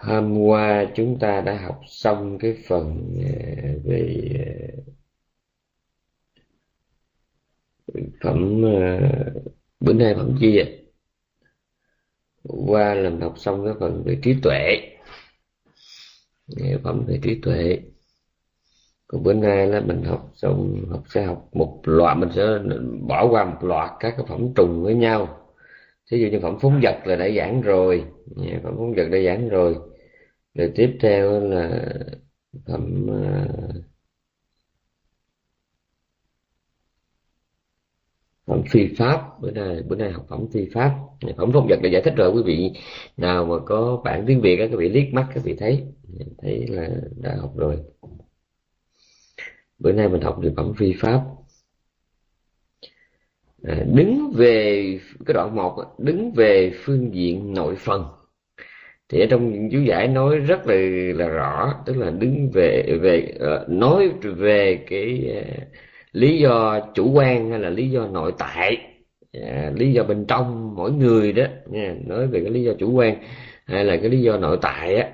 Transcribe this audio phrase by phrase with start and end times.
[0.00, 4.30] hôm qua chúng ta đã học xong cái phần à, về
[7.94, 9.00] à, phẩm à,
[9.80, 10.80] bữa nay phẩm chi vậy?
[12.42, 14.80] qua làm học xong cái phần về trí tuệ.
[16.82, 17.80] Phẩm về trí tuệ.
[19.06, 22.42] Còn bữa nay là mình học xong, học sẽ học một loạt, mình sẽ
[23.08, 25.36] bỏ qua một loạt các cái phẩm trùng với nhau.
[26.10, 28.04] Thí dụ như phẩm phóng vật là đã giảng rồi.
[28.62, 29.76] Phẩm phóng vật đã giảng rồi
[30.54, 31.86] rồi tiếp theo là
[32.66, 33.48] phẩm ờ,
[38.46, 39.40] phẩm phi pháp.
[39.40, 40.98] Bữa nay bữa nay học phẩm phi pháp.
[41.36, 42.70] Phẩm phong vật đã giải thích rồi quý vị
[43.16, 45.84] nào mà có bản tiếng việt các vị liếc mắt các vị thấy.
[46.38, 47.76] Thấy là đã học rồi.
[49.78, 51.24] Bữa nay mình học được phẩm phi pháp.
[53.62, 58.19] À, đứng về cái đoạn một đứng về phương diện nội phần
[59.10, 60.74] thì ở trong chú giải nói rất là
[61.14, 65.68] là rõ tức là đứng về về uh, nói về cái uh,
[66.12, 68.78] lý do chủ quan hay là lý do nội tại
[69.38, 72.92] uh, lý do bên trong mỗi người đó nha nói về cái lý do chủ
[72.92, 73.16] quan
[73.64, 75.10] hay là cái lý do nội tại á.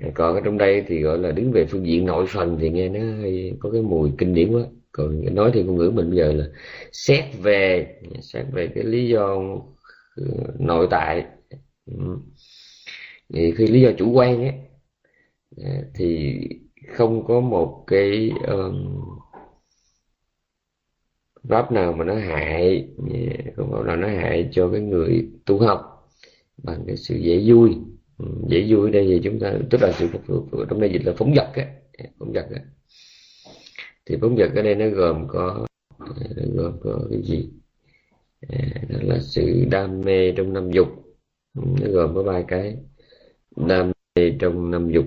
[0.00, 2.70] À, còn ở trong đây thì gọi là đứng về phương diện nội phần thì
[2.70, 4.62] nghe nó hơi có cái mùi kinh điển quá.
[4.92, 6.44] Còn nói thì ngôn ngữ mình bây giờ là
[6.92, 7.86] xét về
[8.20, 9.40] xét về cái lý do
[10.16, 10.24] ờ,
[10.58, 11.24] nội tại.
[11.86, 12.16] Ừ
[13.32, 14.52] thì khi lý do chủ quan ấy
[15.64, 16.40] à, thì
[16.88, 19.00] không có một cái um,
[21.48, 25.58] pháp nào mà nó hại à, không pháp nào nó hại cho cái người tu
[25.58, 26.08] học
[26.62, 27.76] bằng cái sự dễ vui.
[28.18, 30.08] Ừ, dễ vui ở đây thì chúng ta tức là sự
[30.70, 31.66] trong đây dịch là phóng vật á
[32.18, 32.60] phóng vật á
[34.06, 35.66] thì phóng vật ở đây nó gồm có
[36.36, 37.50] nó gồm có cái gì?
[38.88, 40.88] Đó là sự đam mê trong năm dục.
[41.54, 42.76] Ừ, nó gồm có ba cái
[43.56, 45.06] đam mê trong năm dục.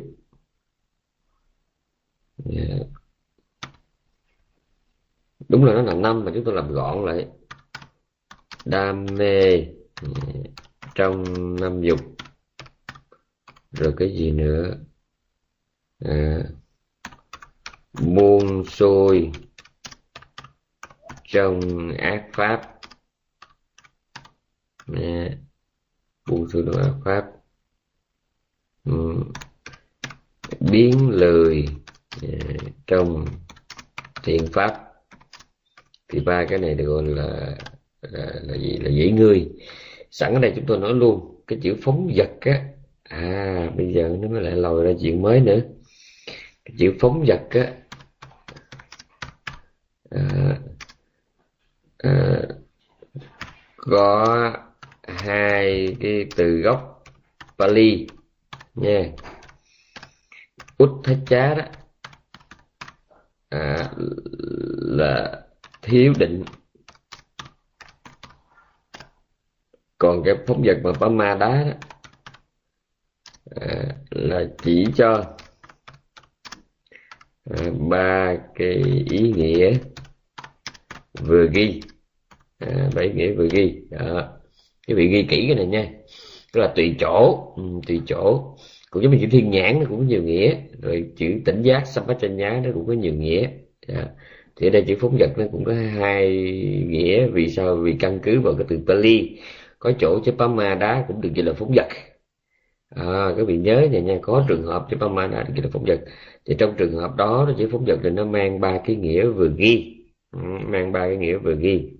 [2.51, 2.87] Yeah.
[5.49, 7.27] đúng là nó là năm mà chúng tôi làm gọn lại.
[8.65, 9.67] Đam mê
[10.01, 10.33] dạ,
[10.95, 11.23] trong
[11.55, 11.99] năm dục.
[13.71, 14.77] Rồi cái gì nữa?
[15.99, 16.43] À,
[18.01, 19.31] buông xuôi
[21.23, 21.59] trong
[21.97, 22.79] ác pháp.
[24.87, 24.99] Dạ.
[25.01, 25.37] À,
[26.29, 27.34] buông xuôi trong ác pháp.
[28.85, 29.15] Ừ.
[30.59, 31.69] biến lười
[32.23, 32.27] à,
[32.87, 33.25] trong
[34.23, 34.81] thiện pháp
[36.07, 37.57] thì ba cái này được gọi là
[38.01, 38.77] là, là gì?
[38.77, 39.49] Là dễ ngươi.
[40.11, 42.63] Sẵn ở đây chúng tôi nói luôn cái chữ phóng vật á
[43.03, 45.59] à bây giờ nó mới lại lòi ra chuyện mới nữa.
[46.65, 47.73] Cái chữ phóng vật á
[50.11, 50.57] à,
[51.97, 52.41] à,
[53.77, 54.53] có
[55.07, 57.03] hai cái từ gốc
[57.57, 58.14] Pali
[58.75, 59.11] nha.
[60.77, 61.63] Út thách chá đó
[63.49, 63.91] à,
[64.81, 65.41] là
[65.81, 66.43] thiếu định.
[69.97, 71.73] Còn cái phóng vật mà bá ma đá đó
[73.61, 75.37] à, là chỉ cho
[77.49, 78.73] à, ba cái
[79.09, 79.73] ý nghĩa
[81.19, 81.83] vừa ghi
[82.59, 83.81] à, ba ý nghĩa vừa ghi.
[83.89, 84.29] Đó.
[84.87, 85.91] cái vị ghi kỹ cái này nha.
[86.53, 88.54] Tức là tùy chỗ ừ, tùy chỗ
[88.95, 90.55] cũng giống như chữ thiên nhãn nó cũng có nhiều nghĩa.
[90.81, 93.49] Rồi chữ tỉnh giác sampachanya nó cũng có nhiều nghĩa.
[93.87, 94.07] Dạ.
[94.55, 96.29] Thì ở đây chữ phóng vật nó cũng có hai
[96.87, 97.27] nghĩa.
[97.27, 97.75] Vì sao?
[97.75, 99.39] Vì căn cứ vào cái từ Pali.
[99.79, 101.87] Có chỗ chữ Pama đá cũng được gọi là phóng vật
[102.89, 105.69] à, các vị nhớ nha nha có trường hợp chữ Pama đá được gọi là
[105.73, 105.99] phóng vật
[106.45, 109.49] thì trong trường hợp đó chữ phóng vật thì nó mang ba cái nghĩa vừa
[109.57, 109.95] ghi.
[110.31, 111.91] Ừ, mang ba cái nghĩa vừa ghi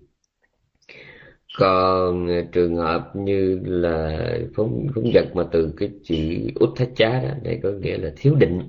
[1.57, 6.15] còn à, trường hợp như là phóng phóng vật mà từ cái chữ
[6.55, 8.61] út thách chá đó đây có nghĩa là thiếu định.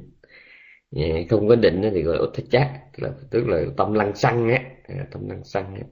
[1.30, 4.48] Không có định thì gọi là út thách chá là tức là tâm lăng xăng
[4.48, 5.82] á à, tâm lăng xăng á.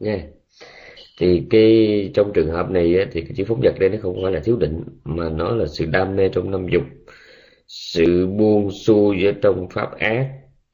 [0.00, 0.26] Nha.
[1.20, 4.22] Thì cái trong trường hợp này á, thì cái chữ phóng vật đây nó không
[4.22, 6.82] phải là thiếu định mà nó là sự đam mê trong năm dục
[7.66, 10.28] sự buông xuôi ở trong pháp ác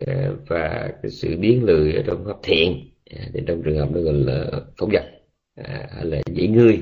[0.07, 2.91] à, và cái sự biến lười ở trong pháp thiện.
[3.35, 5.05] Thì trong trường hợp nó gọi là phóng vật
[5.65, 6.81] à, là dễ ngươi.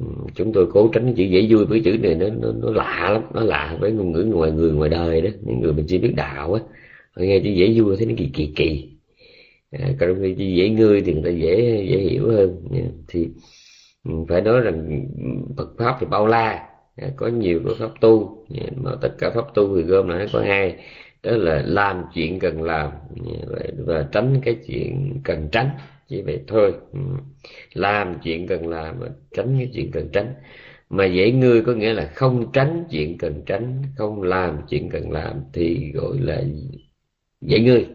[0.00, 3.10] Ừ, chúng tôi cố tránh chữ dễ vui với chữ này nó, nó nó lạ
[3.12, 5.30] lắm nó lạ với ngôn ngữ ngoài người ngoài đời đó.
[5.42, 6.60] Những người mình chỉ biết đạo á
[7.16, 8.90] nghe chữ dễ vui thấy nó kỳ kỳ kỳ.
[9.70, 12.68] À, còn chữ dễ ngươi thì người ta dễ dễ hiểu hơn.
[13.08, 13.28] Thì
[14.04, 15.06] ừ, phải nói rằng
[15.56, 16.68] Phật pháp thì bao la.
[16.96, 18.46] À, có nhiều cái pháp tu.
[18.76, 20.76] Mà tất cả pháp tu thì gom lại có hai.
[21.22, 22.90] Đó là làm chuyện cần làm
[23.86, 25.70] và tránh cái chuyện cần tránh
[26.08, 26.74] chỉ vậy thôi.
[26.92, 27.00] Ừ.
[27.74, 30.34] Làm chuyện cần làm và tránh cái chuyện cần tránh.
[30.90, 35.10] Mà dễ ngươi có nghĩa là không tránh chuyện cần tránh không làm chuyện cần
[35.12, 36.44] làm thì gọi là
[37.40, 37.86] dễ ngươi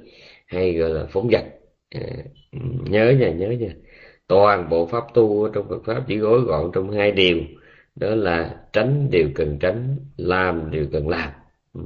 [0.47, 1.43] hay gọi là phóng dật.
[1.89, 2.01] À,
[2.51, 2.59] ừ,
[2.89, 3.73] nhớ nha nhớ nha.
[4.27, 7.37] Toàn bộ pháp tu trong Phật pháp chỉ gói gọn trong hai điều.
[7.95, 11.31] Đó là tránh điều cần tránh làm điều cần làm.
[11.73, 11.81] Ừ.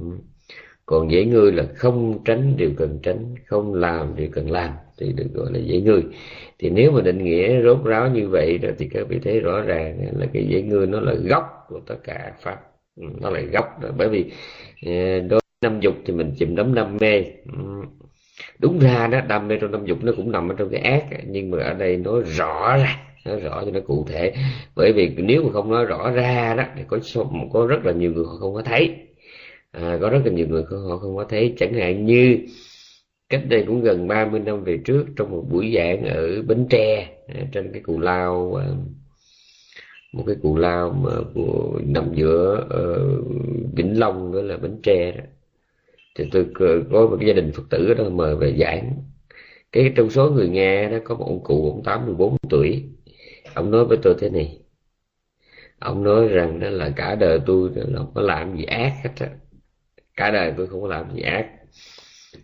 [0.86, 5.12] Còn dễ ngươi là không tránh điều cần tránh không làm điều cần làm thì
[5.12, 6.02] được gọi là dễ ngươi.
[6.58, 9.60] Thì nếu mà định nghĩa rốt ráo như vậy rồi thì các vị thấy rõ
[9.60, 12.56] ràng là cái dễ ngươi nó là gốc của tất cả pháp.
[12.96, 14.24] Ừ, nó là gốc rồi bởi vì
[14.86, 17.24] ờ, đối năm dục thì mình chìm đắm đam mê.
[17.52, 17.58] Ừ,
[18.58, 21.04] đúng ra đó đam mê trong năm dục nó cũng nằm ở trong cái ác
[21.26, 24.32] nhưng mà ở đây nó rõ ra nó rõ cho nó cụ thể.
[24.76, 26.98] Bởi vì nếu mà không nói rõ ra đó thì có
[27.52, 28.94] có rất là nhiều người họ không có thấy.
[29.72, 31.54] À, có rất là nhiều người họ không có thấy.
[31.58, 32.38] Chẳng hạn như
[33.28, 37.08] cách đây cũng gần 30 năm về trước trong một buổi giảng ở Bến Tre
[37.28, 38.66] à, trên cái cù lao à,
[40.12, 45.12] một cái cù lao mà của, nằm giữa uh, Vĩnh Long đó là Bến Tre
[45.12, 45.24] đó.
[46.18, 46.46] thì tôi
[46.90, 48.92] có một cái gia đình Phật tử đó mời về giảng.
[49.72, 52.84] Cái trong số người nghe đó có một ông cụ ông 84 tuổi.
[53.54, 54.58] Ông nói với tôi thế này
[55.78, 59.10] ông nói rằng đó là cả đời tôi là không có làm gì ác hết
[59.18, 59.28] á.
[60.16, 61.46] Cả đời tôi không có làm gì ác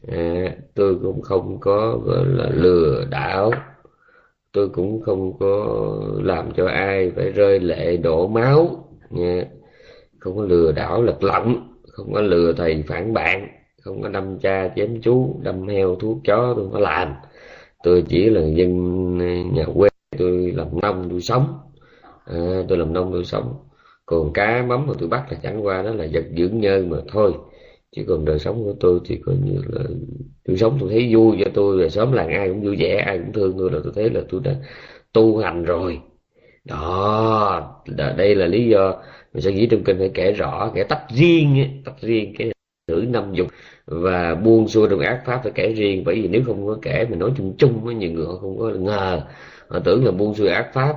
[0.08, 3.52] à, tôi cũng không có gọi là lừa đảo.
[4.52, 5.66] Tôi cũng không có
[6.22, 9.44] làm cho ai phải rơi lệ đổ máu nha
[10.18, 13.48] không có lừa đảo lật lọng không có lừa thầy phản bạn
[13.82, 17.14] không có đâm cha chém chú đâm heo thuốc chó tôi không có làm.
[17.82, 19.18] Tôi chỉ là dân
[19.54, 19.88] nhà quê
[20.18, 21.58] tôi làm nông tôi sống.
[22.24, 23.54] À, tôi làm nông tôi sống.
[24.06, 26.96] Còn cá mắm mà tôi bắt là chẳng qua đó là vật dưỡng nhân mà
[27.08, 27.32] thôi
[27.96, 29.82] chứ còn đời sống của tôi thì coi như là
[30.44, 33.18] tôi sống, tôi thấy vui cho tôi, rồi sớm làng ai cũng vui vẻ, ai
[33.18, 34.56] cũng thương tôi, là tôi thấy là tôi đã
[35.12, 36.00] tu hành rồi.
[36.64, 37.82] Đó
[38.16, 39.02] đây là lý do
[39.34, 42.50] mình sẽ nghĩ trong kinh phải kể rõ, kể tách riêng tách riêng cái
[42.88, 43.46] thử năm dục
[43.86, 46.02] và buông xuôi trong ác pháp phải kể riêng.
[46.04, 48.58] Bởi vì nếu không có kể mình nói chung chung với nhiều người họ không
[48.58, 49.22] có ngờ.
[49.68, 50.96] Họ tưởng là buông xuôi ác pháp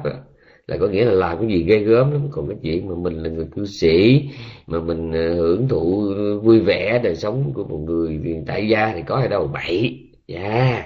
[0.67, 2.27] là có nghĩa là làm cái gì ghê gớm lắm.
[2.31, 4.23] Còn cái chuyện mà mình là người cư sĩ,
[4.67, 8.93] mà mình ờ, hưởng thụ ờ, vui vẻ đời sống của một người tại gia
[8.95, 9.99] thì có ở đâu bậy.
[10.27, 10.39] Dạ.
[10.39, 10.85] Yeah.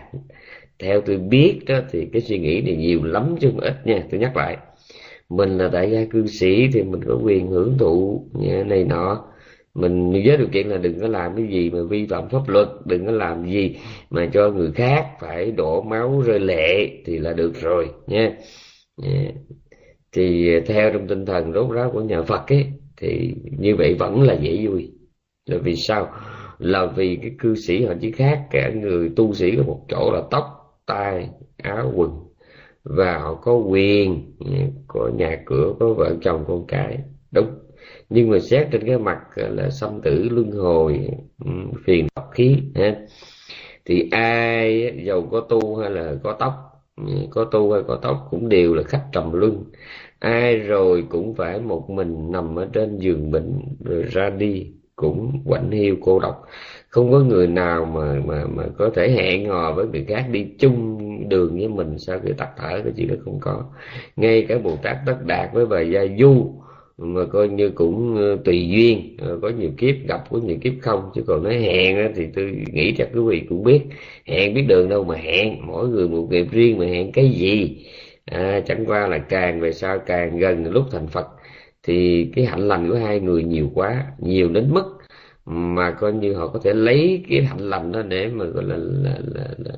[0.79, 4.03] theo tôi biết đó, thì cái suy nghĩ này nhiều lắm chứ không ít nha,
[4.11, 4.57] tôi nhắc lại.
[5.29, 8.25] Mình là tại gia cư sĩ thì mình có quyền hưởng thụ
[8.65, 9.25] này nọ.
[9.73, 12.67] Mình với điều kiện là đừng có làm cái gì mà vi phạm pháp luật,
[12.85, 13.75] đừng có làm gì
[14.09, 18.33] mà cho người khác phải đổ máu rơi lệ thì là được rồi, nha.
[18.97, 19.31] Dạ
[20.11, 22.65] thì theo trong tinh thần rốt ráo của nhà Phật ấy,
[22.97, 24.91] thì như vậy vẫn là dễ vui.
[25.45, 26.11] Là vì sao?
[26.59, 30.11] Là vì cái cư sĩ họ chỉ khác cả người tu sĩ có một chỗ
[30.13, 30.43] là tóc,
[30.85, 32.11] tai, áo quần.
[32.83, 34.33] Và họ có quyền,
[34.87, 36.99] có nhà cửa, có vợ chồng, con cái.
[37.31, 37.47] Đúng.
[38.09, 41.09] Nhưng mà xét trên cái mặt là xâm tử luân hồi
[41.45, 41.51] ừ,
[41.85, 42.95] phiền tập khí, ha.
[43.85, 46.68] Thì ai giàu có tu hay là có tóc
[47.29, 49.63] có tu hay có tóc cũng đều là khách trầm luân.
[50.19, 55.41] Ai rồi cũng phải một mình nằm ở trên giường bệnh rồi ra đi, cũng
[55.45, 56.47] quạnh hiu cô độc.
[56.89, 60.47] Không có người nào mà mà mà có thể hẹn hò với người khác đi
[60.59, 60.99] chung
[61.29, 63.63] đường với mình sau khi tắt thở, cái chuyện đó không có.
[64.15, 66.53] Ngay cả bồ tát tất đạt với bà gia du
[66.99, 70.73] mà coi như cũng ờ, tùy duyên ờ, có nhiều kiếp gặp có nhiều kiếp
[70.81, 71.11] không.
[71.15, 73.81] Chứ còn nói hẹn thì tôi nghĩ chắc quý vị cũng biết
[74.25, 75.67] hẹn biết đường đâu mà hẹn.
[75.67, 77.85] Mỗi người một nghiệp riêng mà hẹn cái gì?
[78.25, 81.27] À, chẳng qua là càng về sau càng gần lúc thành phật
[81.83, 84.83] thì cái hạnh lành của hai người nhiều quá nhiều đến mức
[85.45, 88.75] mà coi như họ có thể lấy cái hạnh lành đó để mà gọi là,
[88.77, 89.71] là, là, là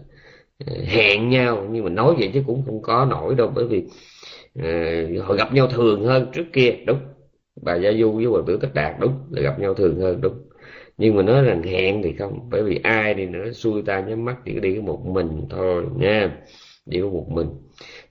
[0.65, 1.67] ờ, hẹn nhau.
[1.71, 3.83] Nhưng mà nói vậy chứ cũng không có nổi đâu bởi vì
[4.59, 6.99] à, họ gặp nhau thường hơn trước kia đúng.
[7.61, 10.37] Bà gia du với bà tử tất đạt đúng là gặp nhau thường hơn đúng.
[10.97, 14.25] Nhưng mà nói rằng hẹn thì không bởi vì ai đi nữa xui ta nhắm
[14.25, 16.37] mắt chỉ đi có một mình thôi nha.
[16.85, 17.47] Đi có một mình.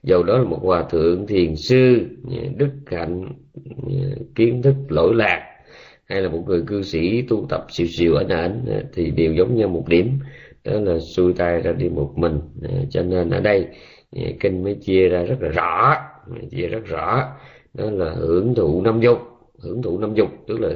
[0.03, 2.07] Dầu đó là một hòa thượng thiền sư
[2.57, 3.27] đức hạnh
[4.35, 5.47] kiến thức lỗi lạc
[6.05, 9.55] hay là một người cư sĩ tu tập xìu xìu ảnh ảnh thì đều giống
[9.55, 10.19] nhau một điểm.
[10.63, 13.67] Đó là xuôi tay ra đi một mình ờ, cho nên ở đây
[14.39, 15.95] kinh mới chia ra rất là rõ
[16.51, 17.35] chia rất rõ,
[17.73, 19.19] đó là hưởng thụ năm dục,
[19.59, 20.69] hưởng thụ năm dục, tức là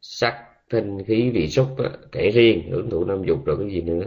[0.00, 0.34] sắc
[0.70, 1.66] thanh khí vị xúc
[2.12, 4.04] kể riêng, hưởng thụ năm dục rồi cái gì nữa.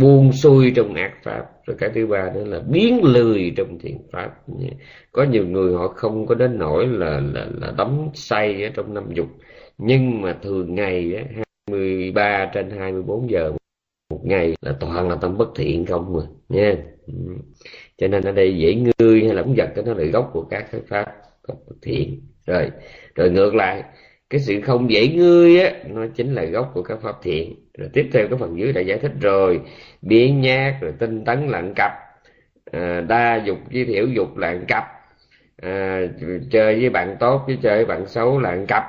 [0.00, 3.98] Buông xuôi trong ác pháp, rồi cái thứ ba nữa là biến lười trong thiện
[4.12, 4.30] pháp.
[5.12, 8.94] Có nhiều người họ không có đến nỗi là là là đắm say ở trong
[8.94, 9.26] năm dục,
[9.78, 13.52] nhưng mà thường ngày hai mươi ba trên hai mươi bốn giờ
[14.10, 16.76] một ngày là toàn là tâm bất thiện không mà nha.
[17.06, 17.12] Ừ
[18.02, 20.42] cho nên ở đây dễ ngươi hay là cũng giật cái nó là gốc của
[20.42, 21.06] các cái pháp
[21.82, 22.20] thiện.
[22.46, 22.70] Rồi
[23.14, 23.82] rồi ngược lại
[24.30, 27.54] cái sự không dễ ngươi á nó chính là gốc của các pháp thiện.
[27.78, 29.60] Rồi tiếp theo cái phần dưới đã giải thích rồi.
[30.02, 31.92] Biến nhát rồi tinh tấn lặng cặp
[32.72, 34.84] à, đa dục với thiểu dục lặng cặp
[35.62, 36.00] à,
[36.50, 38.82] chơi với bạn tốt với chơi với bạn xấu lặng cặp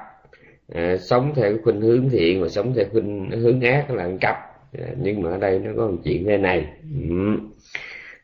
[0.74, 4.36] à, sống theo khuynh hướng thiện và sống theo khuynh hướng ác lặng cặp
[4.80, 6.66] à, nhưng mà ở đây nó có một chuyện thế này.
[7.10, 7.53] Ừ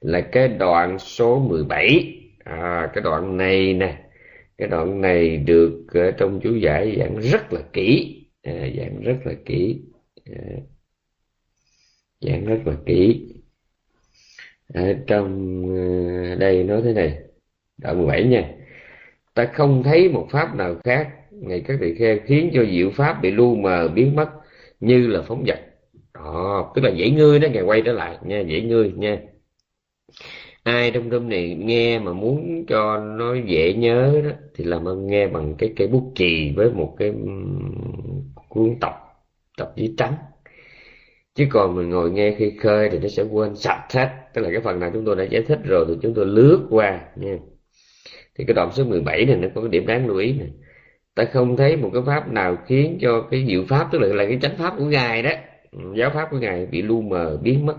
[0.01, 2.15] là cái đoạn số 17
[2.45, 3.97] à, cái đoạn này nè
[4.57, 8.15] cái đoạn này được ờ, trong chú giải giảng rất là kỹ.
[8.43, 9.81] À, giảng rất là kỹ.
[10.25, 10.41] À,
[12.21, 13.27] giảng rất là kỹ.
[14.73, 15.61] Ở trong
[16.29, 17.17] ờ, đây nói thế này
[17.77, 18.49] đoạn 17 nha.
[19.33, 23.21] Ta không thấy một pháp nào khác ngày các tỳ kheo khiến cho diệu pháp
[23.21, 24.29] bị lu mờ biến mất
[24.79, 25.59] như là phóng vật.
[26.13, 29.19] Đó tức là dễ ngươi đó ngày quay trở lại nha dễ ngươi nha
[30.63, 35.07] ai trong room này nghe mà muốn cho nó dễ nhớ đó, thì làm ơn
[35.07, 37.13] nghe bằng cái cây bút chì với một cái
[38.49, 38.93] cuốn tập
[39.57, 40.13] tập giấy trắng.
[41.35, 44.09] Chứ còn mình ngồi nghe khi khơi thì nó sẽ quên sạch hết.
[44.33, 46.67] Tức là cái phần nào chúng tôi đã giải thích rồi thì chúng tôi lướt
[46.69, 47.37] qua, nha.
[48.37, 50.49] Thì cái đoạn số 17 này nó có cái điểm đáng lưu ý này
[51.15, 54.25] ta không thấy một cái pháp nào khiến cho cái diệu pháp, tức là là
[54.25, 55.31] cái chánh pháp của ngài đó
[55.97, 57.75] giáo pháp của ngài bị lu mờ, biến mất.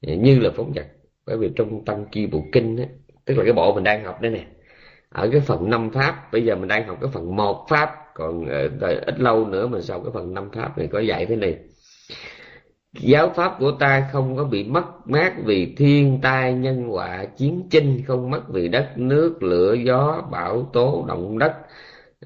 [0.00, 0.86] Như là phóng vật
[1.26, 2.84] bởi vì trong tâm chi bộ kinh á,
[3.24, 4.46] tức là cái bộ mình đang học đây nè
[5.08, 8.46] ở cái phần năm pháp bây giờ mình đang học cái phần một pháp còn
[8.46, 11.36] ờ, đợi ít lâu nữa mình sau cái phần năm pháp này có dạy thế
[11.36, 11.58] này.
[12.92, 17.68] Giáo pháp của ta không có bị mất mát vì thiên tai nhân họa chiến
[17.70, 21.52] tranh không mất vì đất nước lửa gió bão tố động đất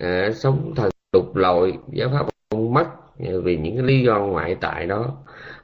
[0.00, 1.78] ờ, à, sống thần đục lội.
[1.92, 2.86] Giáo pháp không mất
[3.18, 5.16] vì những cái lý do ngoại tại đó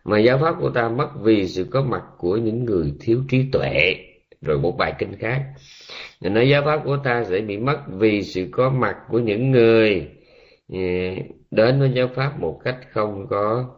[0.04, 3.44] mà giáo pháp của ta mất vì sự có mặt của những người thiếu trí
[3.52, 3.94] tuệ.
[4.42, 5.44] Rồi một bài kinh khác.
[6.20, 9.50] Người nói giáo pháp của ta sẽ bị mất vì sự có mặt của những
[9.50, 10.08] người
[10.68, 10.78] ừ,
[11.50, 13.70] đến với giáo pháp một cách không có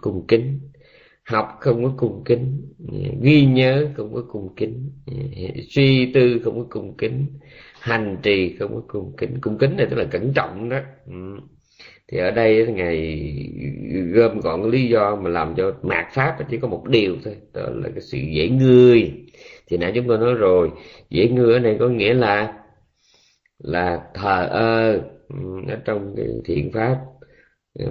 [0.00, 0.60] cung kính,
[1.24, 5.12] học không có cung kính ừ, ghi nhớ không có cung kính ừ,
[5.70, 7.26] suy tư không có cung kính,
[7.80, 9.38] hành trì không có cung kính.
[9.40, 10.78] Cung kính này tức là cẩn trọng đó
[12.12, 13.24] thì ở đây ngài
[14.12, 17.36] gom gọn cái lý do mà làm cho mạt pháp chỉ có một điều thôi
[17.54, 19.12] đó là cái sự dễ ngươi.
[19.66, 20.70] Thì nãy chúng tôi nói rồi
[21.10, 22.54] dễ ngươi ở đây có nghĩa là
[23.58, 25.00] là thờ ơ
[25.68, 26.96] ở trong cái thiện pháp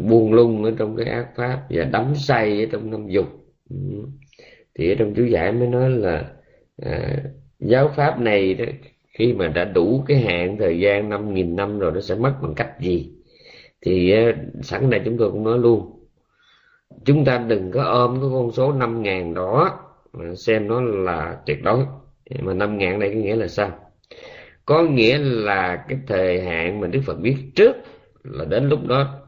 [0.02, 3.26] buông lung ở trong cái ác pháp và đắm say ở trong năm dục.
[4.76, 6.32] Thì ở trong chú giải mới nói là
[6.82, 7.24] à,
[7.60, 8.66] giáo pháp này đó
[9.18, 12.34] khi mà đã đủ cái hạn thời gian năm nghìn năm rồi nó sẽ mất
[12.42, 13.17] bằng cách gì?
[13.82, 14.16] Thì
[14.62, 15.98] sẵn đây chúng tôi cũng nói luôn
[17.06, 19.80] chúng ta đừng có ôm cái con số năm ngàn đó
[20.14, 21.86] mà xem nó là tuyệt đối.
[22.40, 23.72] Mà năm ngàn đây có nghĩa là sao?
[24.66, 27.76] Có nghĩa là cái thời hạn mà Đức Phật biết trước
[28.24, 29.20] là đến lúc đó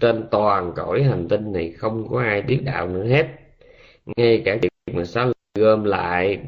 [0.00, 3.26] trên toàn cõi hành tinh này không có ai biết đạo nữa hết.
[4.16, 6.38] Ngay cả việc mà sao gom lại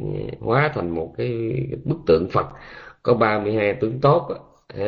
[0.40, 1.52] hóa thành một cái
[1.84, 2.46] bức tượng Phật
[3.02, 4.28] có 32 tướng tốt
[4.78, 4.86] đó,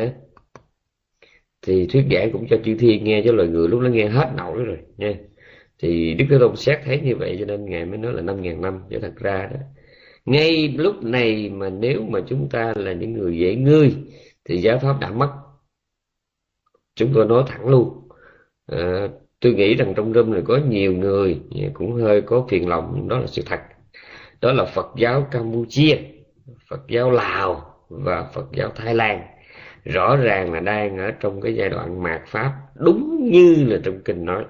[1.63, 4.33] thì thuyết giảng cũng cho chư thiên nghe cho loài người lúc đó nghe hết
[4.37, 5.13] nổi rồi nha.
[5.79, 8.41] Thì đức thế tôn xét thấy như vậy cho nên ngài mới nói là năm
[8.41, 9.59] ngàn năm cho thật ra đó.
[10.25, 13.95] Ngay lúc này mà nếu mà chúng ta là những người dễ ngươi
[14.45, 15.29] thì giáo pháp đã mất.
[16.95, 18.07] Chúng tôi nói thẳng luôn.
[18.67, 19.07] À,
[19.39, 21.41] tôi nghĩ rằng trong râm này có nhiều người
[21.73, 23.59] cũng hơi có phiền lòng đó là sự thật.
[24.41, 25.97] Đó là phật giáo campuchia
[26.69, 29.32] phật giáo lào và phật giáo thái lan
[29.83, 33.99] rõ ràng là đang ở trong cái giai đoạn mạt pháp, đúng như là trong
[34.05, 34.43] kinh nói.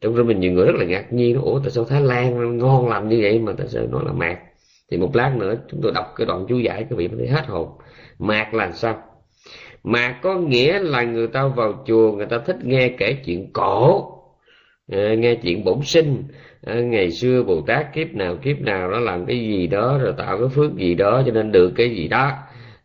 [0.00, 2.88] Trong đó mình nhiều người rất là ngạc nhiên, ủa, tại sao thái lan ngon
[2.88, 4.38] làm như vậy mà tại sao nó là mạt?
[4.90, 7.28] Thì một lát nữa chúng tôi đọc cái đoạn chú giải các vị mới thấy
[7.28, 7.68] hết hồn.
[8.18, 9.02] Mạt là sao?
[9.84, 14.12] Mạt có nghĩa là người ta vào chùa, người ta thích nghe kể chuyện cổ
[14.92, 16.24] ờ, nghe chuyện bổn sinh.
[16.62, 20.12] Ờ, ngày xưa bồ tát kiếp nào kiếp nào nó làm cái gì đó, rồi
[20.18, 22.32] tạo cái phước gì đó, cho nên được cái gì đó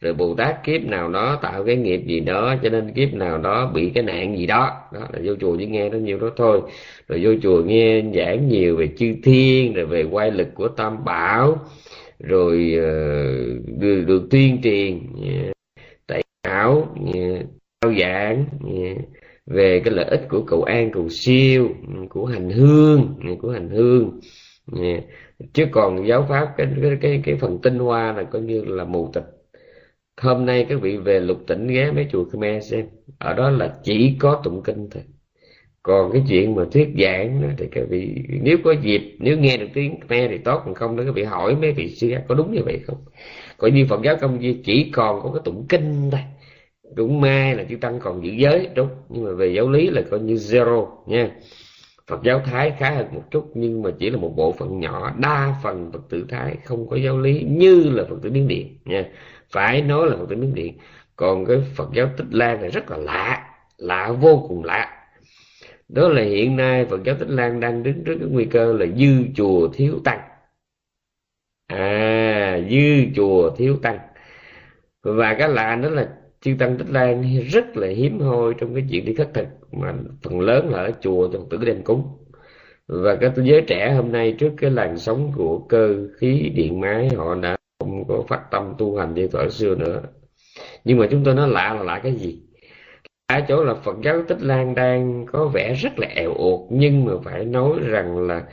[0.02, 3.38] rồi bồ tát kiếp nào đó tạo cái nghiệp gì đó cho nên kiếp nào
[3.38, 4.72] đó bị cái nạn gì đó.
[4.94, 6.62] Đó là vô chùa chỉ nghe nó nhiều đó thôi.
[7.08, 11.06] Rồi vô chùa nghe giảng nhiều về chư thiên rồi về quay lực của tam
[11.06, 11.60] bảo
[12.20, 12.90] rồi ờ,
[13.58, 15.54] uh, được, được tuyên truyền uh,
[16.08, 18.46] tẩy ảo uh, giảng
[19.46, 23.52] về cái lợi ích của cầu an cầu siêu ừ, của hành hương ừ, của
[23.52, 24.20] hành hương
[25.54, 28.84] chứ còn giáo pháp cái cái cái, cái phần tinh hoa là coi như là
[28.84, 29.41] mù tịch
[30.22, 32.86] hôm nay các vị về lục tỉnh ghé mấy chùa Khmer xem.
[33.20, 35.04] Ở đó là chỉ có tụng kinh thôi.
[35.84, 39.58] Còn cái chuyện mà thuyết giảng đó, thì các vị nếu có dịp nếu nghe
[39.58, 42.36] được tiếng Khmer thì tốt còn không nữa các vị hỏi mấy vị sư có
[42.36, 42.98] đúng như vậy không?
[43.58, 46.22] Còn như Phật giáo công viên chỉ còn có cái tụng kinh thôi.
[46.96, 48.90] Cũng may là chư tăng còn giữ giới đúng.
[49.10, 51.32] Nhưng mà về giáo lý là coi như zero nha.
[52.08, 55.16] Phật giáo Thái khá hơn một chút nhưng mà chỉ là một bộ phận nhỏ.
[55.20, 58.68] Đa phần Phật tử Thái không có giáo lý như là Phật tử Miến Điện
[58.86, 59.06] nha
[59.52, 60.78] phải nói là Phật tử Miến Điện.
[61.16, 65.08] Còn cái Phật giáo Tích Lan là rất là lạ lạ vô cùng lạ.
[65.90, 68.86] Đó là hiện nay Phật giáo Tích Lan đang đứng trước cái nguy cơ là
[68.86, 70.20] dư chùa thiếu tăng.
[71.68, 74.00] À dư chùa thiếu tăng.
[75.04, 76.10] Và cái lạ đó là
[76.42, 79.94] chư tăng tích lan rất là hiếm hoi trong cái chuyện đi khất thực, mà
[80.24, 82.18] phần lớn là ở chùa cho tử đem cúng.
[82.88, 87.10] Và các giới trẻ hôm nay trước cái làn sóng của cơ khí, điện, máy,
[87.16, 87.58] họ đã
[88.08, 90.02] không có phát tâm tu hành như thời xưa nữa.
[90.84, 92.42] Nhưng mà chúng tôi nói lạ là lạ cái gì?
[93.28, 97.06] Ở chỗ là Phật giáo Tích Lan đang có vẻ rất là eo uột, nhưng
[97.06, 98.44] mà phải nói rằng là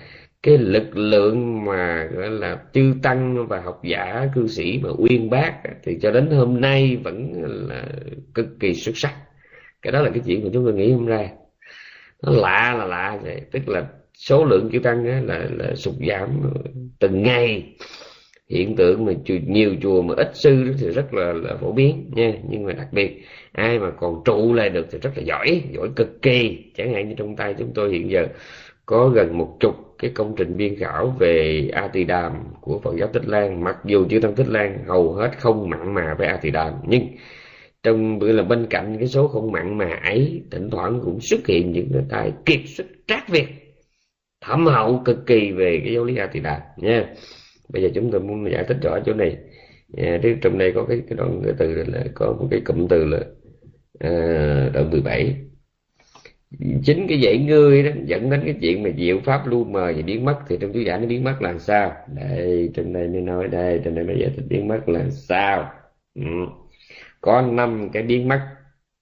[0.43, 5.31] cái lực lượng mà, gọi là chư tăng và học giả, cư sĩ mà uyên
[5.31, 7.85] bác thì cho đến hôm nay vẫn là
[8.35, 9.15] cực kỳ xuất sắc.
[9.83, 11.29] Cái đó là cái chuyện mà chúng tôi nghĩ hôm ra
[12.23, 16.29] nó lạ là lạ vậy, tức là số lượng chư tăng là là sụt giảm
[16.99, 17.75] từng ngày
[18.49, 19.13] hiện tượng mà
[19.47, 22.33] nhiều chùa mà ít sư thì rất là, là phổ biến nha.
[22.49, 25.89] Nhưng mà đặc biệt ai mà còn trụ lại được thì rất là giỏi giỏi
[25.97, 26.59] cực kỳ.
[26.77, 28.27] Chẳng hạn như trong tay chúng tôi hiện giờ
[28.87, 32.97] có gần một chục cái công trình biên khảo về A Tỳ Đàm của Phật
[32.99, 33.65] giáo Tích Lan.
[33.65, 36.73] Mặc dù chư tăng Tích Lan hầu hết không mặn mà với A Tỳ Đàm
[36.89, 37.03] nhưng
[37.83, 41.47] trong bữa là bên cạnh cái số không mặn mà ấy thỉnh thoảng cũng xuất
[41.47, 43.47] hiện những cái tài kiệt xuất trác việt
[44.41, 47.15] thẩm hậu cực kỳ về cái giáo lý A Tỳ Đàm nha
[47.69, 49.37] bây giờ chúng tôi muốn giải thích rõ chỗ này.
[49.97, 53.19] À, trong đây có cái, cái đoạn từ là có một cái cụm từ là
[53.99, 54.11] à,
[54.75, 55.49] đoạn 17
[56.85, 60.03] chính cái dãy ngươi đó dẫn đến cái chuyện mà diệu pháp lu mờ và
[60.03, 60.39] biến mất.
[60.49, 61.93] Thì trong chú giải nó biến mất là sao?
[62.15, 65.73] Đây trên đây mới nói đây trên đây mới giải thích biến mất là sao?
[66.15, 66.23] Ừ.
[67.21, 68.41] có năm cái biến mất.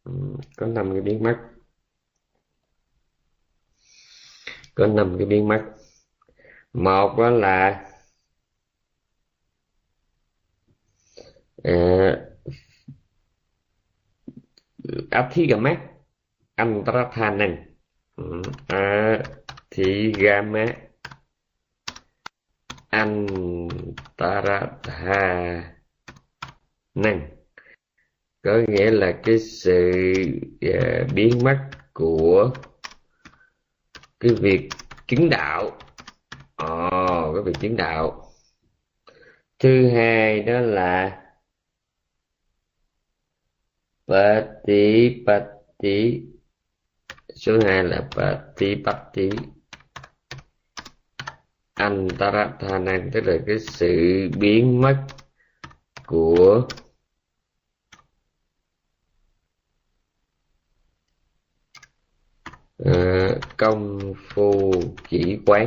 [0.05, 0.13] Ừ.
[0.57, 1.37] có năm cái biến mất.
[4.75, 5.63] Có năm cái biến mất.
[6.73, 7.85] Một đó là
[11.63, 12.19] uh,
[15.11, 15.79] áp thi gà mát
[16.55, 17.57] Antrathanan
[18.69, 20.67] Athigama
[22.91, 24.17] Antrathanan
[28.43, 29.93] có nghĩa là cái sự
[30.69, 32.51] uh, biến mất của
[34.21, 34.69] cái việc
[35.07, 35.79] chứng đạo.
[36.57, 38.33] Ồ oh, cái việc chứng đạo.
[39.59, 41.23] Thứ hai đó là
[44.07, 46.23] Pati Pati
[47.35, 49.31] số 2 là Pati Patipatti
[51.75, 55.07] Antarathanan tức là cái sự biến mất
[56.07, 56.69] của
[62.83, 64.73] uh, công phu
[65.09, 65.67] chỉ quán.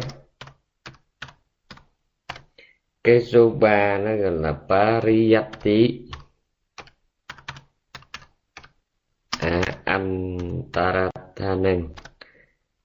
[3.04, 6.09] Cái số 3 nó gọi là pariyatti
[10.74, 11.10] à,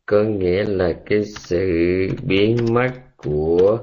[0.06, 1.58] có nghĩa là cái sự
[2.22, 3.78] biến mất của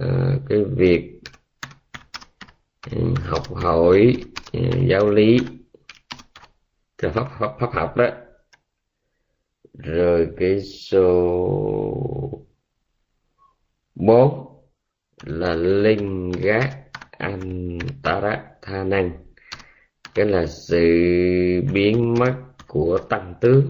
[0.00, 1.20] uh, cái việc
[2.90, 4.16] ừ, học hỏi
[4.58, 5.38] uh, giáo lý
[7.02, 8.06] theo pháp, pháp, pháp học đó.
[9.78, 12.46] Rồi cái số
[13.94, 14.60] bốn
[15.22, 16.84] là linh gác
[17.18, 19.23] antara tha năng
[20.14, 20.78] cái là sự
[21.72, 22.34] biến mất
[22.66, 23.62] của tăng tướng.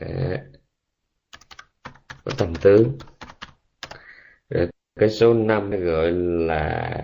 [0.00, 0.44] À,
[2.24, 2.92] của tăng tướng.
[4.50, 4.68] Rồi
[5.00, 6.12] cái số năm nó gọi
[6.46, 7.00] là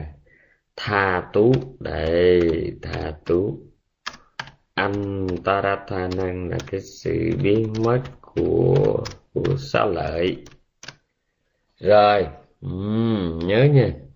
[0.76, 1.52] tha tú.
[1.80, 3.58] Đây, tha tú.
[4.76, 10.36] Năng là cái sự biến mất của của xá lợi.
[11.80, 12.26] Rồi
[12.66, 14.09] uhm, nhớ nha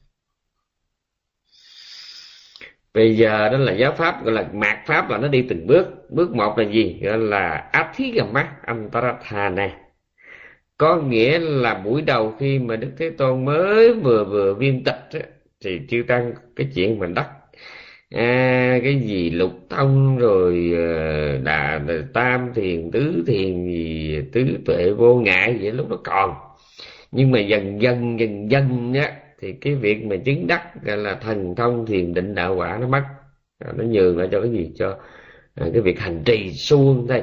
[2.94, 5.87] bây giờ đó là giáo pháp gọi là mạt pháp là nó đi từng bước.
[6.11, 7.00] Bước một là gì?
[7.02, 9.70] Gọi là athigama antarathana
[10.78, 15.09] có nghĩa là buổi đầu khi mà đức thế tôn mới vừa vừa viên tịch
[15.12, 15.20] á,
[15.64, 17.28] thì chưa tăng cái chuyện mình đắc
[18.11, 24.46] à, cái gì lục tông rồi ờ, đà, đà tam thiền tứ thiền gì tứ
[24.66, 26.35] tuệ vô ngại vậy lúc đó còn.
[27.12, 29.12] Nhưng mà dần dần dần dần á
[29.44, 32.87] thì cái việc mà chứng đắc gọi là thần thông thiền định đạo quả nó
[32.87, 33.02] mất.
[33.76, 34.70] Nó nhường lại cho cái gì?
[34.76, 34.96] Cho
[35.54, 37.22] à, cái việc hành trì suông thôi.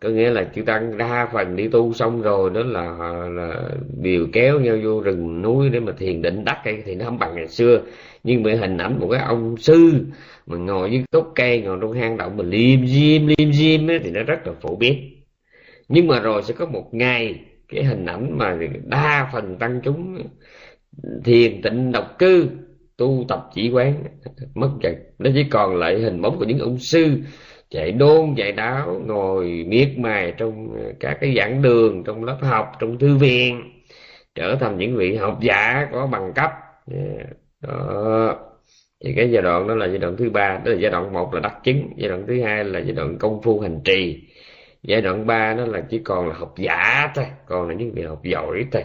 [0.00, 2.92] Có nghĩa là chư tăng đa phần đi tu xong rồi đó là,
[3.28, 3.68] là
[4.02, 7.18] điều kéo nhau vô rừng núi để mà thiền định đắc cây thì nó không
[7.18, 7.80] bằng ngày xưa.
[8.24, 9.92] Nhưng mà hình ảnh một cái ông sư
[10.46, 13.98] mà ngồi dưới gốc cây ngồi trong hang động mà liêm diêm liêm diêm ấy,
[13.98, 14.94] thì nó rất là phổ biến.
[15.88, 20.18] Nhưng mà rồi sẽ có một ngày cái hình ảnh mà đa phần tăng chúng
[21.24, 22.48] thiền tịnh độc cư,
[22.96, 23.94] tu tập chỉ quán,
[24.54, 27.20] mất dần nó chỉ còn lại hình bóng của những ông sư
[27.70, 32.38] chạy đôn, chạy đáo, ngồi miết mài trong ờ, các cái giảng đường, trong lớp
[32.40, 33.62] học, trong thư viện,
[34.34, 36.50] trở thành những vị học giả có bằng cấp.
[36.86, 37.24] Dạ,
[37.62, 38.36] đó.
[39.04, 41.34] Thì cái giai đoạn đó là giai đoạn thứ ba, đó là giai đoạn một
[41.34, 44.22] là đắc chứng, giai đoạn thứ hai là giai đoạn công phu hành trì.
[44.82, 48.02] Giai đoạn ba nó là chỉ còn là học giả thôi, còn là những vị
[48.02, 48.82] học giỏi thôi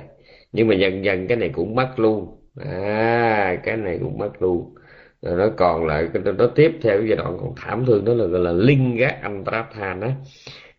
[0.52, 2.38] nhưng mà dần dần cái này cũng mất luôn.
[2.66, 4.76] À cái này cũng mất luôn.
[5.22, 8.26] Rồi nó còn lại nó tiếp theo cái giai đoạn còn thảm thương đó là
[8.26, 10.12] gọi là linh gác anh antrathan á.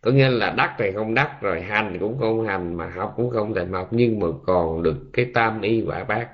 [0.01, 3.29] Có nghĩa là đắc thì không đắc rồi hành cũng không hành mà học cũng
[3.29, 6.27] không thành học nhưng mà còn được cái tam y quả bác,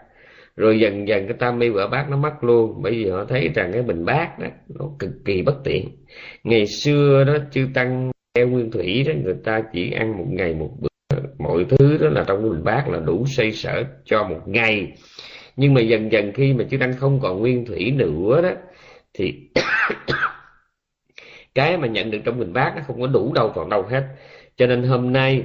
[0.56, 2.82] rồi dần dần cái tam y quả bác nó mất luôn.
[2.82, 4.48] Bởi vì họ thấy rằng cái bình bát đó
[4.80, 5.90] nó cực kỳ bất tiện.
[6.44, 10.54] Ngày xưa đó chư tăng theo nguyên thủy đó người ta chỉ ăn một ngày
[10.54, 10.89] một bữa
[11.60, 14.94] mọi thứ đó là trong cái bình bát là đủ xây sở cho một ngày.
[15.56, 18.52] Nhưng mà dần dần khi mà chức năng không còn nguyên thủy nữa đó,
[19.14, 19.50] thì
[21.56, 24.04] cái mà nhận được trong bình bát nó không có đủ đâu còn đâu hết.
[24.58, 25.44] Cho nên hôm nay,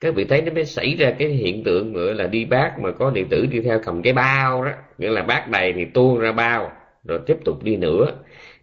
[0.00, 2.92] các vị thấy nó mới xảy ra cái hiện tượng nữa là đi bát mà
[2.92, 6.18] có đệ tử đi theo cầm cái bao đó, nghĩa là bát đầy thì tuôn
[6.18, 6.72] ra bao,
[7.04, 8.12] rồi tiếp tục đi nữa.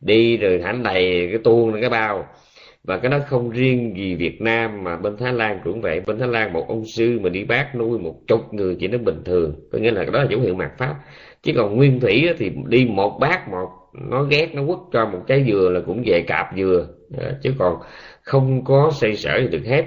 [0.01, 2.27] Đi rồi thảnh đầy cái tuôn ra cái bao
[2.83, 6.01] và cái đó không riêng gì Việt Nam mà bên Thái Lan cũng vậy.
[6.07, 8.97] Bên Thái Lan một ông sư mà đi bác nuôi một chục người chỉ nó
[8.97, 9.55] bình thường.
[9.71, 10.95] Có nghĩa là đó là dấu hiệu mạt pháp.
[11.43, 13.69] Chứ còn nguyên thủy thì đi một bát một,
[14.09, 16.87] nó ghét, nó quất cho một trái dừa là cũng về cạp dừa.
[17.43, 17.75] Chứ còn
[18.21, 19.85] không có xây sở gì được hết.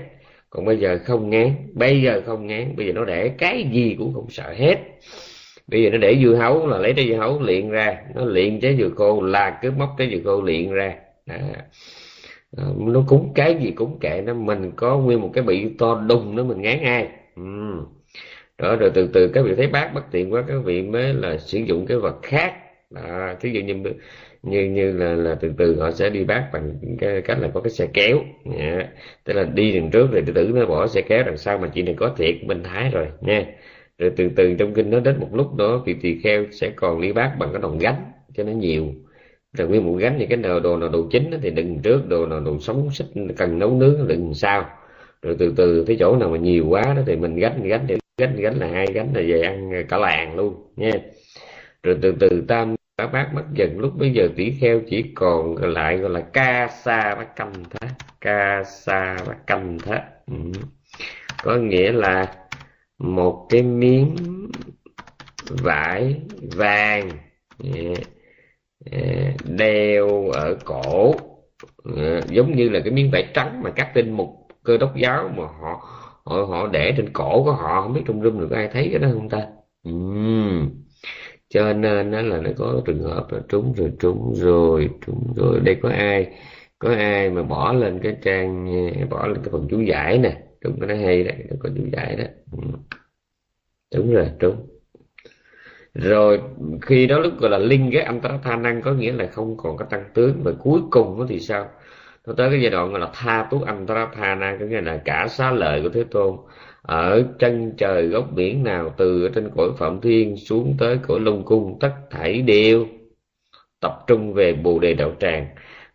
[0.50, 3.96] Còn bây giờ không ngán, bây giờ không ngán, bây giờ nó để cái gì
[3.98, 4.76] cũng không sợ hết.
[5.68, 8.60] Bây giờ nó để dưa hấu là lấy trái dưa hấu liền ra, nó liền
[8.60, 10.94] trái dừa khô, là cứ móc trái dừa khô liền ra.
[11.26, 11.38] À
[12.56, 16.04] à, nó cúng cái gì cúng kệ nó mình có nguyên một cái bị to
[16.08, 17.08] đùng nữa mình ngán ai.
[17.36, 17.42] Ừ.
[18.58, 21.38] đó rồi từ từ các vị thấy bác bất tiện quá các vị mới là
[21.38, 22.54] sử dụng cái vật khác.
[22.94, 23.74] À, thí dụ như
[24.42, 27.60] như như là là từ từ họ sẽ đi bác bằng cái cách là có
[27.60, 28.18] cái xe kéo.
[28.44, 28.92] Nha.
[29.24, 31.68] tức là đi đằng trước rồi từ từ nó bỏ xe kéo đằng sau mà
[31.74, 33.46] chị này có thiệt bên thái rồi nha.
[33.98, 37.00] Rồi từ từ trong kinh nó đến một lúc đó vị tỳ kheo sẽ còn
[37.00, 38.94] đi bác bằng cái đòn gánh cho nó nhiều
[39.54, 42.26] rồi nguyên một gánh thì cái nào đồ nào đồ chính thì đừng trước, đồ
[42.26, 44.70] nào đồ sống, xích, cần nấu nướng đừng sau
[45.22, 47.96] rồi từ từ cái chỗ nào mà nhiều quá đó thì mình gánh gánh thì
[48.18, 50.92] gánh gánh là hai gánh là về ăn cả làng luôn, nha.
[51.82, 55.56] Rồi từ từ tam bác bác mất dần, lúc bây giờ tỷ kheo chỉ còn
[55.56, 57.88] lại gọi là ca sa bát canh thế,
[58.20, 60.00] ca sa bát canh thế.
[60.26, 60.34] Ừ.
[61.42, 62.34] có nghĩa là
[62.98, 64.16] một cái miếng
[65.64, 66.20] vải
[66.56, 67.18] vàng
[67.64, 68.00] yeah
[68.92, 68.98] Ờ,
[69.44, 71.14] đeo ở cổ.
[71.96, 74.28] Ờ, giống như là cái miếng vải trắng mà các tinh mục
[74.64, 75.88] cơ đốc giáo mà họ
[76.24, 78.98] họ họ để trên cổ của họ, không biết trong rung được ai thấy cái
[78.98, 79.46] đó không ta?
[79.90, 80.68] Uhm.
[81.48, 85.60] cho nên nó là nó có trường hợp là trúng rồi trúng rồi trúng rồi.
[85.64, 86.28] Đây có ai
[86.78, 88.66] có ai mà bỏ lên cái trang,
[89.10, 90.36] bỏ lên cái phần chú giải nè?
[90.64, 92.24] Đúng, cái nó hay đấy có chú giải đó.
[93.94, 94.73] Đúng rồi, trúng
[95.94, 96.40] rồi,
[96.82, 99.56] khi đó lúc gọi là linh cái anh ta tha năng có nghĩa là không
[99.56, 100.40] còn có tăng tướng.
[100.42, 101.68] Và cuối cùng thì sao?
[102.26, 104.80] Nó tới cái giai đoạn gọi là tha túc anh ta tha năng, có nghĩa
[104.80, 106.36] là cả xá lợi của thế tôn
[106.82, 111.20] ở chân trời góc biển nào, từ ở trên cõi phạm thiên xuống tới cõi
[111.20, 112.86] lông cung, tất thảy đều
[113.80, 115.46] tập trung về bồ đề đạo tràng.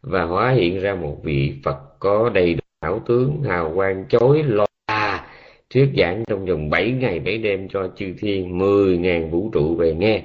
[0.01, 4.43] Và hóa hiện ra một vị phật có đầy đủ hảo tướng, hào quang, chói
[4.43, 4.65] lòa
[5.73, 9.93] thuyết giảng trong vòng 7 ngày 7 đêm cho chư thiên 10.000 vũ trụ về
[9.93, 10.23] nghe.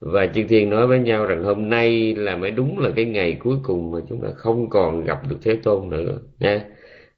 [0.00, 3.36] Và chư thiên nói với nhau rằng hôm nay là mới đúng là cái ngày
[3.40, 6.64] cuối cùng mà chúng ta không còn gặp được thế tôn nữa nha.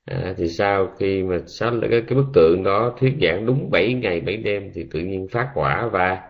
[0.04, 3.70] À, thì sau khi mà sắp lại cái, cái bức tượng đó thuyết giảng đúng
[3.70, 6.20] 7 ngày 7 đêm thì tự nhiên phát quả và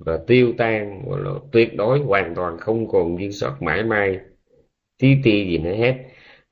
[0.00, 4.20] và tiêu tan là tuyệt đối hoàn toàn không còn dư sót mãi mai.
[4.98, 5.94] Tí ti gì nữa hết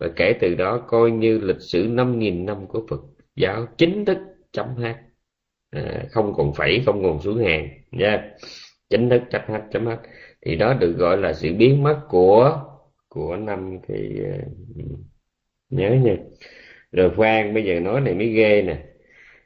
[0.05, 3.01] và kể từ đó coi như lịch sử 5.000 năm của Phật
[3.37, 4.19] giáo chính thức
[4.53, 4.95] chấm hết
[5.71, 7.69] à, không còn phẩy không còn xuống hàng.
[7.91, 8.31] Nha.
[8.91, 9.99] Chính thức chấm hết chấm hết
[10.47, 12.61] thì đó được gọi là sự biến mất của
[13.09, 14.99] của năm thì uh,
[15.71, 16.17] nhớ nha.
[16.93, 18.79] Rồi khoan bây giờ nói này mới ghê nè.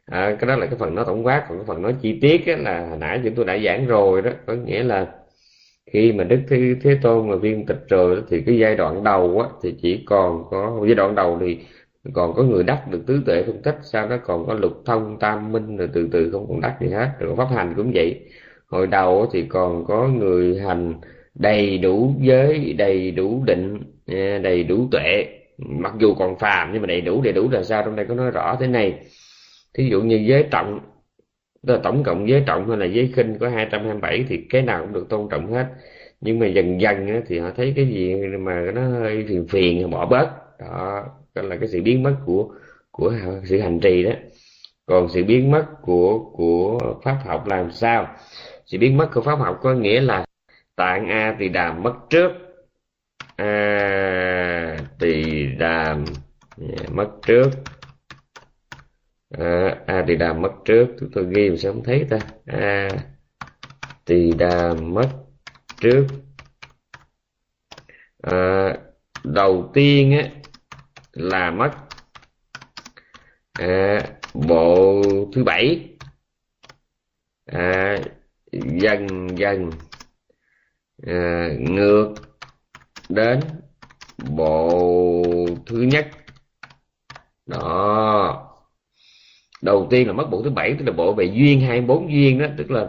[0.07, 2.47] À, cái đó là cái phần nói tổng quát còn cái phần nói chi tiết
[2.47, 4.31] á, là hồi nãy chúng tôi đã giảng rồi đó.
[4.47, 5.15] Có nghĩa là
[5.91, 9.41] khi mà đức thế, thế tôn là viên tịch rồi thì cái giai đoạn đầu
[9.41, 11.59] á, thì chỉ còn có giai đoạn đầu thì
[12.13, 15.17] còn có người đắc được tứ tuệ phân tích sau đó còn có lục thông
[15.21, 18.21] tam minh rồi từ từ không còn đắc gì hết rồi pháp hành cũng vậy.
[18.69, 20.95] Hồi đầu thì còn có người hành
[21.35, 25.27] đầy đủ giới đầy đủ định à, đầy đủ tuệ.
[25.59, 27.83] Mặc dù còn phàm nhưng mà đầy đủ đầy đủ là sao?
[27.83, 28.95] Trong đây có nói rõ thế này.
[29.75, 30.81] Thí dụ như giới trọng
[31.77, 35.09] tổng cộng giới trọng hay là giới khinh có 227 thì cái nào cũng được
[35.09, 35.67] tôn trọng hết.
[36.21, 40.07] Nhưng mà dần dần thì họ thấy cái gì mà nó hơi phiền phiền bỏ
[40.07, 40.29] bớt.
[40.61, 41.05] Đó
[41.35, 42.49] đó là cái sự biến mất của
[42.91, 43.13] của
[43.45, 44.13] sự hành trì đó.
[44.87, 48.09] Còn sự biến mất của của pháp học làm sao?
[48.67, 50.25] Sự biến mất của pháp học có nghĩa là
[50.77, 52.33] tạng a thì đàm mất trước.
[53.37, 56.05] A tỳ đàm
[56.61, 57.51] à, mất trước
[59.31, 62.19] à, a tỳ đàm mất trước chúng tôi ghi mà sao không thấy ta.
[62.47, 62.89] A
[64.05, 65.09] tỳ đàm mất
[65.81, 66.07] trước.
[68.23, 68.77] À,
[69.25, 70.29] đầu tiên á
[71.13, 71.71] là mất
[73.53, 74.03] à,
[74.35, 75.03] bộ
[75.35, 75.97] thứ bảy.
[77.47, 77.97] À,
[78.53, 79.71] dần dần
[81.07, 82.15] à, ngược
[83.09, 83.41] đến
[84.29, 85.23] bộ
[85.67, 86.09] thứ nhất.
[87.47, 88.48] Đó
[89.63, 92.47] đầu tiên là mất bộ thứ bảy, tức là bộ về duyên 24 duyên đó,
[92.57, 92.89] tức là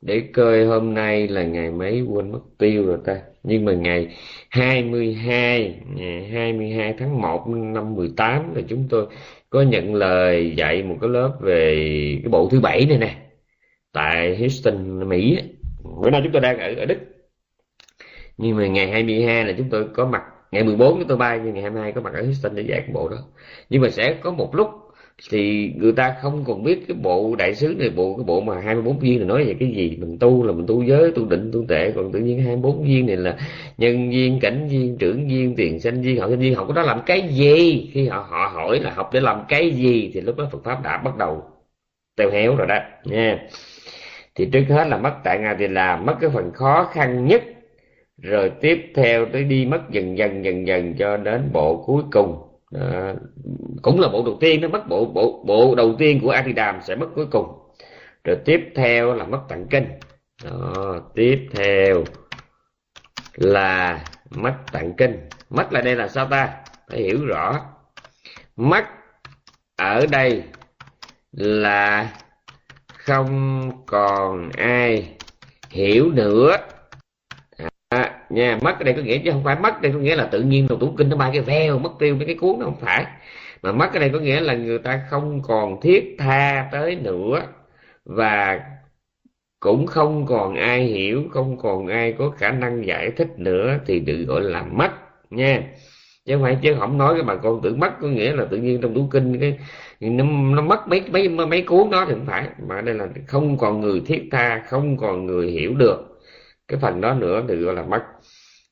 [0.00, 3.20] để coi hôm nay là ngày mấy, quên mất tiêu rồi ta.
[3.42, 4.16] Nhưng mà ngày
[4.50, 9.06] 22 ngày 22 tháng 1 năm 18 là chúng tôi
[9.50, 11.74] có nhận lời dạy một cái lớp về
[12.22, 13.16] cái bộ thứ bảy này nè,
[13.92, 15.38] tại Houston, Mỹ
[16.02, 16.98] bữa nay chúng tôi đang ở ở Đức.
[18.38, 21.54] Nhưng mà ngày 22 là chúng tôi có mặt, ngày 14 chúng tôi bay, nhưng
[21.54, 23.16] ngày 22 có mặt ở Houston để dạy cái bộ đó.
[23.70, 24.68] Nhưng mà sẽ có một lúc
[25.30, 28.60] thì người ta không còn biết cái bộ đại sứ này, bộ, cái bộ mà
[28.60, 29.96] 24 viên này nói về cái gì.
[30.00, 33.06] Mình tu là mình tu giới, tu định, tu tệ còn tự nhiên 24 viên
[33.06, 33.36] này là
[33.78, 36.20] nhân viên, cảnh viên, trưởng viên, tiền sanh viên.
[36.20, 37.90] Họ sinh viên học có đó làm cái gì?
[37.92, 40.82] Khi họ họ hỏi là học để làm cái gì thì lúc đó Phật pháp
[40.84, 41.42] đã bắt đầu
[42.16, 43.38] teo héo rồi đó, nha.
[44.34, 47.42] Thì trước hết là mất tại ngài thì là mất cái phần khó khăn nhất.
[48.22, 52.49] Rồi tiếp theo tới đi mất dần dần dần dần cho đến bộ cuối cùng
[52.74, 53.14] à,
[53.82, 56.94] cũng là bộ đầu tiên nó mất bộ bộ bộ đầu tiên của Atidam sẽ
[56.94, 57.60] mất cuối cùng.
[58.24, 59.86] Rồi tiếp theo là mất tặng kinh.
[60.44, 62.04] Đó, tiếp theo
[63.34, 65.28] là mất tặng kinh.
[65.50, 66.56] Mất là đây là sao ta?
[66.88, 67.60] Phải hiểu rõ.
[68.56, 68.84] Mất
[69.76, 70.42] ở đây
[71.32, 72.10] là
[72.88, 75.16] không còn ai
[75.70, 76.56] hiểu nữa
[78.30, 80.42] nha mất ở đây có nghĩa chứ không phải mất đây có nghĩa là tự
[80.42, 82.80] nhiên đầu tủ kinh nó bay cái veo mất tiêu mấy cái cuốn nó không
[82.80, 83.06] phải.
[83.62, 87.42] Mà mất ở đây có nghĩa là người ta không còn thiết tha tới nữa
[88.04, 88.60] và
[89.60, 94.00] cũng không còn ai hiểu không còn ai có khả năng giải thích nữa thì
[94.00, 94.90] được gọi là mất
[95.30, 95.62] nha.
[96.24, 98.56] Chứ không phải chứ không nói cái bà con tưởng mất có nghĩa là tự
[98.56, 99.58] nhiên trong tủ kinh cái
[100.00, 102.48] nó, nó mất mấy mấy mấy cuốn đó thì không phải.
[102.68, 106.20] Mà đây là không còn người thiết tha không còn người hiểu được
[106.68, 108.02] cái phần đó nữa thì gọi là mất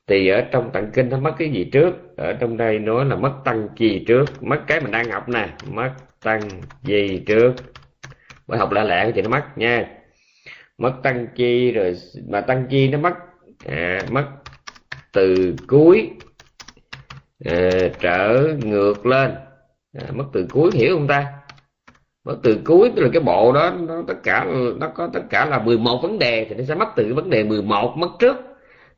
[0.09, 2.17] thì ở trong tạng kinh nó mất cái gì trước?
[2.17, 5.49] Ở trong đây nói là mất tăng chi trước mất cái mình đang học nè
[5.71, 5.91] mất
[6.23, 6.41] tăng
[6.83, 7.53] gì trước?
[8.47, 9.87] Bởi học lẹ lẹ thì nó mất nha.
[10.77, 11.95] Mất tăng chi rồi
[12.27, 13.13] mà tăng chi nó mất
[13.67, 14.25] à, mất
[15.13, 16.09] từ cuối
[17.45, 17.69] à,
[17.99, 19.31] trở ngược lên.
[19.93, 21.25] À, mất từ cuối hiểu không ta?
[22.25, 24.45] Mất từ cuối tức là cái bộ đó nó tất cả
[24.79, 27.29] nó có tất cả là 11 vấn đề thì nó sẽ mất từ cái vấn
[27.29, 28.48] đề 11 mất trước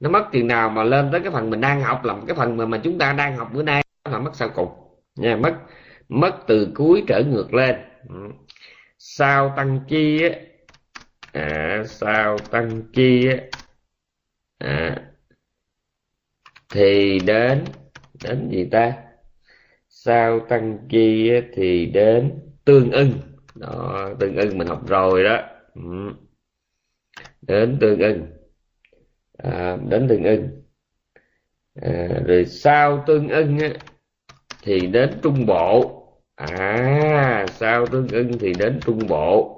[0.02, 2.58] nó mất chừng nào mà lên tới cái phần mình đang học là cái phần
[2.58, 4.70] mà, mà chúng ta đang học bữa nay là mất sau cùng.
[5.16, 5.56] Nha mất
[6.10, 7.76] mất từ cuối trở ngược lên.
[8.10, 8.16] Ừ.
[8.98, 10.30] Sao tăng chi á?
[11.34, 13.38] À, sao tăng chi á?
[14.60, 14.96] À,
[16.72, 17.64] thì đến
[18.24, 18.94] đến gì ta?
[19.90, 23.12] Sao tăng chi á, thì đến tương ưng.
[23.56, 25.38] Đó tương ưng mình học rồi đó.
[25.76, 25.82] Ừ.
[27.42, 28.41] Đến tương ưng
[29.44, 30.50] à, đến tương ưng.
[31.82, 33.70] À, rồi sau tương ưng á,
[34.64, 35.98] thì đến trung bộ.
[36.36, 39.58] À sau tương ưng thì đến trung bộ.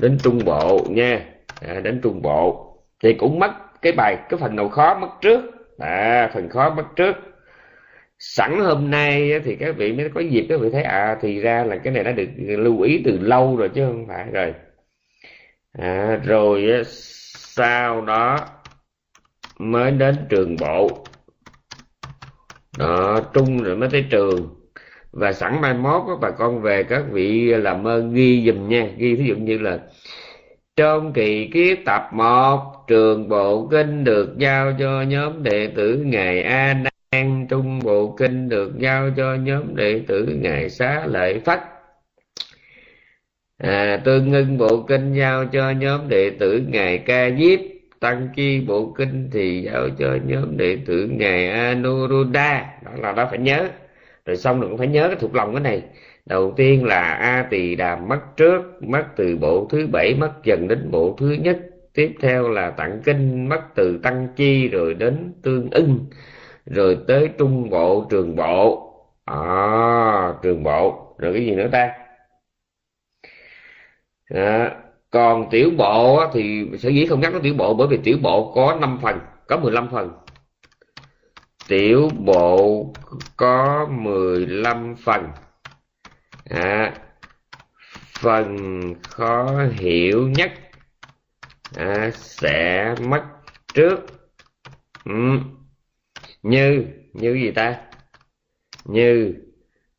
[0.00, 1.24] Đến trung bộ nha.
[1.60, 2.62] À, đến trung bộ.
[3.02, 3.50] Thì cũng mất
[3.82, 5.40] cái bài cái phần nào khó mất trước.
[5.78, 7.16] À phần khó mất trước.
[8.18, 11.64] Sẵn hôm nay thì các vị mới có dịp các vị thấy à thì ra
[11.64, 14.54] là cái này đã được lưu ý từ lâu rồi chứ không phải rồi.
[15.72, 16.84] À, rồi
[17.56, 18.38] sau đó
[19.58, 21.04] mới đến trường bộ.
[22.78, 24.48] Đó, trung rồi mới tới trường.
[25.12, 28.88] Và sẵn mai mốt các bà con về các vị làm ơn ghi dùm nha.
[28.96, 29.78] Ghi ví dụ như là,
[30.76, 36.42] trong kỳ kiếp tập một, trường bộ kinh được giao cho nhóm đệ tử ngài
[36.42, 37.46] a nan.
[37.50, 41.75] Trung bộ kinh được giao cho nhóm đệ tử ngài xá lợi phách
[43.58, 47.60] à, tương ngưng bộ kinh giao cho nhóm đệ tử ngài ca diếp
[48.00, 52.66] tăng chi bộ kinh thì giao cho nhóm đệ tử ngài anuruddha.
[52.84, 53.68] Đó là đó phải nhớ.
[54.26, 55.82] Rồi xong rồi cũng phải nhớ cái thuộc lòng cái này.
[56.26, 60.68] Đầu tiên là a tỳ đàm mất trước mất từ bộ thứ bảy mất dần
[60.68, 61.58] đến bộ thứ nhất.
[61.94, 66.06] Tiếp theo là tặng kinh mất từ tăng chi rồi đến tương ưng.
[66.66, 68.92] Rồi tới trung bộ trường bộ.
[69.24, 71.14] À, trường bộ.
[71.18, 71.90] Rồi cái gì nữa ta?
[74.28, 74.76] À,
[75.10, 78.52] còn tiểu bộ thì sở dĩ không nhắc đến tiểu bộ bởi vì tiểu bộ
[78.54, 80.12] có 5 phần có 15 phần.
[81.68, 82.92] Tiểu bộ
[83.36, 85.28] có 15 phần.
[86.44, 86.94] À,
[88.20, 88.56] phần
[89.02, 90.52] khó hiểu nhất
[91.76, 93.22] à, sẽ mất
[93.74, 93.96] trước.
[95.04, 95.12] Ừ.
[96.42, 97.80] như như gì ta?
[98.84, 99.34] Như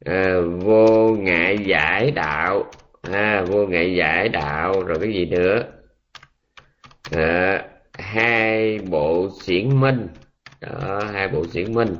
[0.06, 2.72] à, vô ngại giải đạo
[3.12, 5.64] à, vô ngại giải đạo rồi cái gì nữa?
[7.12, 10.08] À, hai bộ xiển minh.
[10.62, 11.96] Đó, hai bộ xiển minh.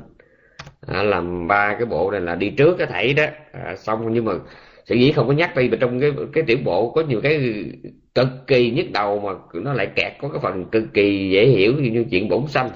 [0.86, 3.24] À, làm ba cái bộ này là đi trước cái thảy đó.
[3.52, 4.32] À, xong nhưng mà
[4.84, 7.64] sự dĩ không có nhắc đi trong cái cái tiểu bộ có nhiều cái
[8.14, 11.74] cực kỳ nhức đầu mà nó lại kẹt có cái phần cực kỳ dễ hiểu
[11.74, 12.70] như chuyện bổn sanh.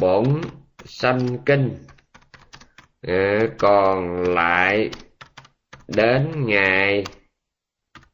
[0.00, 0.40] Bổn
[0.84, 1.70] sanh kinh.
[3.02, 4.90] À, còn lại
[5.88, 7.04] đến ngày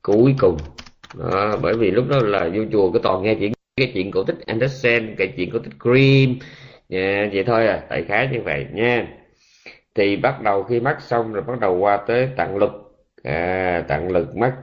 [0.02, 0.56] cuối cùng.
[1.18, 4.24] Đó, bởi vì lúc đó là vô chùa cứ toàn nghe chuyện cái chuyện cổ
[4.24, 6.38] tích Anderson cái chuyện cổ tích Grimm.
[6.88, 9.06] Yeah, vậy thôi à đại khái như vậy nha.
[9.94, 12.72] Thì bắt đầu khi mắc xong rồi bắt đầu qua tới tặng lực
[13.22, 14.54] à, tặng lực mắc.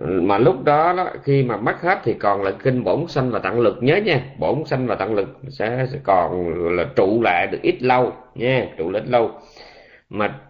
[0.00, 3.38] mà lúc đó, đó khi mà mắc hết thì còn là kinh bổn sanh và
[3.38, 4.20] tặng lực nhớ nha.
[4.38, 8.66] Bổn sanh và tặng lực sẽ, sẽ còn là trụ lại được ít lâu nha
[8.78, 9.30] trụ lại ít lâu.
[10.08, 10.40] Mà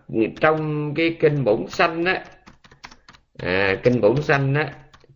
[0.40, 2.24] trong cái kinh bổn sanh á
[3.38, 4.72] à, kinh bổn sanh á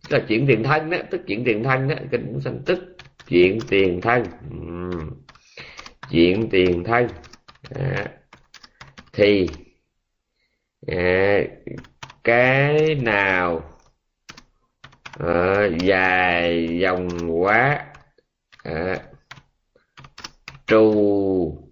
[0.09, 3.59] là chuyện tiền thân đó tức chuyện tiền thân đó kinh bổn sanh tức chuyện
[3.69, 4.25] tiền thân.
[6.11, 7.07] Chuyện tiền thân.
[7.75, 8.05] À,
[9.13, 9.47] thì
[10.87, 11.39] à,
[12.23, 13.61] cái nào
[15.19, 17.07] à, dài dòng
[17.41, 17.85] quá
[18.63, 18.95] à,
[20.67, 21.69] trù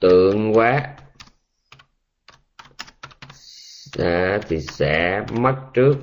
[0.00, 0.94] tượng quá
[3.98, 5.94] đó, thì sẽ mất trước.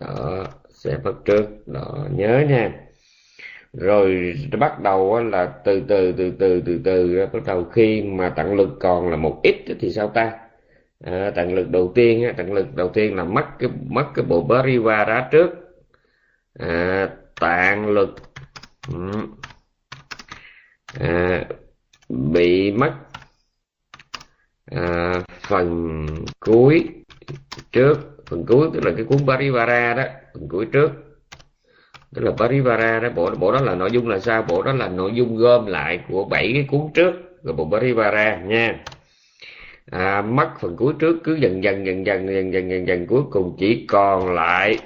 [0.00, 1.46] Đó sẽ mất trước.
[1.66, 2.72] Đó nhớ nha.
[3.72, 8.54] Rồi bắt đầu là từ từ từ từ từ từ bắt đầu khi mà tặng
[8.54, 10.32] lực còn là một ít thì sao ta?
[11.04, 14.46] À, tặng lực đầu tiên tặng lực đầu tiên là mất cái mất cái bộ
[14.48, 15.50] Parivara trước.
[16.58, 18.14] À, tạng lực
[21.00, 21.44] à,
[22.08, 22.92] bị mất
[24.70, 26.06] à, phần
[26.40, 26.99] cuối
[27.72, 30.90] trước phần cuối tức là cái cuốn Parivara đó phần cuối trước.
[32.14, 34.42] Tức là Parivara đó bộ bộ đó là nội dung là sao?
[34.42, 37.12] Bộ đó là nội dung gom lại của bảy cái cuốn trước
[37.42, 38.84] rồi bộ Parivara nha.
[39.90, 43.22] À, mất phần cuối trước cứ dần dần dần dần dần dần dần dần cuối
[43.30, 44.78] cùng chỉ còn lại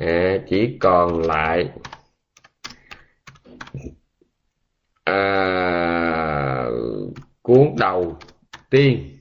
[0.00, 1.68] à, chỉ còn lại
[5.04, 6.66] à,
[7.42, 8.18] cuốn đầu
[8.70, 9.13] tiên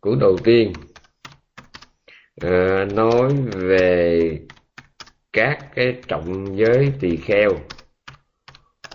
[0.00, 0.72] cuốn đầu tiên
[2.40, 4.38] à, nói về
[5.32, 7.50] các cái trọng giới tỳ kheo.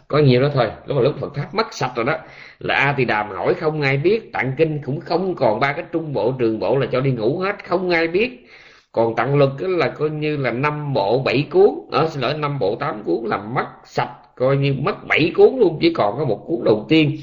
[0.08, 2.18] Có nhiều đó thôi lúc mà lúc Phật pháp mất sạch rồi đó
[2.60, 5.86] là A Tỳ Đàm hỏi không ai biết tặng kinh cũng không còn ba cái
[5.92, 8.48] trung bộ trường bộ là cho đi ngủ hết không ai biết.
[8.92, 11.70] Còn tặng lực là coi như là năm bộ bảy cuốn.
[11.92, 15.32] Ở ờ, xin lỗi năm bộ tám cuốn là mất sạch coi như mất bảy
[15.36, 17.18] cuốn luôn chỉ còn có một cuốn đầu tiên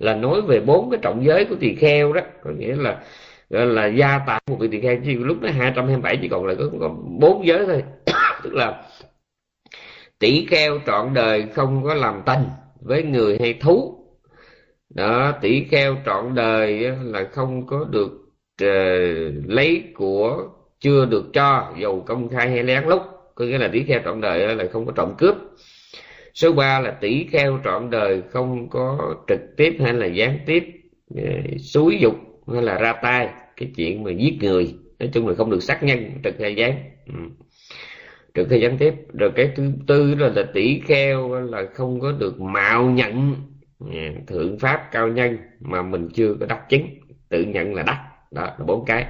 [0.00, 2.20] là nói về bốn cái trọng giới của tỳ kheo đó.
[2.44, 3.00] Có nghĩa là
[3.50, 4.96] gọi là gia tài một vị tỳ kheo.
[5.04, 6.88] Chỉ lúc đó 227 chỉ còn lại có, có
[7.20, 7.84] bốn giới thôi.
[8.42, 8.82] Tức là
[10.18, 12.44] tỷ kheo trọn đời không có làm tình
[12.80, 13.96] với người hay thú.
[14.94, 18.12] Đó tỷ kheo trọn đời là không có được
[18.62, 20.48] uh, lấy của
[20.80, 23.02] chưa được cho dầu công khai hay lén lút.
[23.34, 25.36] Có nghĩa là tỷ kheo trọn đời là không có trộm cướp
[26.40, 30.64] số 3 là tỷ kheo trọn đời không có trực tiếp hay là gián tiếp
[31.16, 31.22] ờ,
[31.58, 32.14] xúi dục
[32.52, 33.28] hay là ra tay.
[33.56, 36.74] Cái chuyện mà giết người nói chung là không được sát nhân trực hay gián.
[37.06, 37.14] Ừ.
[38.34, 38.94] trực hay gián tiếp.
[39.12, 43.34] Rồi cái thứ tư là, là tỷ kheo là không có được mạo nhận
[43.80, 43.86] ờ,
[44.26, 46.86] thượng pháp cao nhân mà mình chưa có đắc chứng.
[47.28, 48.04] Tự nhận là đắc.
[48.30, 49.06] Đó là bốn cái.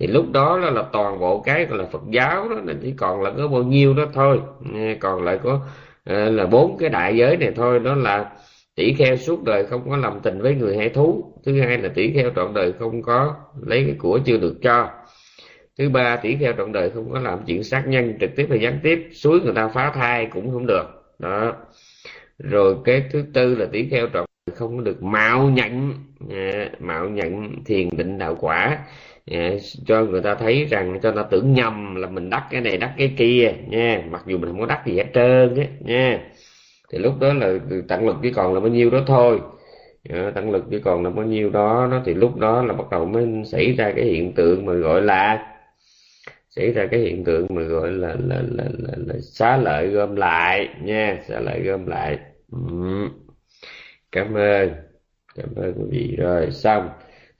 [0.00, 2.94] Thì lúc đó là, là toàn bộ cái gọi là Phật giáo đó là chỉ
[2.96, 4.40] còn là có bao nhiêu đó thôi.
[4.74, 5.60] Ờ, còn lại có
[6.04, 8.30] Ờ, là bốn cái đại giới này thôi, đó là
[8.74, 11.32] tỷ kheo suốt đời không có làm tình với người hay thú.
[11.44, 13.36] Thứ hai là tỷ kheo trọn đời không có
[13.66, 14.90] lấy cái của chưa được cho.
[15.78, 18.60] Thứ ba tỷ kheo trọn đời không có làm chuyện sát nhân, trực tiếp hay
[18.60, 20.84] gián tiếp, suối người ta phá thai cũng không được.
[21.18, 21.52] Đó.
[22.38, 25.94] Rồi cái thứ tư là tỷ kheo trọn đời không có được mạo nhận.
[26.30, 28.78] Ờ, mạo nhận thiền định đạo quả.
[29.26, 29.50] Dạ,
[29.86, 32.76] cho người ta thấy rằng cho người ta tưởng nhầm là mình đắc cái này
[32.78, 34.02] đắc cái kia nha.
[34.10, 36.20] Mặc dù mình không có đắc gì hết trơn á nha.
[36.92, 37.58] Thì lúc đó là
[37.88, 39.40] tặng lực chỉ còn là bao nhiêu đó thôi.
[40.10, 42.90] Dạ, tặng lực chỉ còn là bao nhiêu đó nó thì lúc đó là bắt
[42.90, 45.46] đầu mới xảy ra cái hiện tượng mà gọi là
[46.50, 50.16] xảy ra cái hiện tượng mà gọi là là là là, là xá lợi gom
[50.16, 51.18] lại nha.
[51.28, 52.18] Xá lợi gom lại.
[52.52, 52.58] Ừ.
[54.12, 54.70] cảm ơn.
[55.34, 56.16] Cảm ơn quý vị.
[56.18, 56.88] Rồi xong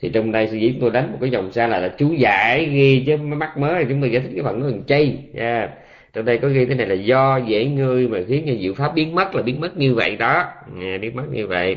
[0.05, 2.64] thì trong đây sư diễn tôi đánh một cái dòng xa là, là chú giải
[2.64, 5.18] ghi chứ mắc mới chúng tôi giải thích cái phần nó bằng chi.
[5.34, 5.70] Yeah.
[6.12, 8.94] trong đây có ghi thế này là do dễ ngươi mà khiến cho diệu pháp
[8.94, 10.44] biến mất là biến mất như vậy đó.
[10.82, 11.76] Yeah, biến mất như vậy.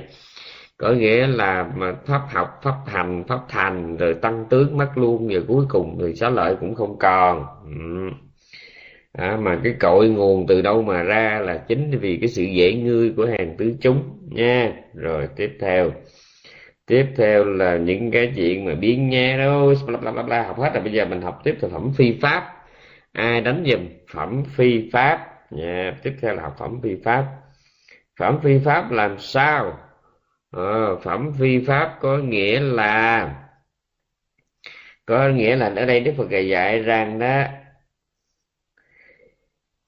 [0.78, 5.28] Có nghĩa là mà pháp học pháp hành pháp thành rồi tăng tướng mất luôn
[5.28, 7.46] rồi cuối cùng thì xá lợi cũng không còn.
[7.66, 8.10] Ừ.
[9.14, 12.74] à, mà cái cội nguồn từ đâu mà ra là chính vì cái sự dễ
[12.74, 14.04] ngươi của hàng tứ chúng.
[14.32, 14.72] Nha.
[14.94, 15.92] Rồi tiếp theo
[16.88, 20.60] tiếp theo là những cái chuyện mà biến nghe đâu bla bla bla bla học
[20.60, 20.84] hết rồi.
[20.84, 22.54] Bây giờ mình học tiếp thực phẩm phi pháp.
[23.12, 25.28] Ai đánh dùm phẩm phi pháp?
[25.58, 25.96] Yeah.
[26.04, 27.26] tiếp theo là học phẩm phi pháp.
[28.20, 29.80] Phẩm phi pháp làm sao?
[30.52, 33.36] Ờ, phẩm phi pháp có nghĩa là
[35.06, 37.44] có nghĩa là ở đây đức phật dạy rằng đó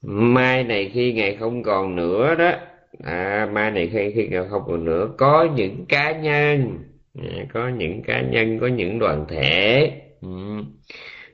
[0.02, 2.52] mai này khi ngày không còn nữa đó
[3.04, 6.80] à, mai này khi khi ngày không còn nữa có những cá nhân
[7.14, 9.91] Dạ, có những cá nhân có những đoàn thể
[10.22, 10.28] ừ,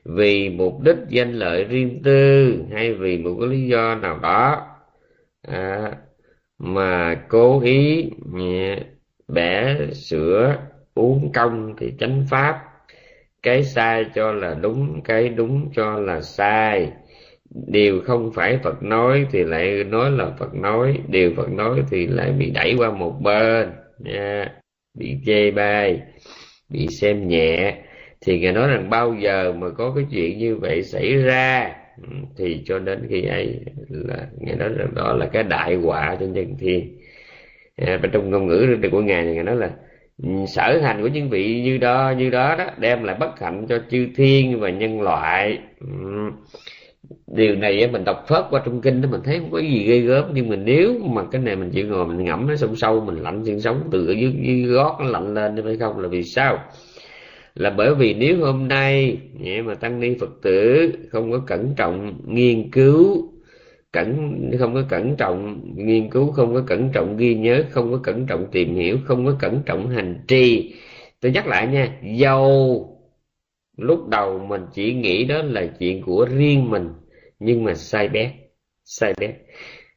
[0.04, 4.66] vì mục đích danh lợi riêng tư hay vì một cái lý do nào đó
[5.42, 5.92] à,
[6.58, 8.40] mà cố ý ừ,
[9.28, 10.56] bẻ sửa
[10.94, 12.62] uống công thì chánh pháp.
[13.42, 16.92] Cái sai cho là đúng cái đúng cho là sai.
[17.68, 22.06] Điều không phải phật nói thì lại nói là phật nói điều phật nói thì
[22.06, 23.72] lại bị đẩy qua một bên.
[23.98, 24.48] Nha
[24.96, 26.00] bị chê bai
[26.68, 27.74] bị xem nhẹ.
[28.20, 31.74] Thì ngài nói rằng bao giờ mà có cái chuyện như vậy xảy ra?
[32.02, 36.16] Ừ, thì cho đến khi ấy là ngài nói rằng đó là cái đại họa
[36.20, 36.98] cho nhân thiên.
[37.76, 39.70] À, trong ngôn ngữ của ngài thì ngài nói là
[40.22, 43.66] ừ, sở hành của những vị như đó như đó đó đem lại bất hạnh
[43.68, 45.58] cho chư thiên và nhân loại.
[45.80, 45.86] Ừ
[47.26, 49.98] điều này mình đọc phớt qua trong kinh đó mình thấy không có gì ghê
[49.98, 50.24] gớm.
[50.34, 53.22] Nhưng mà nếu mà cái này mình chịu ngồi mình ngẫm nó sâu sâu mình
[53.22, 55.98] lạnh xương sống từ ở dưới, dưới gót nó lạnh lên phải không?
[55.98, 56.58] Là vì sao?
[57.54, 59.18] Là bởi vì nếu hôm nay
[59.64, 63.32] mà tăng ni phật tử không có cẩn trọng nghiên cứu
[63.92, 68.00] cẩn không có cẩn trọng nghiên cứu không có cẩn trọng ghi nhớ không có
[68.02, 70.74] cẩn trọng tìm hiểu không có cẩn trọng hành trì.
[71.20, 72.92] Tôi nhắc lại nha dầu
[73.76, 76.88] lúc đầu mình chỉ nghĩ đó là chuyện của riêng mình
[77.38, 78.32] nhưng mà sai bé
[78.84, 79.34] sai bé.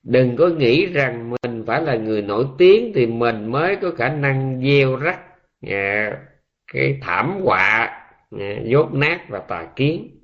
[0.04, 4.10] Đừng có nghĩ rằng mình phải là người nổi tiếng thì mình mới có khả
[4.10, 5.20] năng gieo rắc
[5.68, 6.18] à,
[6.74, 7.90] cái thảm họa
[8.40, 10.20] à, dốt nát và tà kiến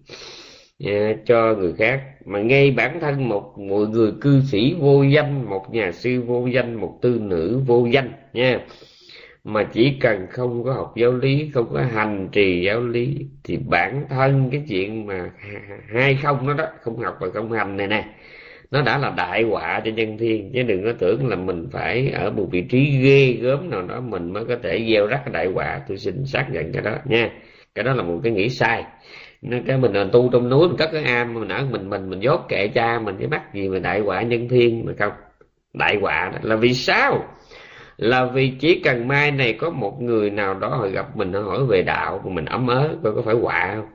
[0.86, 2.02] à, cho người khác.
[2.26, 6.48] Mà ngay bản thân một một người cư sĩ vô danh một nhà sư vô
[6.48, 8.66] danh một tư nữ vô danh nha
[9.46, 13.58] mà chỉ cần không có học giáo lý, không có hành trì giáo lý, thì
[13.58, 15.32] bản thân cái chuyện mà
[15.94, 18.06] hai không nó đó, không học và không hành này nè,
[18.72, 20.52] nó đã là đại họa cho nhân thiên.
[20.54, 24.02] Chứ đừng có tưởng là mình phải ở một vị trí ghê gớm nào đó
[24.02, 25.82] mình mới có thể gieo rắc đại họa.
[25.88, 27.30] Tôi xin xác nhận cái đó nha.
[27.76, 28.84] Cái đó là một cái nghĩ sai.
[29.42, 32.10] Nên cái mình là tu trong núi, mình cất cái am, mình ở mình mình
[32.10, 35.14] mình dốt kệ cha mình, cái mắt gì mà đại họa nhân thiên mà không?
[35.74, 37.24] Đại họa là vì sao?
[37.98, 41.40] Là vì chỉ cần mai này có một người nào đó họ gặp mình họ
[41.40, 43.90] hỏi về đạo mà mình ấm ớ coi có phải quạ không?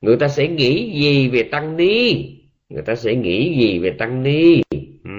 [0.00, 2.26] Người ta sẽ nghĩ gì về tăng ni?
[2.68, 4.62] Người ta sẽ nghĩ gì về tăng ni?
[5.04, 5.10] Ừ.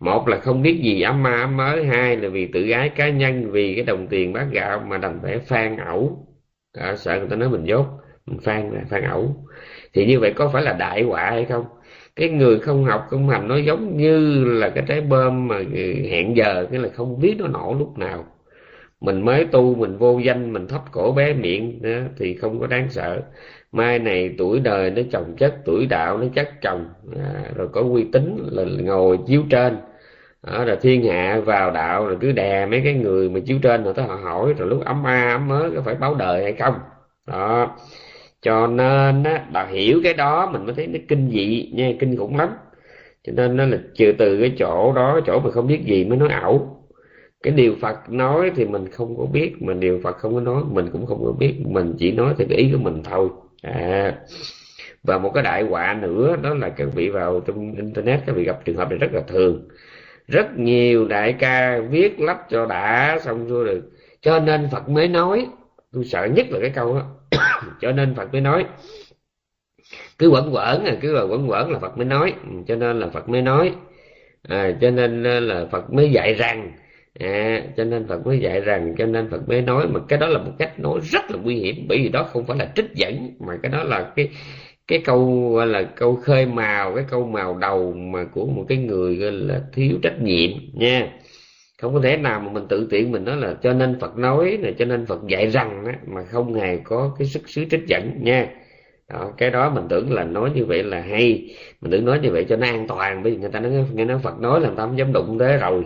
[0.00, 3.08] một là không biết gì ấm ma ấm ớ hai là vì tự ái cá
[3.08, 6.26] nhân vì cái đồng tiền bát gạo mà đành phải phan ẩu.
[6.72, 7.86] À, sợ người ta nói mình dốt
[8.42, 9.46] phan phan ẩu.
[9.92, 11.64] Thì như vậy có phải là đại họa hay không?
[12.16, 15.94] Cái người không học không hành nó giống như là cái trái bơm mà ừ,
[16.10, 18.24] hẹn giờ cái là không biết nó nổ lúc nào.
[19.00, 22.66] Mình mới tu mình vô danh mình thấp cổ bé miệng đó, thì không có
[22.66, 23.22] đáng sợ.
[23.72, 27.80] Mai này tuổi đời nó chồng chất tuổi đạo nó chất chồng à, rồi có
[27.80, 29.76] uy tín là ngồi chiếu trên.
[30.46, 33.84] Đó, rồi thiên hạ vào đạo rồi cứ đè mấy cái người mà chiếu trên
[33.84, 36.52] rồi tới họ hỏi rồi lúc ấm a ấm mới có phải báo đời hay
[36.52, 36.74] không?
[37.26, 37.76] Đó
[38.42, 42.16] cho nên á đã hiểu cái đó, mình mới thấy nó kinh dị nha, kinh
[42.16, 42.48] khủng lắm.
[43.24, 46.18] Cho nên nó là trừ từ cái chỗ đó, chỗ mà không biết gì mới
[46.18, 46.76] nói ảo.
[47.42, 50.62] Cái điều Phật nói thì mình không có biết, mà điều Phật không có nói,
[50.70, 51.54] mình cũng không có biết.
[51.66, 53.28] Mình chỉ nói theo cái ý của mình thôi.
[53.62, 54.18] À.
[55.02, 58.44] Và một cái đại họa nữa, đó là các vị vào trong internet, các vị
[58.44, 59.68] gặp trường hợp này rất là thường.
[60.28, 65.08] Rất nhiều đại ca viết lắp cho đã, xong rồi được cho nên Phật mới
[65.08, 65.46] nói,
[65.92, 67.19] tôi sợ nhất là cái câu đó
[67.80, 68.64] cho nên Phật mới nói.
[70.18, 72.34] Cứ quẩn quẩn à cứ là quẩn quẩn là Phật mới nói.
[72.42, 73.72] Ừ, cho nên là Phật mới nói.
[74.42, 76.72] À, cho nên à, là Phật mới dạy rằng.
[77.20, 79.86] À, cho nên Phật mới dạy rằng cho nên Phật mới nói.
[79.88, 82.46] Mà cái đó là một cách nói rất là nguy hiểm bởi vì đó không
[82.46, 84.28] phải là trích dẫn mà cái đó là cái
[84.86, 88.78] cái câu gọi là câu khơi màu cái câu màu đầu mà của một cái
[88.78, 91.19] người gọi là thiếu trách nhiệm nha
[91.80, 94.58] không có thể nào mà mình tự tiện mình nói là cho nên Phật nói
[94.62, 97.86] này cho nên Phật dạy rằng đó, mà không hề có cái sức xứ trích
[97.86, 98.48] dẫn nha.
[99.08, 101.56] Đó, cái đó mình tưởng là nói như vậy là hay.
[101.80, 104.04] Mình tưởng nói như vậy cho nó an toàn bởi vì người ta nói nghe
[104.04, 105.84] nói Phật nói là người ta không dám đụng tới rồi.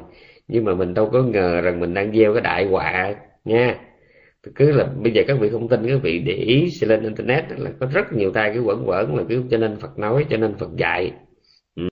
[0.48, 3.14] Nhưng mà mình đâu có ngờ rằng mình đang gieo cái đại họa
[3.44, 3.76] nha.
[4.54, 7.44] Cứ là bây giờ các vị không tin các vị để ý sẽ lên internet
[7.56, 10.36] là có rất nhiều tay cái quẩn quẩn là cứ cho nên Phật nói cho
[10.36, 11.12] nên Phật dạy.
[11.76, 11.82] Ừ.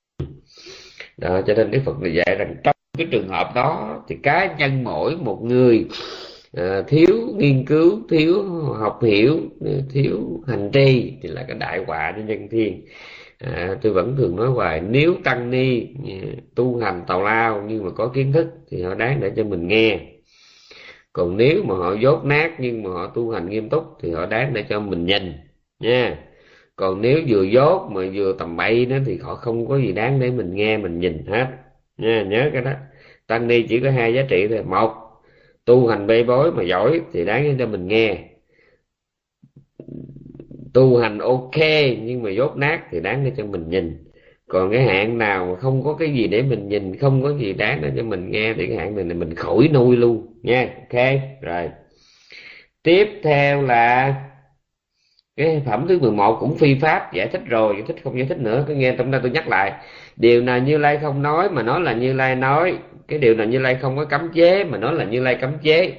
[1.19, 4.57] Đó, cho nên cái Phật này dạy rằng trong cái trường hợp đó thì cá
[4.59, 5.87] nhân mỗi một người
[6.53, 8.43] à, thiếu nghiên cứu thiếu
[8.79, 9.41] học hiểu
[9.93, 12.87] thiếu hành tri thì là cái đại họa cho nhân thiên.
[13.39, 17.85] À, tôi vẫn thường nói hoài nếu tăng ni ờ, tu hành tào lao nhưng
[17.85, 20.01] mà có kiến thức thì họ đáng để cho mình nghe.
[21.13, 24.27] Còn nếu mà họ dốt nát nhưng mà họ tu hành nghiêm túc thì họ
[24.27, 25.33] đáng để cho mình nhìn
[25.81, 26.17] nha.
[26.77, 30.21] Còn nếu vừa dốt mà vừa tầm bậy nữa thì họ không có gì đáng
[30.21, 31.47] để mình nghe mình nhìn hết
[31.97, 32.73] nha nhớ cái đó.
[33.27, 34.63] Tăng ni chỉ có hai giá trị thôi.
[34.63, 34.93] Một
[35.65, 38.19] tu hành bê bối mà giỏi thì đáng để cho mình nghe.
[40.75, 41.57] Tu hành ok
[42.03, 44.05] nhưng mà dốt nát thì đáng để cho mình nhìn.
[44.49, 47.53] Còn cái hạn nào mà không có cái gì để mình nhìn không có gì
[47.53, 50.27] đáng để cho mình nghe thì cái hạn này, này mình khỏi nuôi luôn.
[50.43, 51.03] Nha ok
[51.41, 51.71] rồi.
[52.83, 54.15] Tiếp theo là
[55.37, 58.39] cái phẩm thứ 11 cũng phi pháp giải thích rồi giải thích không giải thích
[58.39, 59.73] nữa cứ nghe trong đây tôi nhắc lại
[60.17, 62.79] điều nào như lai không nói mà nói là như lai nói.
[63.09, 65.59] Cái điều nào như lai không có cấm chế mà nói là như lai cấm
[65.63, 65.93] chế.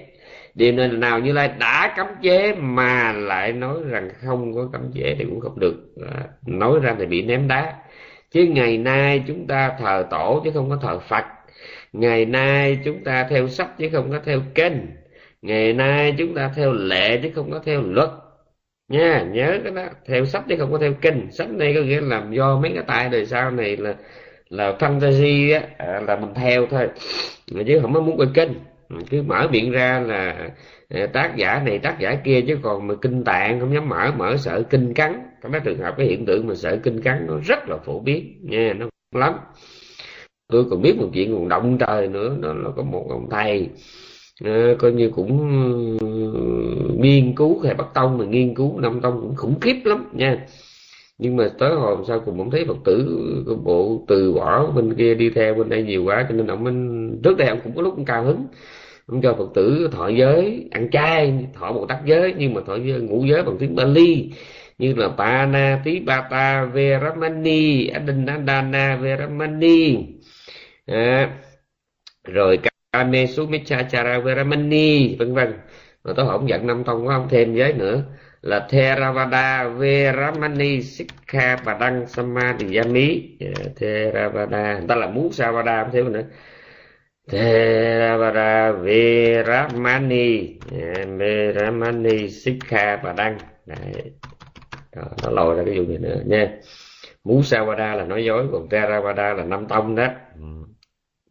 [0.55, 4.91] Điều này nào như lai đã cấm chế mà lại nói rằng không có cấm
[4.93, 5.75] chế thì cũng không được.
[6.11, 7.73] À, nói ra thì bị ném đá.
[8.31, 11.23] Chứ ngày nay chúng ta thờ tổ chứ không có thờ phật.
[11.93, 14.73] Ngày nay chúng ta theo sách chứ không có theo kênh
[15.43, 18.09] ngày nay chúng ta theo lệ chứ không có theo luật
[18.89, 19.83] nha nhớ cái đó.
[20.05, 21.31] Theo sách chứ không có theo kinh.
[21.31, 23.95] Sách này có nghĩa là do mấy cái tay đời sau này là
[24.49, 26.89] là fantasy á à, là mình theo thôi.
[27.67, 28.53] Chứ không có muốn coi kinh.
[29.09, 30.51] Cứ mở miệng ra là
[30.89, 34.11] à, tác giả này tác giả kia chứ còn mà kinh tạng không dám mở
[34.17, 35.29] mở sợ kinh cắn.
[35.41, 37.99] Có mấy trường hợp cái hiện tượng mà sợ kinh cắn nó rất là phổ
[37.99, 38.39] biến.
[38.41, 39.33] Nha nó lắm.
[40.51, 43.69] Tôi còn biết một chuyện còn động trời nữa nó, nó có một ông thầy
[44.41, 45.39] à, coi như cũng
[45.99, 46.07] ừ,
[46.99, 50.45] nghiên cứu thầy bắt tông mà nghiên cứu năm tông cũng khủng khiếp lắm nha.
[51.17, 53.19] Nhưng mà tới hồi sau cùng ông thấy phật tử
[53.63, 57.09] bộ từ bỏ bên kia đi theo bên đây nhiều quá cho nên ông mình
[57.23, 58.47] trước đây ông cũng có lúc cũng cao hứng.
[59.07, 62.75] Ông cho phật tử thọ giới ăn chay thọ một tắc giới nhưng mà thọ
[62.75, 64.31] giới ngũ giới bằng tiếng Bali
[64.77, 65.83] như là Pana
[66.29, 69.97] ta Veramani Adinadana Veramani.
[70.85, 71.37] À,
[72.23, 72.57] rồi
[72.93, 75.53] Kame Sumichachara Veramani vân vân.
[76.03, 78.03] Mà tôi không giận năm tông của ông thêm giới nữa.
[78.41, 84.73] Là Theravada Veramani Sikha Padang Samadhiyami yeah, dạ, Theravada.
[84.77, 86.23] Người ta là muốn Savada không thiếu nữa.
[87.31, 94.11] Theravada Veramani yeah, dạ, Veramani Sikha Padang Đấy.
[94.95, 96.51] Đó, nó lòi ra cái vụ này nữa nha.
[97.23, 100.07] Musawada là nói dối còn Theravada là năm tông đó.
[100.35, 100.45] Ừ.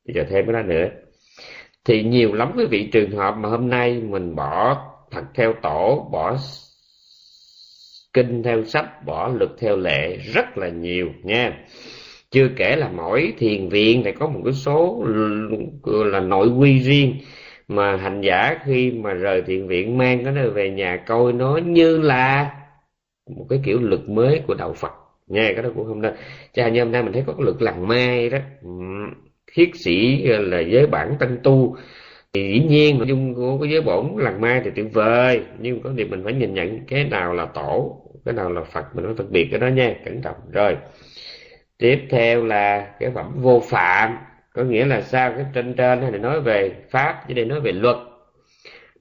[0.06, 0.88] Bây giờ thêm cái đó nữa
[1.84, 6.08] thì nhiều lắm cái vị trường hợp mà hôm nay mình bỏ thật theo tổ,
[6.12, 6.36] bỏ
[8.12, 11.58] kinh theo sách, bỏ luật theo lệ rất là nhiều nha.
[12.30, 15.04] Chưa kể là mỗi thiền viện lại có một cái số
[15.84, 17.16] là nội quy riêng
[17.68, 21.56] mà hành giả khi mà rời thiền viện mang cái này về nhà coi nó
[21.56, 22.50] như là
[23.36, 24.92] một cái kiểu luật mới của đạo Phật.
[25.26, 26.14] Nha cái đó cũng không nên.
[26.52, 28.38] Cha, như hôm nay mình thấy có cái luật làng mai đó
[29.54, 31.76] thiết sĩ ờ, là giới bản tân tu.
[32.32, 35.80] Thì dĩ nhiên nội dung của cái giới bổn làng mai thì tuyệt vời, nhưng
[35.82, 39.04] có điều mình phải nhìn nhận cái nào là tổ, cái nào là phật, mình
[39.04, 40.36] phải phân biệt cái đó nha, cẩn trọng.
[40.52, 40.76] Rồi,
[41.78, 44.16] tiếp theo là cái phẩm vô phạm,
[44.54, 45.32] có nghĩa là sao?
[45.36, 47.96] Cái trên trên này nói về pháp chứ đây nói về luật.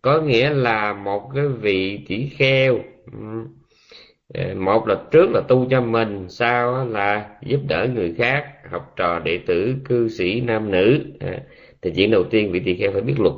[0.01, 2.79] Có nghĩa là một cái vị chỉ kheo
[4.34, 8.93] Ờ, một là trước là tu cho mình sau là giúp đỡ người khác học
[8.95, 10.99] trò đệ tử cư sĩ nam nữ.
[11.19, 11.43] À,
[11.82, 13.36] thì chuyện đầu tiên vị tỳ kheo phải biết luật.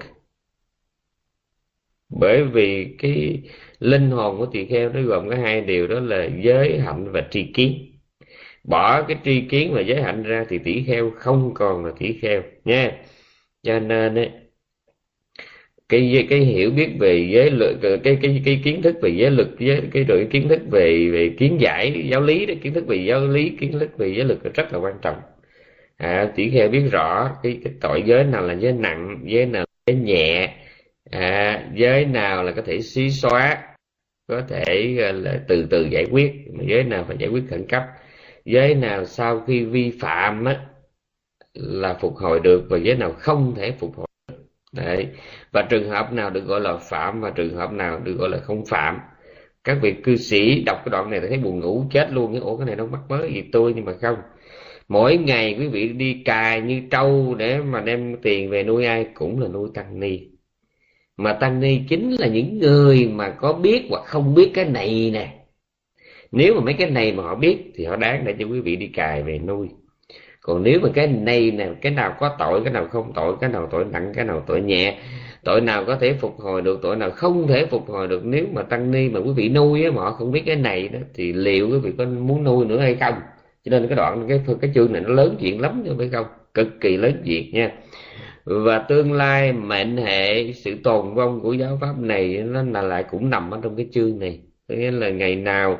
[2.10, 3.42] Bởi vì cái
[3.80, 7.28] linh hồn của tỳ kheo nó gồm có hai điều đó là giới hạnh và
[7.32, 8.00] tri kiến.
[8.64, 12.14] Bỏ cái tri kiến và giới hạnh ra thì tỷ kheo không còn là tỷ
[12.22, 12.92] kheo nha.
[13.64, 14.30] Cho nên ấy,
[15.90, 19.48] cái cái hiểu biết về giới luật cái cái cái kiến thức về giới luật
[19.60, 22.96] giới cái rồi kiến thức về về kiến giải giáo lý đó kiến thức về
[22.96, 25.18] giáo lý kiến thức về giới luật rất là quan trọng
[25.98, 29.62] à, tỷ kheo biết rõ cái, cái tội giới nào là giới nặng giới nào
[29.62, 30.56] là giới nhẹ
[31.12, 33.64] à, giới nào là có thể xí xóa
[34.28, 36.34] có thể là từ từ giải quyết
[36.68, 37.84] giới nào phải giải quyết khẩn cấp
[38.46, 40.66] giới nào sau khi vi phạm á,
[41.54, 44.08] là phục hồi được và giới nào không thể phục hồi.
[44.74, 45.08] Đấy.
[45.52, 48.38] và trường hợp nào được gọi là phạm và trường hợp nào được gọi là
[48.38, 49.00] không phạm,
[49.64, 52.40] các vị cư sĩ đọc cái đoạn này thấy buồn ngủ, chết luôn.
[52.40, 54.16] Ủa, cái này đâu mắc mới gì tôi nhưng mà không.
[54.88, 59.08] Mỗi ngày quý vị đi cài như trâu để mà đem tiền về nuôi ai
[59.14, 60.20] cũng là nuôi tăng ni.
[61.18, 65.12] Mà tăng ni chính là những người mà có biết hoặc không biết cái này
[65.14, 65.34] nè.
[66.32, 68.76] Nếu mà mấy cái này mà họ biết thì họ đáng để cho quý vị
[68.76, 69.68] đi cài về nuôi
[70.44, 73.50] còn nếu mà cái này nè, cái nào có tội, cái nào không tội, cái
[73.50, 74.98] nào tội nặng, cái nào tội nhẹ,
[75.44, 78.46] tội nào có thể phục hồi được, tội nào không thể phục hồi được, nếu
[78.54, 81.00] mà tăng ni mà quý vị nuôi á mà họ không biết cái này đó,
[81.14, 83.14] thì liệu quý vị có muốn nuôi nữa hay không?
[83.66, 86.26] Cho nên cái đoạn, cái cái chương này nó lớn chuyện lắm, chứ phải không?
[86.54, 87.72] Cực kỳ lớn chuyện nha.
[88.46, 93.04] Và tương lai mệnh hệ, sự tồn vong của giáo pháp này nó là lại
[93.12, 94.40] cũng nằm ở trong cái chương này.
[94.68, 95.80] Nghĩa là ngày nào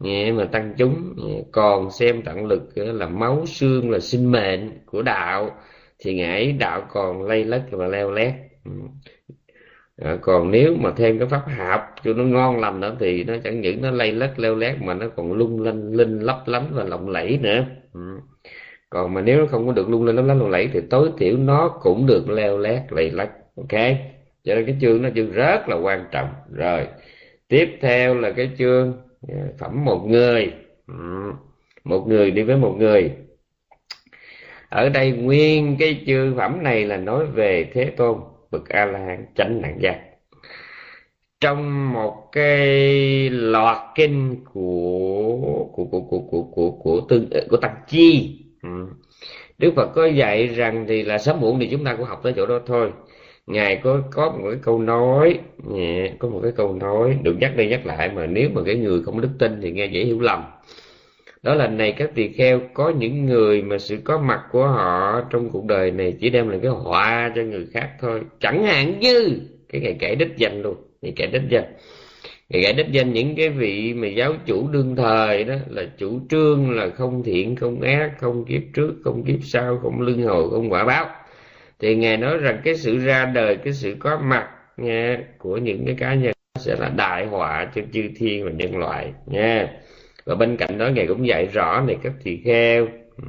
[0.00, 1.14] nghe mà tăng chúng
[1.52, 5.50] còn xem tận lực là máu xương là sinh mệnh của đạo.
[5.98, 8.34] Thì ngãi đạo còn lây lất và leo lét.
[8.64, 8.70] Ừ.
[9.98, 13.34] À, còn nếu mà thêm cái pháp hạp cho nó ngon lành nữa thì nó
[13.44, 16.66] chẳng những nó lây lất leo lét mà nó còn lung linh linh lấp lánh
[16.70, 17.64] và lộng lẫy nữa.
[17.94, 18.00] Ừ.
[18.90, 21.10] còn mà nếu nó không có được lung linh lấp lánh lộng lẫy thì tối
[21.18, 23.28] thiểu nó cũng được leo lét lây lất.
[23.56, 23.80] Ok?
[24.44, 26.28] Cho nên cái chương nó chương rất là quan trọng.
[26.52, 26.86] Rồi
[27.48, 29.07] tiếp theo là cái chương
[29.58, 30.52] phẩm một người.
[30.86, 31.32] Ừ.
[31.84, 33.10] Một người đi với một người.
[34.68, 38.18] Ở đây nguyên cái chương phẩm này là nói về thế tôn,
[38.50, 40.00] bậc a la hán chánh nạn giác.
[41.40, 42.68] Trong một cái
[43.30, 48.40] loạt kinh của của của của của của của tương, của tăng chi.
[48.62, 48.68] Ừ.
[49.58, 52.32] đức phật có dạy rằng thì là sớm muộn thì chúng ta cũng học tới
[52.36, 52.92] chỗ đó thôi
[53.48, 55.38] ngài có có một cái câu nói
[56.18, 59.02] có một cái câu nói, được nhắc đi nhắc lại mà nếu mà cái người
[59.02, 60.44] không đức tin thì nghe dễ hiểu lầm.
[61.42, 65.22] Đó là, này các tỳ kheo, có những người mà sự có mặt của họ
[65.30, 68.20] trong cuộc đời này chỉ đem lại cái họa cho người khác thôi.
[68.40, 69.40] Chẳng hạn như
[69.72, 71.64] cái ngày kể đích danh luôn, ngày kể đích danh.
[72.48, 76.20] Ngày kể đích danh những cái vị mà giáo chủ đương thời đó, là chủ
[76.30, 80.50] trương là không thiện, không ác, không kiếp trước, không kiếp sau, không lương hồi,
[80.50, 81.06] không quả báo
[81.80, 85.86] thì ngài nói rằng cái sự ra đời, cái sự có mặt nha của những
[85.86, 89.68] cái cá nhân sẽ là đại họa cho chư thiên và nhân loại nha
[90.24, 92.86] và bên cạnh đó ngài cũng dạy rõ này các tỳ kheo.
[93.16, 93.28] Ừ.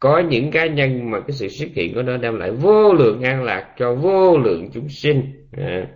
[0.00, 3.22] Có những cá nhân mà cái sự xuất hiện của nó đem lại vô lượng
[3.22, 5.22] an lạc cho vô lượng chúng sinh
[5.56, 5.86] à.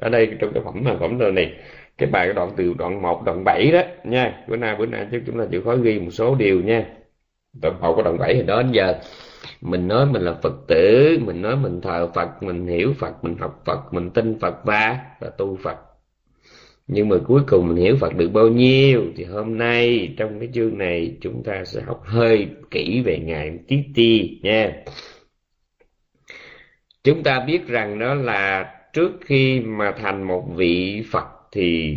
[0.00, 1.52] ở đây trong cái phẩm mà phẩm đời này,
[1.98, 4.44] cái bài đoạn từ đoạn 1 đoạn 7 đó, nha.
[4.48, 6.86] Bữa nay bữa nay chúng ta chịu khó ghi một số điều, nha.
[7.62, 8.94] Đoạn 1 của đoạn 7 thì đó đến giờ
[9.60, 13.36] mình nói mình là phật tử, mình nói mình thờ phật, mình hiểu phật, mình
[13.38, 15.76] học phật, mình tin phật và và tu phật.
[16.86, 20.48] Nhưng mà cuối cùng mình hiểu phật được bao nhiêu thì hôm nay trong cái
[20.52, 24.72] chương này chúng ta sẽ học hơi kỹ về ngài tí ti nha.
[27.04, 31.94] Chúng ta biết rằng đó là trước khi mà thành một vị phật thì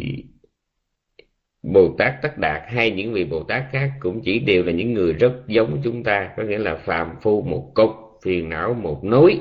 [1.63, 4.93] Bồ Tát Tất Đạt hay những vị Bồ Tát khác cũng chỉ đều là những
[4.93, 7.89] người rất giống chúng ta, có nghĩa là phàm phu một cục,
[8.23, 9.39] phiền não một núi.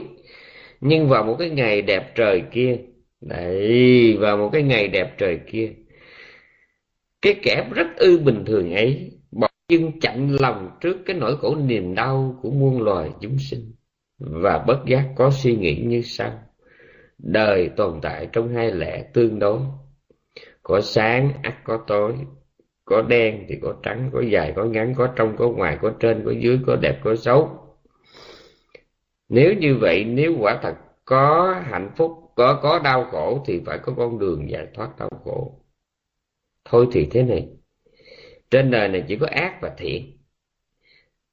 [0.80, 2.76] Nhưng vào một cái ngày đẹp trời kia,
[3.20, 5.72] đấy, vào một cái ngày đẹp trời kia,
[7.22, 11.56] cái kẻ rất ư bình thường ấy, bỗng dưng chạnh lòng trước cái nỗi khổ
[11.56, 13.72] niềm đau của muôn loài chúng sinh,
[14.18, 16.32] và bất giác có suy nghĩ như sau.
[17.18, 19.60] Đời tồn tại trong hai lẽ tương đối
[20.68, 22.14] có sáng ắt có tối.
[22.84, 26.22] Có đen thì có trắng có dài có ngắn có trong có ngoài có trên
[26.24, 27.50] có dưới có đẹp có xấu.
[29.28, 33.78] Nếu như vậy nếu quả thật có hạnh phúc có có đau khổ thì phải
[33.78, 35.60] có con đường giải thoát đau khổ.
[36.64, 37.48] Thôi thì thế này.
[38.50, 40.18] Trên đời này chỉ có ác và thiện.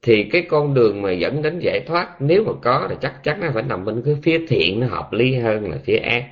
[0.02, 3.40] Thì cái con đường mà dẫn đến giải thoát nếu mà có thì chắc chắn
[3.40, 6.30] nó phải nằm bên cái phía thiện nó hợp lý hơn là phía ác.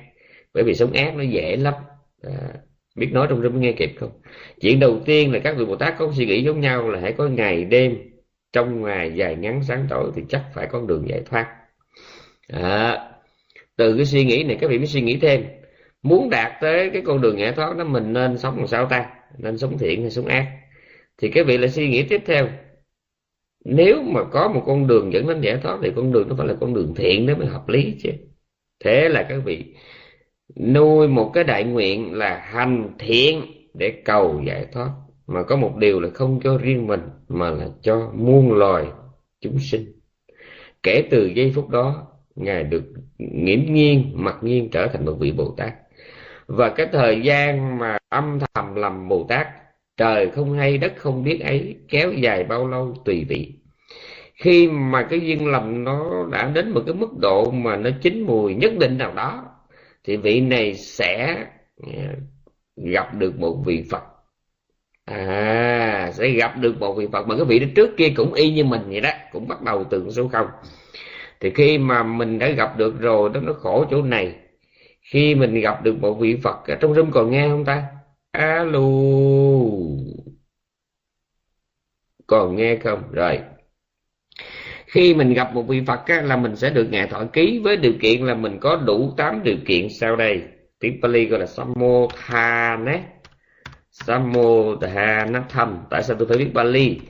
[0.54, 1.74] Bởi vì sống ác nó dễ lắm.
[2.22, 2.54] À,
[2.94, 4.10] biết nói trong rung nghe kịp không?
[4.60, 7.12] Chuyện đầu tiên là các vị bồ tát có suy nghĩ giống nhau là hãy
[7.12, 7.96] có ngày đêm
[8.52, 11.56] trong ngày dài ngắn sáng tối thì chắc phải có đường giải thoát.
[12.48, 12.98] À,
[13.76, 15.44] từ cái suy nghĩ này các vị mới suy nghĩ thêm.
[16.02, 19.06] Muốn đạt tới cái con đường giải thoát đó mình nên sống làm sao ta?
[19.38, 20.46] Nên sống thiện hay sống ác?
[21.18, 22.48] Thì các vị lại suy nghĩ tiếp theo.
[23.64, 26.46] Nếu mà có một con đường dẫn đến giải thoát thì con đường nó phải
[26.46, 28.10] là con đường thiện đó mới hợp lý chứ.
[28.84, 29.74] Thế là các vị
[30.56, 33.42] nuôi một cái đại nguyện là hành thiện
[33.74, 34.90] để cầu giải thoát.
[35.26, 38.84] Mà có một điều là không cho riêng mình, mà là cho muôn loài
[39.40, 39.92] chúng sinh.
[40.82, 42.82] Kể từ giây phút đó, ngài được
[43.18, 45.74] nghiễm nhiên, mặc nhiên trở thành một vị bồ tát.
[46.46, 49.46] Và cái thời gian mà âm thầm làm bồ tát,
[49.96, 53.52] trời không hay, đất không biết ấy, kéo dài bao lâu tùy vị.
[54.34, 58.22] Khi mà cái duyên lầm nó đã đến một cái mức độ mà nó chín
[58.22, 59.43] mùi nhất định nào đó
[60.04, 61.44] thì vị này sẽ
[61.96, 62.14] à,
[62.76, 64.02] gặp được một vị Phật.
[65.04, 67.28] À sẽ gặp được một vị Phật.
[67.28, 69.84] Mà cái vị đó trước kia cũng y như mình vậy đó, cũng bắt đầu
[69.90, 70.46] từ số không.
[71.40, 74.34] Thì khi mà mình đã gặp được rồi, đó, nó khổ chỗ này.
[75.02, 77.86] Khi mình gặp được một vị Phật, ở trong rung còn nghe không ta?
[78.32, 78.80] Alo.
[82.26, 83.02] Còn nghe không?
[83.12, 83.40] Rồi
[84.94, 87.76] khi mình gặp một vị Phật á, là mình sẽ được ngài thọ ký với
[87.76, 90.42] điều kiện là mình có đủ tám điều kiện sau đây.
[90.80, 93.02] Tiếng Pali gọi là Sammothane
[93.90, 97.00] Sammothanatham tại sao tôi phải biết Pali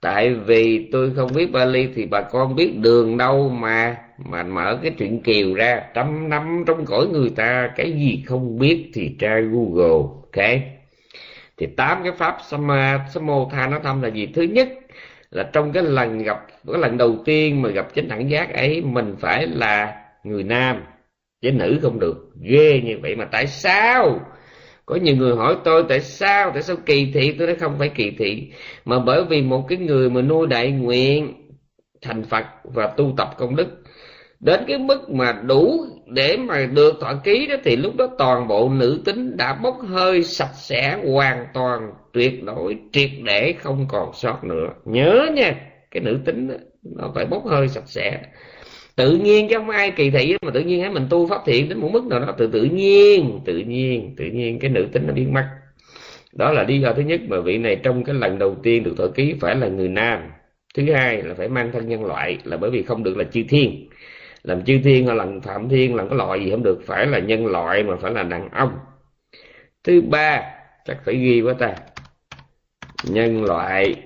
[0.00, 4.78] tại vì tôi không biết Bali thì bà con biết đường đâu mà mà mở
[4.82, 9.16] cái chuyện kiều ra trăm năm trong cõi người ta cái gì không biết thì
[9.18, 10.60] tra Google ok?
[11.56, 14.26] Thì tám cái pháp sama samotha nó thăm là gì?
[14.26, 14.68] Thứ nhất
[15.34, 18.80] là trong cái lần gặp, cái lần đầu tiên mà gặp chánh đẳng giác ấy,
[18.80, 20.82] mình phải là người nam,
[21.42, 22.30] chứ nữ không được.
[22.42, 24.20] Ghê như vậy mà tại sao?
[24.86, 26.50] Có nhiều người hỏi tôi, tại sao?
[26.54, 27.34] Tại sao kỳ thị?
[27.38, 28.52] Tôi nói, không phải kỳ thị,
[28.84, 31.34] mà bởi vì một cái người mà nuôi đại nguyện,
[32.02, 33.83] thành phật và tu tập công đức
[34.44, 38.48] đến cái mức mà đủ để mà được thọ ký đó thì lúc đó toàn
[38.48, 43.86] bộ nữ tính đã bốc hơi sạch sẽ hoàn toàn tuyệt đối triệt để không
[43.88, 44.68] còn sót nữa.
[44.84, 45.54] Nhớ nha
[45.90, 46.54] cái nữ tính đó,
[46.96, 48.20] nó phải bốc hơi sạch sẽ.
[48.96, 51.68] Tự nhiên chứ không ai kỳ thị mà tự nhiên ấy mình tu pháp thiện
[51.68, 55.02] đến một mức nào đó tự tự nhiên tự nhiên tự nhiên cái nữ tính
[55.06, 55.44] nó biến mất
[56.34, 58.94] đó là lý do thứ nhất mà vị này trong cái lần đầu tiên được
[58.98, 60.20] thọ ký phải là người nam.
[60.74, 63.42] Thứ hai là phải mang thân nhân loại là bởi vì không được là chư
[63.48, 63.88] thiên
[64.44, 67.18] làm chư thiên hoặc làm phạm thiên làm cái loại gì không được phải là
[67.18, 68.78] nhân loại mà phải là đàn ông.
[69.84, 70.42] Thứ ba
[70.84, 71.76] chắc phải ghi quá ta.
[73.04, 73.96] Nhân loại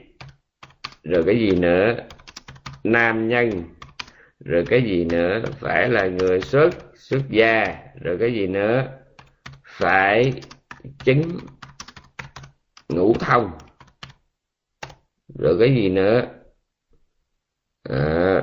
[1.03, 1.97] rồi cái gì nữa?
[2.84, 3.64] Nam nhân
[4.45, 5.43] rồi cái gì nữa?
[5.59, 8.84] Phải là người xuất xuất gia rồi cái gì nữa?
[9.64, 10.43] Phải
[11.05, 11.36] chứng
[12.89, 13.51] ngũ thông
[15.39, 16.26] rồi cái gì nữa?
[17.91, 18.41] À,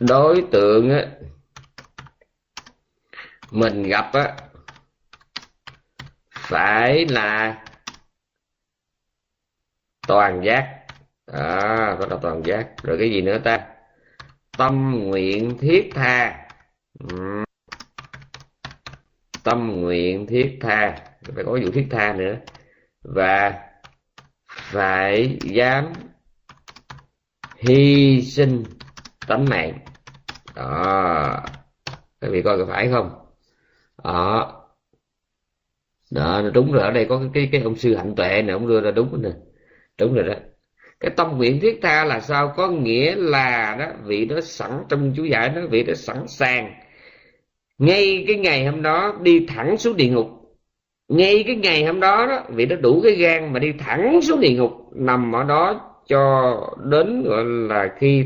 [0.00, 1.06] đối tượng á
[3.50, 4.36] mình gặp á
[6.48, 7.62] phải là
[10.08, 10.84] toàn giác.
[11.26, 12.68] À, có là toàn giác.
[12.82, 13.66] Rồi cái gì nữa ta?
[14.58, 16.48] Tâm nguyện thiết tha.
[17.08, 17.44] Ừ.
[19.44, 20.96] tâm nguyện thiết tha.
[21.34, 22.36] Phải có vụ thiết tha nữa.
[23.02, 23.54] Và
[24.46, 25.92] phải dám
[27.56, 28.64] hy sinh
[29.26, 29.78] tánh mạng
[30.58, 31.42] đó.
[32.20, 33.10] Các vị coi có phải không?
[34.04, 34.54] Đó.
[36.10, 38.68] Đó đúng rồi ở đây có cái cái, cái ông sư hạnh tuệ này ông
[38.68, 39.30] đưa ra đúng nè.
[39.98, 40.34] Đúng rồi đó.
[41.00, 42.52] Cái tâm nguyện thiết tha là sao?
[42.56, 46.74] Có nghĩa là đó vị đó sẵn trong chú giải đó vị đó sẵn sàng.
[47.78, 50.26] Ngay cái ngày hôm đó đi thẳng xuống địa ngục.
[51.08, 54.40] Ngay cái ngày hôm đó đó vị đó đủ cái gan mà đi thẳng xuống
[54.40, 56.56] địa ngục nằm ở đó cho
[56.90, 58.24] đến gọi là khi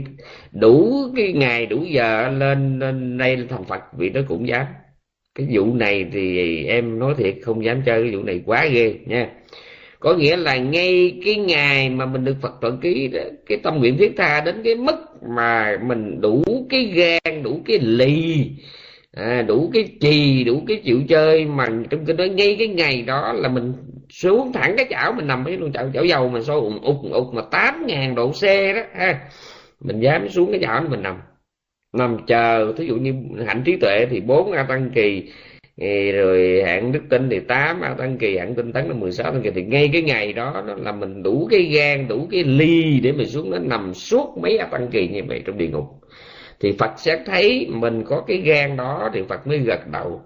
[0.52, 4.66] đủ cái ngày đủ giờ lên lên đây thành phật vì nó cũng dám.
[5.34, 8.94] Cái vụ này thì em nói thiệt không dám chơi cái vụ này quá ghê
[9.06, 9.28] nha.
[10.00, 13.78] Có nghĩa là ngay cái ngày mà mình được Phật thuận ký đó, cái tâm
[13.78, 14.96] nguyện thiết tha đến cái mức
[15.36, 18.50] mà mình đủ cái gan đủ cái lì
[19.12, 23.02] à, đủ cái trì đủ cái chịu chơi mà trong cái đó ngay cái ngày
[23.02, 23.72] đó là mình
[24.12, 27.12] xuống thẳng cái chảo, mình nằm cái luôn chảo chảo dầu mình sôi ụt ụt
[27.12, 28.42] ụt mà tám ngàn độ C
[28.74, 29.20] đó, ha.
[29.80, 31.20] Mình dám xuống cái chảo mình nằm.
[31.92, 33.14] Nằm chờ, thí dụ như
[33.46, 35.32] hạnh trí tuệ thì bốn a tăng kỳ
[36.12, 39.42] rồi hạng đức tin thì tám a tăng kỳ, hạng tinh tấn là 16 tăng
[39.42, 39.50] kỳ.
[39.50, 43.26] Thì ngay cái ngày đó là mình đủ cái gan, đủ cái ly để mình
[43.26, 45.84] xuống nó nằm suốt mấy a tăng kỳ như vậy trong địa ngục.
[46.60, 50.22] Thì phật sẽ thấy mình có cái gan đó thì phật mới gật đầu.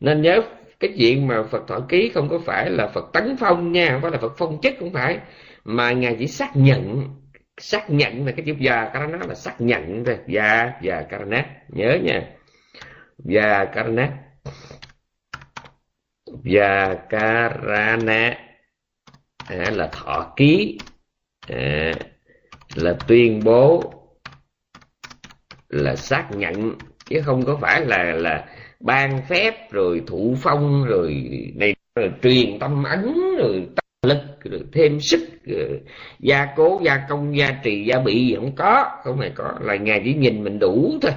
[0.00, 0.42] Nên nhớ
[0.80, 4.02] cái chuyện mà phật thọ ký không có phải là phật tấn phong nha không
[4.02, 5.18] phải là phật phong chức không phải.
[5.64, 7.08] Mà ngài chỉ xác nhận
[7.58, 10.18] xác nhận là cái chữ già karana là xác nhận thôi.
[10.26, 12.22] Già già karana nhớ nha.
[13.18, 14.08] Già karana
[16.44, 18.38] già karana
[19.48, 20.78] à, là thọ ký.
[21.48, 21.94] À,
[22.74, 23.94] là tuyên bố
[25.68, 26.74] là xác nhận
[27.06, 28.46] chứ không có phải là là
[28.80, 31.24] ban phép rồi thụ phong rồi
[31.56, 33.66] này rồi truyền tâm ấn rồi
[34.02, 35.80] lực rồi thêm sức rồi
[36.20, 38.90] gia cố gia công gia trì gia bị gì không có.
[39.04, 41.12] Không này có là ngài chỉ nhìn mình đủ thôi.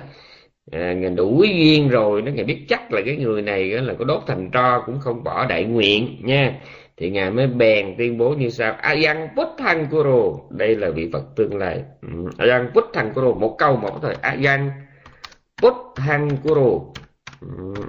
[0.72, 4.06] À, ngài đủ duyên rồi nó ngài biết chắc là cái người này là có
[4.06, 6.54] đốt thành tro cũng không bỏ đại nguyện nha.
[6.98, 11.24] Thì ngài mới bèn tuyên bố như sau ayang thăng kuro đây là vị phật
[11.36, 11.82] tương lai.
[12.02, 12.08] Ừ,
[12.38, 14.16] Ayan ayang thăng kuro một câu một thôi.
[14.22, 14.72] Ayang
[15.96, 16.80] thăng kuro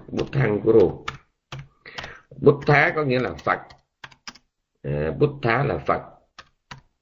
[0.09, 1.05] bút ừ, guru
[2.41, 3.59] bút thá có nghĩa là Phật.
[4.83, 5.11] À,
[5.43, 6.03] thá là Phật.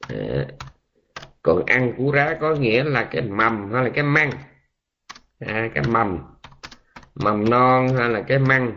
[0.08, 0.46] À,
[1.42, 4.30] còn ăn cú rá có nghĩa là cái mầm hay là cái măng.
[5.40, 6.18] À, cái mầm.
[7.14, 8.72] Mầm non hay là cái măng.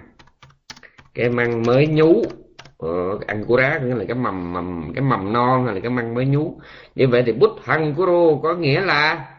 [1.13, 2.21] Cái măng mới nhú.
[2.77, 5.91] Ờ, ăn cú rá nghĩa là cái mầm mầm cái mầm non hay là cái
[5.91, 6.59] măng mới nhú.
[6.95, 9.34] Như vậy thì bút hăng cú rô có nghĩa là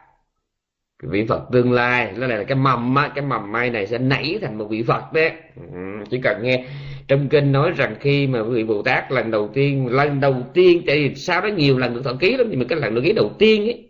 [1.03, 4.39] vị Phật tương lai nó là cái mầm á, cái mầm mai này sẽ nảy
[4.43, 5.33] thành một vị Phật đấy.
[5.57, 5.79] Ừ,
[6.11, 6.65] chỉ cần nghe
[7.09, 10.83] trong kinh nói rằng khi mà vị Bồ Tát lần đầu tiên lần đầu tiên
[10.87, 13.03] tại vì sau đó nhiều lần được thọ ký lắm nhưng mà cái lần được
[13.05, 13.89] ký đầu tiên ấy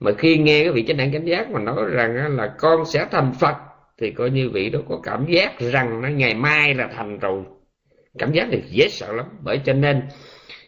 [0.00, 3.06] mà khi nghe cái vị chánh đẳng chánh giác mà nói rằng là con sẽ
[3.10, 3.56] thành Phật
[4.00, 7.42] thì coi như vị đó có cảm giác rằng nó ngày mai là thành rồi.
[8.18, 10.02] Cảm giác này dễ sợ lắm bởi cho nên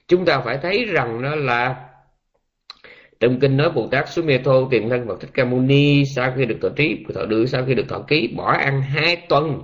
[0.09, 1.77] chúng ta phải thấy rằng nó là
[3.23, 6.05] trong kinh nói Bồ Tát xuống Mê Thô tiền thân Phật Thích Ca Mâu Ni
[6.05, 9.17] sau khi được thọ trí thọ được sau khi được thọ ký bỏ ăn hai
[9.29, 9.63] tuần.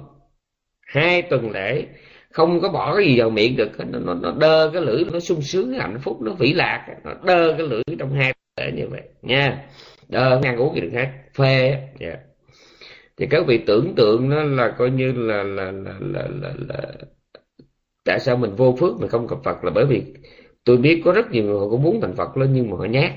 [0.86, 1.86] Hai tuần lễ.
[2.32, 3.70] Không có bỏ cái gì vào miệng được.
[3.78, 6.86] Nó, nó, nó đơ cái lưỡi nó sung sướng hạnh phúc nó vĩ lạc.
[7.04, 9.02] Nó đơ cái lưỡi trong hai tuần lễ như vậy.
[9.22, 9.64] Nha.
[10.08, 11.08] Đơ ăn uống gì được hết.
[11.34, 11.78] Phê.
[12.00, 12.18] Yeah.
[13.16, 16.92] Thì các vị tưởng tượng nó là coi như là là là là, là, là
[18.04, 20.02] tại sao mình vô phước mình không gặp Phật là bởi vì
[20.64, 22.84] tôi biết có rất nhiều người họ cũng muốn thành Phật lên nhưng mà họ
[22.84, 23.10] nhát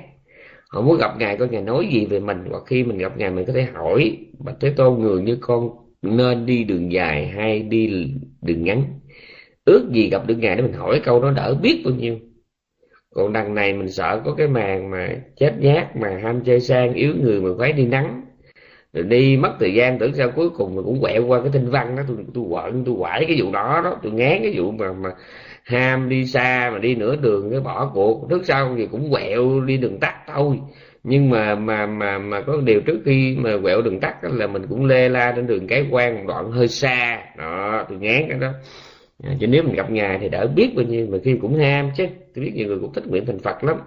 [0.72, 3.32] họ muốn gặp ngài, coi ngài nói gì về mình, hoặc khi mình gặp ngài,
[3.32, 4.18] mình có thể hỏi.
[4.40, 5.70] Bạch thế tôn, người như con
[6.02, 8.84] nên đi đường dài hay đi đường ngắn?
[9.66, 12.20] Ước gì gặp được ngài để mình hỏi câu đó đỡ biết bao nhiêu.
[13.16, 16.94] Còn đằng này mình sợ có cái màn mà chết nhát, mà ham chơi sang,
[16.94, 18.22] yếu người mà khoái đi nắng
[18.94, 21.70] rồi đi mất thời gian, tưởng sao cuối cùng mình cũng quẹo qua cái tinh
[21.70, 22.04] văn đó.
[22.08, 24.00] Tôi tôi quẩn tôi quải cái vụ đó đó.
[24.04, 25.10] Tôi ngán cái vụ mà mà
[25.64, 28.28] ham đi xa mà đi nửa đường cái bỏ cuộc.
[28.30, 30.60] Trước sau thì cũng quẹo đi đường tắt thôi.
[31.04, 34.68] Nhưng mà mà mà mà có điều trước khi mà quẹo đường tắt là mình
[34.70, 37.24] cũng lê la trên đường cái quan một đoạn hơi xa.
[37.38, 38.52] Đó, tôi ngán cái đó.
[39.24, 41.92] À, chứ nếu mình gặp ngài thì đỡ biết bao nhiêu, mà khi cũng ham
[41.98, 42.06] chứ.
[42.36, 43.78] Tôi biết nhiều người cũng thích nguyện thành phật lắm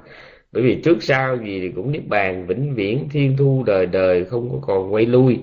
[0.55, 4.25] bởi vì trước sau gì thì cũng niết bàn, vĩnh viễn, thiên thu, đời đời,
[4.25, 5.39] không có còn quay lui.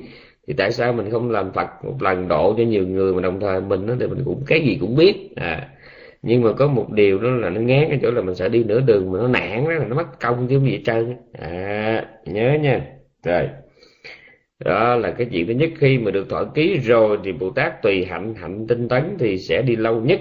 [0.47, 3.39] Thì tại sao mình không làm phật một lần độ cho nhiều người mà đồng
[3.39, 5.15] thời mình đó thì mình cũng cái gì cũng biết.
[5.35, 5.67] À
[6.21, 8.63] nhưng mà có một điều đó là nó ngán cái chỗ là mình sẽ đi
[8.63, 11.15] nửa đường mà nó nản đó là nó mất công chứ gì hết trơn.
[11.33, 12.81] À nhớ nha.
[13.23, 13.49] Rồi.
[14.65, 17.81] Đó là cái chuyện thứ nhất, khi mà được thọ ký rồi thì bồ tát
[17.81, 20.19] tùy hạnh hạnh tinh tấn thì sẽ đi lâu nhất.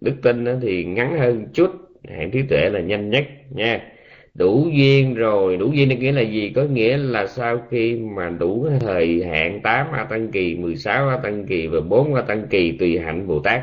[0.00, 1.70] Đức tin thì ngắn hơn chút.
[2.08, 3.91] Hạng trí tuệ là nhanh nhất nha
[4.34, 5.56] đủ duyên rồi.
[5.56, 6.52] Đủ duyên nghĩa là gì?
[6.56, 11.16] Có nghĩa là sau khi mà đủ thời hạn 8 a tăng kỳ 16 a
[11.16, 13.62] tăng kỳ và 4 a tăng kỳ tùy hạnh bồ tát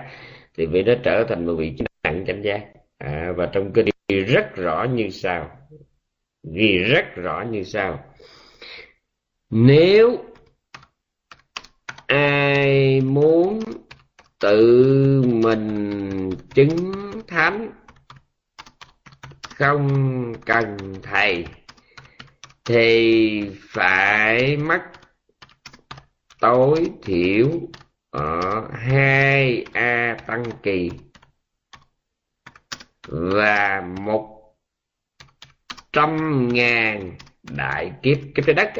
[0.57, 2.65] thì vị đó trở thành một vị đẳng chánh giác.
[2.97, 5.49] À, và trong kinh ghi rất rõ như sau
[6.43, 8.03] ghi rất rõ như sau.
[9.49, 10.17] Nếu
[12.07, 13.59] ai muốn
[14.39, 16.93] tự mình chứng
[17.27, 17.69] thánh
[19.59, 21.45] không cần thầy,
[22.65, 24.81] thì phải mất
[26.39, 27.49] tối thiểu
[28.09, 30.91] ở hai a tăng kỳ
[33.07, 34.55] và một
[35.93, 38.71] trăm ngàn đại kiếp kiếp trái đất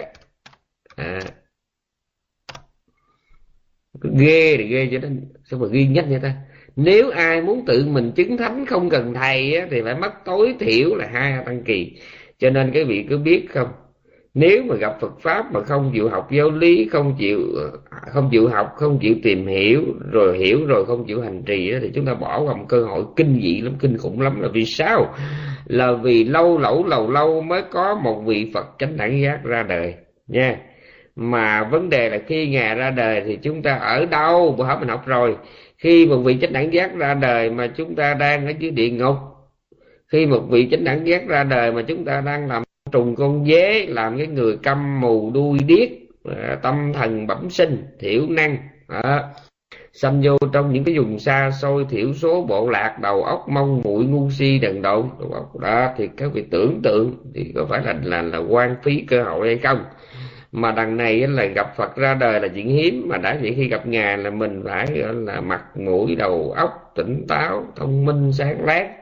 [0.96, 1.20] à.
[4.02, 6.49] ghê thì ghê cho nên sao mà ghi nhất vậy ta
[6.84, 10.56] nếu ai muốn tự mình chứng thánh không cần thầy á, thì phải mất tối
[10.60, 11.92] thiểu là hai tăng kỳ.
[12.40, 13.68] Cho nên cái vị cứ biết không?
[14.34, 17.40] Nếu mà gặp Phật pháp mà không chịu học giáo lý không chịu
[17.90, 21.78] không chịu học không chịu tìm hiểu rồi hiểu rồi không chịu hành trì đó,
[21.82, 24.48] thì chúng ta bỏ qua một cơ hội kinh dị lắm kinh khủng lắm là
[24.54, 25.16] vì sao?
[25.66, 29.64] Là vì lâu lẩu lâu lâu mới có một vị Phật chánh đẳng giác ra
[29.64, 29.94] đời
[30.28, 30.58] nha.
[31.16, 34.56] Mà vấn đề là khi ngài ra đời thì chúng ta ở đâu?
[34.58, 35.36] Bữa học mình học rồi
[35.80, 38.90] khi một vị chánh đẳng giác ra đời mà chúng ta đang ở dưới địa
[38.90, 39.16] ngục
[40.08, 43.46] khi một vị chánh đẳng giác ra đời mà chúng ta đang làm trùng con
[43.46, 45.90] dế làm cái người câm mù đuôi điếc
[46.24, 48.58] à, tâm thần bẩm sinh thiểu năng
[48.88, 49.24] à,
[49.94, 53.82] xâm vô trong những cái vùng xa xôi thiểu số bộ lạc đầu óc mông
[53.84, 55.06] mũi ngu si đần độn
[55.62, 59.24] đó thì các vị tưởng tượng thì có phải là là là quan phí cơ
[59.24, 59.86] hội hay không?
[60.52, 63.06] Mà đằng này là gặp Phật ra đời là chuyện hiếm.
[63.08, 67.26] Mà đã vậy khi gặp ngài là mình phải là mặt mũi đầu óc tỉnh
[67.28, 68.94] táo thông minh sáng láng.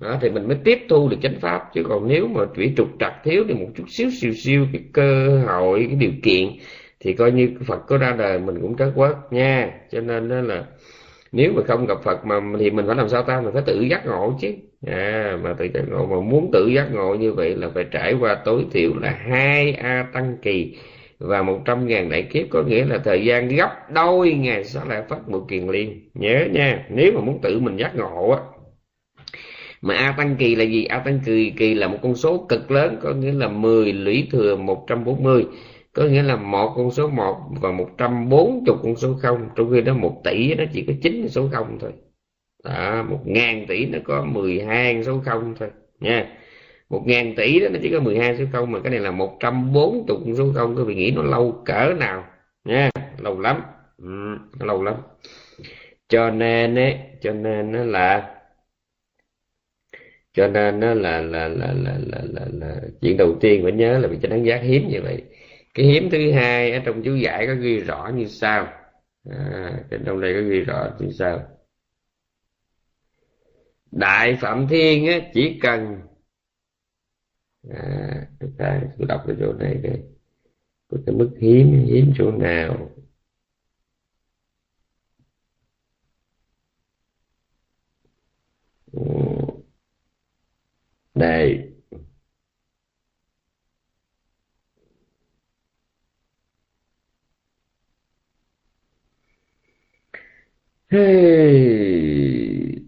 [0.00, 1.70] Đó, thì mình mới tiếp thu được chánh pháp.
[1.74, 4.82] Chứ còn nếu mà chỉ trục trặc thiếu đi một chút xíu siêu siêu cái
[4.92, 6.48] cơ hội cái điều kiện
[7.00, 9.70] thì coi như Phật có ra đời mình cũng trớt quất nha.
[9.92, 10.64] Cho nên đó là
[11.32, 13.40] nếu mà không gặp Phật mà thì mình phải làm sao ta?
[13.40, 14.48] Mình phải tự giác ngộ chứ
[14.86, 18.14] à mà tự giác ngộ, mà muốn tự giác ngộ như vậy là phải trải
[18.20, 20.76] qua tối thiểu là hai a tăng kỳ
[21.18, 22.46] và một trăm ngàn đại kiếp.
[22.50, 26.10] Có nghĩa là thời gian gấp đôi ngày sẽ lại phát một kiền liên.
[26.14, 28.38] Nhớ nha, nếu mà muốn tự mình giác ngộ á.
[29.82, 30.84] Mà a tăng kỳ là gì?
[30.84, 34.28] A tăng kỳ kỳ là một con số cực lớn, có nghĩa là 10 lũy
[34.30, 35.46] thừa 140
[35.94, 39.94] có nghĩa là một con số 1 và 140 con số 0 trong khi đó
[39.94, 41.92] 1 tỷ nó chỉ có 9 số 0 thôi
[42.64, 46.26] đó, một ngàn tỷ nó có 12 số không thôi nha.
[46.90, 50.34] Một ngàn tỷ đó nó chỉ có 12 số không mà cái này là 140
[50.38, 52.24] số không các vị nghĩ nó lâu cỡ nào
[52.64, 52.90] nha.
[53.18, 53.62] Lâu lắm.
[53.98, 54.06] Ừ,
[54.60, 54.94] lâu lắm.
[56.08, 58.34] Cho nên ấy cho nên nó là
[60.32, 63.98] cho nên nó là là là là là là, là chuyện đầu tiên phải nhớ
[63.98, 65.22] là bị cho đánh giác hiếm như vậy.
[65.74, 68.68] Cái hiếm thứ hai ở trong chú giải có ghi rõ như sau.
[69.30, 69.72] À,
[70.06, 71.53] trong đây có ghi rõ như sau
[73.94, 75.96] đại phạm thiên á, chỉ cần.
[77.70, 78.26] À,
[78.58, 80.02] ta tôi đọc cái chỗ này đây
[80.88, 82.90] có cái mức hiếm hiếm chỗ nào?
[91.14, 91.70] Đây.
[100.90, 102.80] Hey,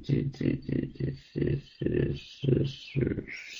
[1.37, 3.56] 是是是是。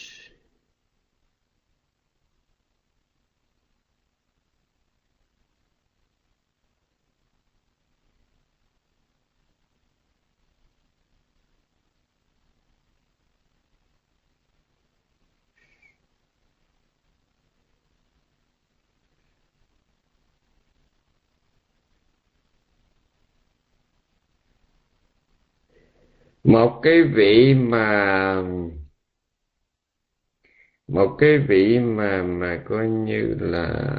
[26.47, 28.43] Một cái vị mà,
[30.89, 33.95] một cái vị mà mà coi như là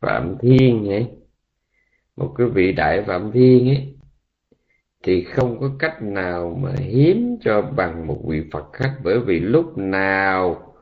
[0.00, 1.06] phạm thiên ấy,
[2.16, 3.94] một cái vị đại phạm thiên ấy,
[5.02, 9.40] thì không có cách nào mà hiếm cho bằng một vị Phật khác, bởi vì
[9.40, 10.74] lúc nào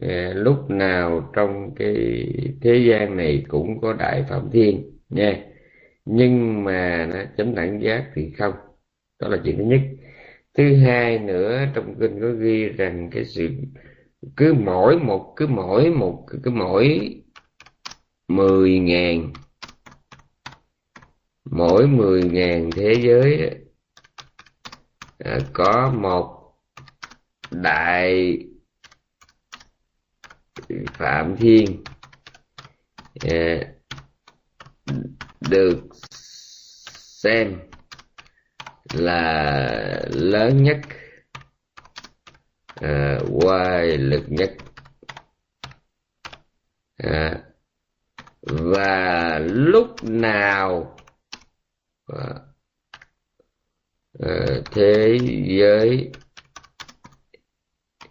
[0.00, 1.94] à, lúc nào trong cái
[2.62, 5.42] thế gian này cũng có đại phạm thiên, nha
[6.06, 8.52] nhưng mà nó chánh đẳng giác thì không.
[9.20, 9.80] Đó là chuyện thứ nhất.
[10.54, 13.48] Thứ hai nữa trong kinh có ghi rằng cái sự
[14.36, 17.14] cứ mỗi một cứ mỗi một cứ mỗi
[18.28, 19.32] mười ngàn
[21.44, 23.50] mỗi mười ngàn thế giới
[25.18, 26.52] à, có một
[27.50, 28.38] đại
[30.86, 31.82] phạm thiên
[33.20, 33.60] à,
[35.40, 35.78] được
[37.22, 37.60] xem
[38.92, 40.78] là lớn nhất
[42.80, 44.56] à, quay lực nhất.
[46.96, 47.42] À,
[48.42, 50.96] và lúc nào
[52.06, 52.24] à,
[54.20, 55.18] à, thế
[55.58, 56.10] giới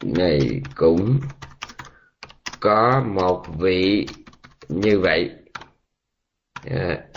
[0.01, 1.19] này cũng
[2.59, 4.07] có một vị
[4.69, 5.29] như vậy.
[6.65, 7.07] À,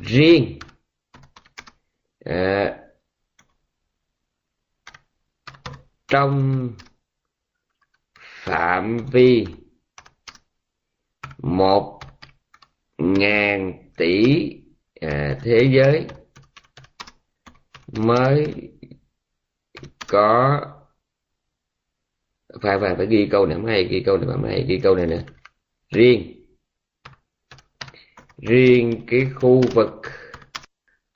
[0.00, 0.58] riêng.
[2.24, 2.78] À,
[6.08, 6.68] trong
[8.20, 9.46] phạm vi
[11.38, 12.00] một
[12.98, 14.50] ngàn tỷ
[15.00, 16.06] à, thế giới
[17.86, 18.44] mới
[20.08, 20.60] có
[22.62, 25.06] phải phải phải ghi câu này hay ghi câu này mà hay ghi câu này
[25.06, 25.24] nè
[25.90, 26.37] riêng
[28.38, 30.02] riêng cái khu vực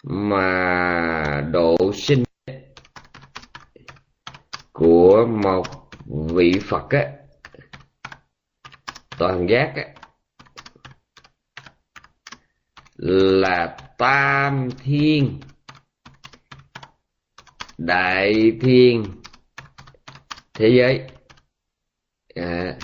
[0.05, 2.25] mà độ sinh
[4.73, 5.67] của một
[6.35, 7.07] vị Phật á
[9.23, 9.85] toàn giác á,
[12.97, 15.41] là tam thiên.
[17.79, 19.05] Đại thiên
[20.55, 21.09] thế giới.
[22.35, 22.79] À,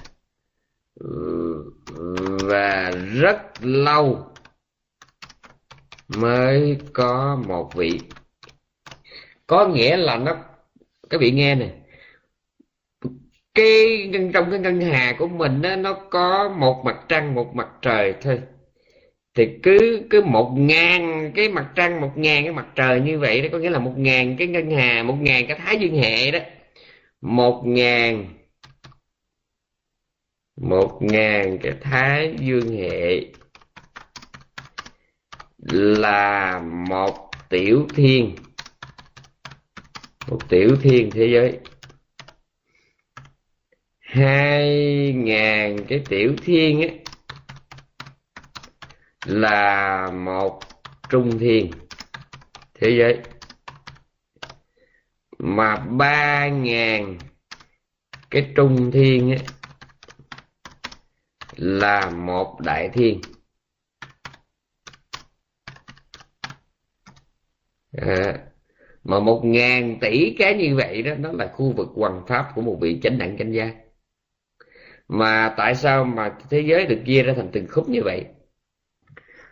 [2.42, 4.27] và rất lâu
[6.16, 8.00] mới có một vị.
[9.46, 10.36] Có nghĩa là nó
[11.10, 11.70] các vị nghe nè.
[13.54, 17.68] Cái trong cái ngân hà của mình đó, nó có một mặt trăng một mặt
[17.82, 18.40] trời thôi.
[19.34, 23.42] Thì cứ cứ một ngàn cái mặt trăng một ngàn cái mặt trời như vậy
[23.42, 26.30] đó có nghĩa là một ngàn cái ngân hà một ngàn cái thái dương hệ
[26.30, 26.38] đó.
[27.20, 28.26] Một ngàn
[30.60, 33.20] một ngàn cái thái dương hệ
[35.70, 36.58] là
[36.88, 38.36] một tiểu thiên.
[40.28, 41.58] Một tiểu thiên thế giới.
[44.00, 47.00] Hai ngàn cái tiểu thiên ấy
[49.24, 50.60] là một
[51.08, 51.70] trung thiên
[52.74, 53.18] thế giới.
[55.38, 57.18] Mà ba ngàn
[58.30, 59.38] cái trung thiên ấy
[61.56, 63.20] là một đại thiên.
[67.92, 68.38] À,
[69.04, 72.62] mà một ngàn tỷ cái như vậy đó nó là khu vực hoàng pháp của
[72.62, 73.74] một vị chánh đẳng chánh giác.
[75.08, 78.24] Mà tại sao mà thế giới được chia ra thành từng khúc như vậy?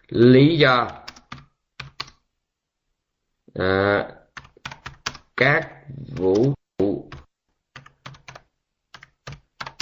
[0.08, 1.02] Lý do.
[3.54, 4.08] À,
[5.36, 5.70] các
[6.16, 7.10] vũ trụ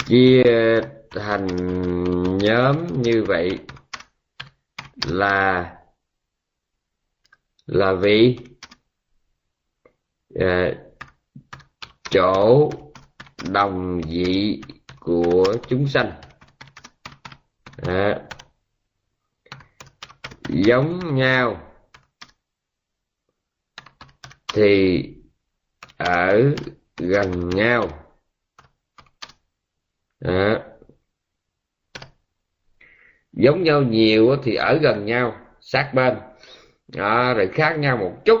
[0.05, 0.43] chia
[1.11, 1.47] thành
[2.37, 3.59] nhóm như vậy
[5.05, 5.75] là
[7.65, 8.37] là vì
[10.39, 10.71] à,
[12.09, 12.69] chỗ
[13.49, 14.61] đồng vị
[14.99, 16.11] của chúng sanh.
[17.77, 18.19] À,
[20.49, 21.61] giống nhau
[24.53, 25.03] thì
[25.97, 26.55] ở
[26.97, 27.89] gần nhau.
[30.19, 30.63] À,
[33.31, 36.17] giống nhau nhiều thì ở gần nhau sát bên
[36.95, 38.39] đó, rồi khác nhau một chút.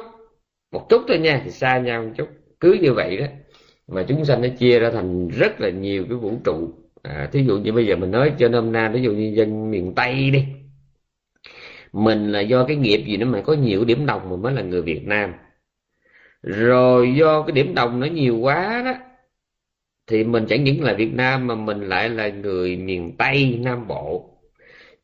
[0.71, 2.27] Một chút thôi nha thì xa nhau một chút.
[2.59, 3.25] Cứ như vậy đó.
[3.87, 6.69] Mà chúng sanh nó chia ra thành rất là nhiều cái vũ trụ.
[7.03, 9.71] À, thí dụ như bây giờ mình nói cho nôm na ví dụ như dân
[9.71, 10.45] miền tây đi.
[11.93, 14.61] Mình là do cái nghiệp gì nó mà có nhiều điểm đồng mà mới là
[14.61, 15.33] người việt nam.
[16.43, 18.93] Rồi do cái điểm đồng nó nhiều quá đó
[20.07, 23.87] thì mình chẳng những là việt nam mà mình lại là người miền tây nam
[23.87, 24.34] bộ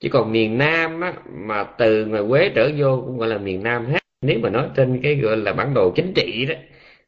[0.01, 3.63] chứ còn miền nam á, mà từ ngoài quế trở vô cũng gọi là miền
[3.63, 3.99] nam hết.
[4.21, 6.55] Nếu mà nói trên cái gọi là bản đồ chính trị đó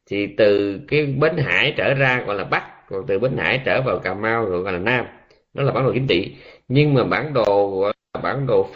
[0.09, 3.81] thì từ cái bến hải trở ra gọi là bắc còn từ bến hải trở
[3.81, 5.05] vào cà mau rồi gọi là nam.
[5.53, 6.35] Đó là bản đồ chính trị.
[6.67, 8.69] Nhưng mà bản đồ gọi là bản đồ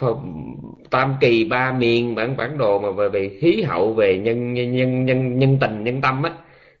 [0.90, 4.76] tam kỳ ba miền bản bản đồ mà về, về khí hậu về nhân nhân
[4.76, 6.30] nhân nhân, nhân tình nhân tâm á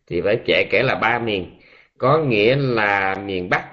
[0.06, 1.60] thì phải kể kể là ba miền.
[1.98, 3.64] Có nghĩa là miền bắc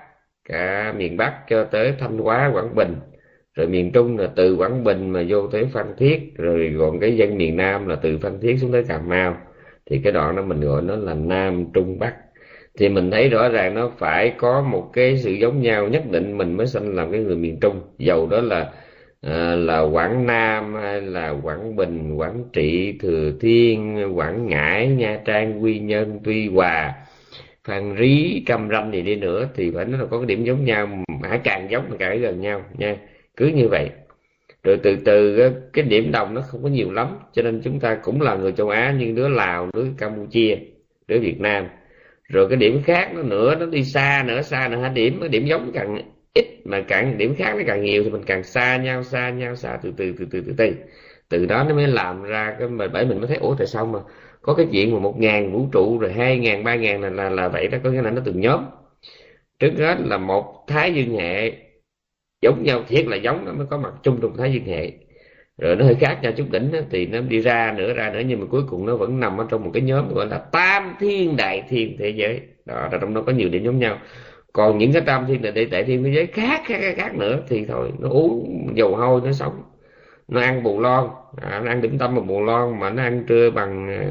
[0.50, 2.96] cả miền bắc cho tới thanh hóa quảng bình
[3.56, 7.18] rồi miền trung là từ quảng bình mà vô tới phan thiết rồi còn cái
[7.18, 9.38] dân miền nam là từ phan thiết xuống tới cà mau.
[9.90, 12.14] Thì cái đoạn đó mình gọi nó là nam trung bắc.
[12.78, 16.38] Thì mình thấy rõ ràng nó phải có một cái sự giống nhau nhất định
[16.38, 17.82] mình mới sinh làm cái người miền trung.
[17.98, 18.72] Dầu đó là
[19.22, 25.20] à, là quảng nam hay là quảng bình quảng trị thừa thiên quảng ngãi nha
[25.26, 26.94] trang quy nhơn tuy hòa
[27.68, 30.66] phan rí cam ranh gì đi nữa thì phải nó là có cái điểm giống
[30.66, 30.88] nhau.
[31.24, 32.96] Hãy càng giống càng gần nhau nha
[33.38, 33.90] cứ như vậy.
[34.64, 35.40] Rồi từ từ
[35.74, 38.52] cái điểm đồng nó không có nhiều lắm cho nên chúng ta cũng là người
[38.52, 40.58] châu Á nhưng đứa Lào đứa Campuchia
[41.08, 41.68] đứa Việt Nam.
[42.30, 44.78] Rồi cái điểm khác nó nữa nó đi xa nữa xa nữa.
[44.78, 45.98] Hai điểm cái điểm giống càng
[46.34, 49.56] ít mà càng điểm khác nó càng nhiều thì mình càng xa nhau xa nhau
[49.56, 50.74] xa từ từ từ từ từ từ.
[51.30, 53.86] Từ đó nó mới làm ra cái mà bởi mình mới thấy ủa tại sao
[53.86, 54.00] mà
[54.42, 57.30] có cái chuyện mà một ngàn vũ trụ rồi hai ngàn ba ngàn là, là
[57.30, 58.66] là vậy đó có nghĩa là nó từng nhóm.
[59.60, 61.52] Trước hết là một thái dương hệ
[62.42, 64.92] giống nhau thiệt là giống nó mới có mặt chung trong thái dương hệ.
[65.58, 68.22] Rồi nó hơi khác nhau chút đỉnh đó, thì nó đi ra nữa ra nữa
[68.28, 70.96] nhưng mà cuối cùng nó vẫn nằm ở trong một cái nhóm gọi là tam
[71.00, 72.42] thiên đại thiên thế giới.
[72.66, 74.00] Đó là trong đó có nhiều điểm giống nhau.
[74.54, 77.40] Còn những cái tam thiên đại, đại thiên thế giới khác khác khác, khác nữa
[77.50, 79.64] thì thôi nó uống dầu hôi nó sống.
[80.28, 81.10] Nó ăn bù lon
[81.42, 84.06] à, nó ăn điểm tâm bằng bù lon mà nó ăn trưa bằng ờ,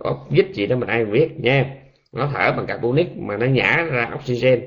[0.00, 1.66] ốc vít gì đó mình ai biết nha.
[2.12, 4.60] Nó thở bằng carbonic mà nó nhả ra oxygen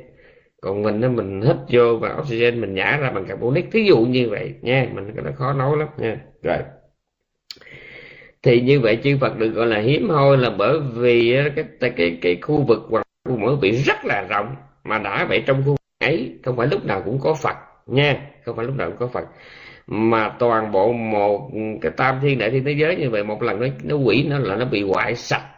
[0.64, 3.98] còn mình á mình hít vô và oxygen mình nhả ra bằng carbonic thí dụ
[3.98, 6.18] như vậy nha mình cái đó khó nói lắm nha.
[6.44, 6.58] Rồi.
[8.44, 11.90] Thì như vậy chư Phật được gọi là hiếm hoi là bởi vì cái cái
[11.90, 15.58] cái, cái khu vực hoặc khu mỗi vị rất là rộng mà đã vậy trong
[15.66, 17.56] khu vực ấy không phải lúc nào cũng có Phật
[17.88, 19.28] nha không phải lúc nào cũng có phật.
[19.88, 23.60] Mà toàn bộ một cái tam thiên đại thiên thế giới như vậy một lần
[23.60, 25.50] nó nó quỷ nó là nó bị hoại sạch.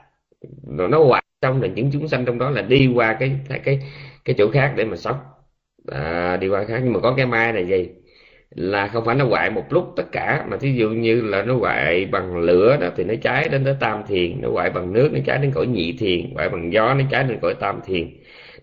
[0.78, 3.32] Rồi nó hoại xong là những chúng sanh trong đó là đi qua cái
[3.64, 3.80] cái
[4.26, 5.18] cái chỗ khác để mà sống.
[5.88, 6.82] À, đi qua khác.
[6.84, 7.90] Nhưng mà có cái mai này gì?
[8.56, 11.56] Là không phải nó hoại một lúc tất cả mà thí dụ như là nó
[11.58, 15.10] hoại bằng lửa đó thì nó cháy đến tới tam thiền nó hoại bằng nước
[15.14, 18.10] nó cháy đến cõi nhị thiền hoại bằng gió nó cháy đến cõi tam thiền.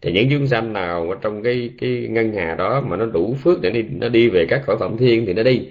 [0.02, 3.34] Thì những chúng sanh nào ở trong cái cái ngân hà đó mà nó đủ
[3.34, 5.68] phước để đi nó đi về các cõi phẩm thiên thì nó đi.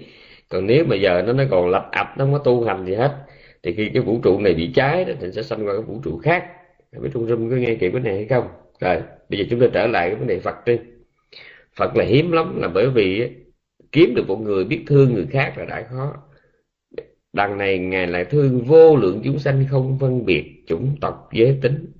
[0.48, 2.94] Còn nếu mà giờ nó nó còn lập ập nó không có tu hành gì
[2.94, 3.12] hết.
[3.62, 6.00] Thì khi cái vũ trụ này bị cháy đó, thì sẽ sanh qua cái vũ
[6.04, 6.44] trụ khác.
[7.02, 8.48] Biết trung rung có nghe kịp cái này hay không?
[8.82, 8.96] Rồi
[9.28, 10.78] bây giờ chúng ta trở lại cái vấn đề phật đi.
[11.76, 13.30] Phật là hiếm lắm là bởi vì
[13.92, 16.14] kiếm được một người biết thương người khác là đã khó.
[17.32, 21.58] Đằng này ngài lại thương vô lượng chúng sanh không phân biệt chủng tộc giới
[21.62, 21.92] tính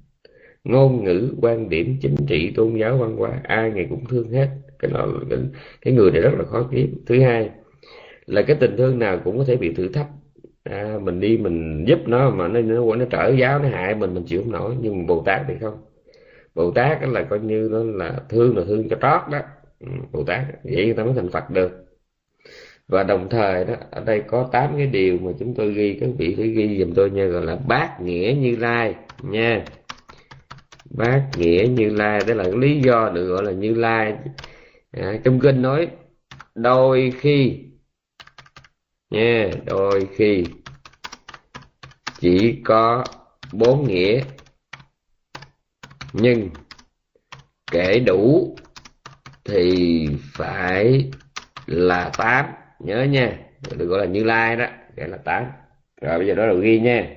[0.65, 4.49] ngôn ngữ quan điểm chính trị tôn giáo văn hóa ai ngài cũng thương hết.
[4.79, 5.39] Cái đó cái,
[5.81, 7.03] cái người này rất là khó kiếm.
[7.07, 7.51] Thứ hai
[8.27, 10.09] là cái tình thương nào cũng có thể bị thử thách.
[10.65, 14.15] À, mình đi mình giúp nó mà nó nó, nó trở giáo nó hại mình
[14.15, 14.75] mình chịu không nổi.
[14.81, 15.75] Nhưng mà bồ tát thì không
[16.55, 19.41] bồ tát là coi như nó là thương là thương cho trót đó.
[19.81, 21.83] Ừ, bồ tát vậy người ta mới thành phật được.
[22.89, 26.11] Và đồng thời đó ở đây có tám cái điều mà chúng tôi ghi các
[26.19, 29.65] vị phải ghi dùm tôi nha gọi là bát nghĩa như lai nha.
[30.91, 34.15] Bát nghĩa như lai đó là lý do được gọi là như lai.
[34.91, 35.89] À, trong kinh nói
[36.55, 37.59] đôi khi
[39.11, 40.45] nha đôi khi
[42.21, 43.05] chỉ có
[43.53, 44.21] bốn nghĩa
[46.13, 46.51] nhưng
[47.71, 48.57] kể đủ
[49.45, 51.11] thì phải
[51.67, 52.47] là tám.
[52.79, 53.39] Nhớ nha,
[53.79, 54.67] được gọi là như lai đó,
[54.97, 55.47] kể là tám.
[56.01, 57.15] Rồi bây giờ đó là ghi nha.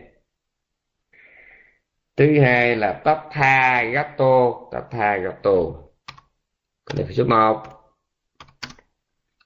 [2.17, 5.51] Thứ hai là tóc tha gato, tóc tha gato.
[6.95, 7.63] Đây số một.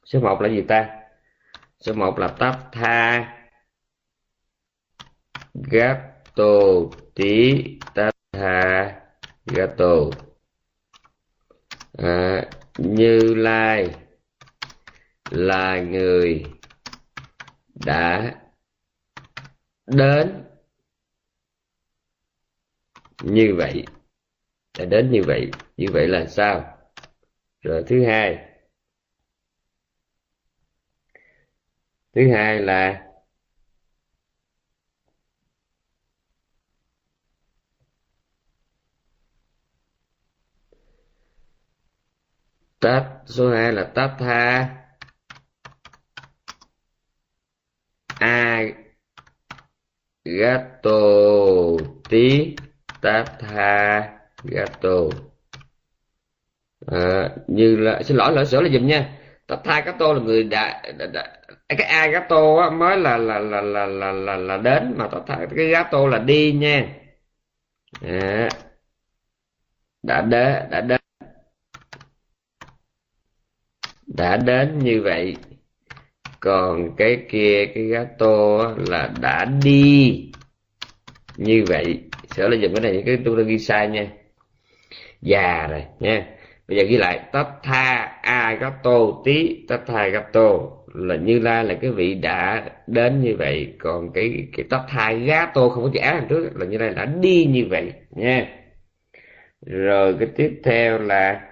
[0.05, 0.89] Số một là gì ta?
[1.79, 3.35] Số một là tóc tha
[5.53, 6.43] gato,
[7.15, 7.63] tí
[7.95, 8.95] tóc tha
[9.55, 10.09] gato.
[11.97, 12.45] À,
[12.77, 13.89] như lai
[15.31, 16.45] là người
[17.85, 18.35] đã
[19.87, 20.43] đến
[23.23, 23.85] như vậy.
[24.77, 25.51] Đã đến như vậy.
[25.77, 26.77] Như vậy là sao?
[27.61, 28.37] Rồi thứ hai.
[32.15, 33.08] Thứ hai là
[42.79, 44.69] tát số hai là tát tha.
[48.19, 48.65] A
[50.25, 50.99] gato
[52.09, 52.55] tí
[53.01, 54.09] tatha
[54.43, 55.09] gato
[56.87, 59.09] à, như là xin lỗi lỗi sửa là dùm nha.
[59.47, 61.39] Tatha gato là người đã, đã, đã
[61.69, 65.45] cái a gato á, mới là là là là là là, là đến mà tatha
[65.55, 66.87] cái gato là đi nha.
[68.01, 68.49] À,
[70.03, 70.98] đã đến đã đến
[74.17, 75.35] đã đến như vậy,
[76.39, 80.25] còn cái kia, cái gato là đã đi.
[81.37, 81.99] Như vậy,
[82.29, 84.07] Sẽ là dùng cái này, cái tôi đã ghi sai nha.
[85.21, 86.25] Già rồi, nha.
[86.67, 90.07] Bây giờ ghi lại tất tha a gato tí tất tha
[90.93, 95.11] là như lai là cái vị đã đến như vậy, còn cái cái tất tha
[95.11, 98.47] gato không có chữ á trước là như lai đã đi như vậy, nha.
[99.65, 101.48] Rồi cái tiếp theo là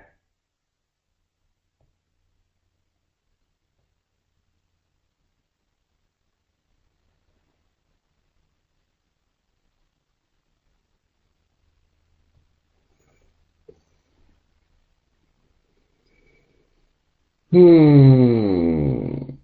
[17.52, 19.38] Hmm.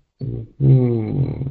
[0.60, 1.44] Hmm.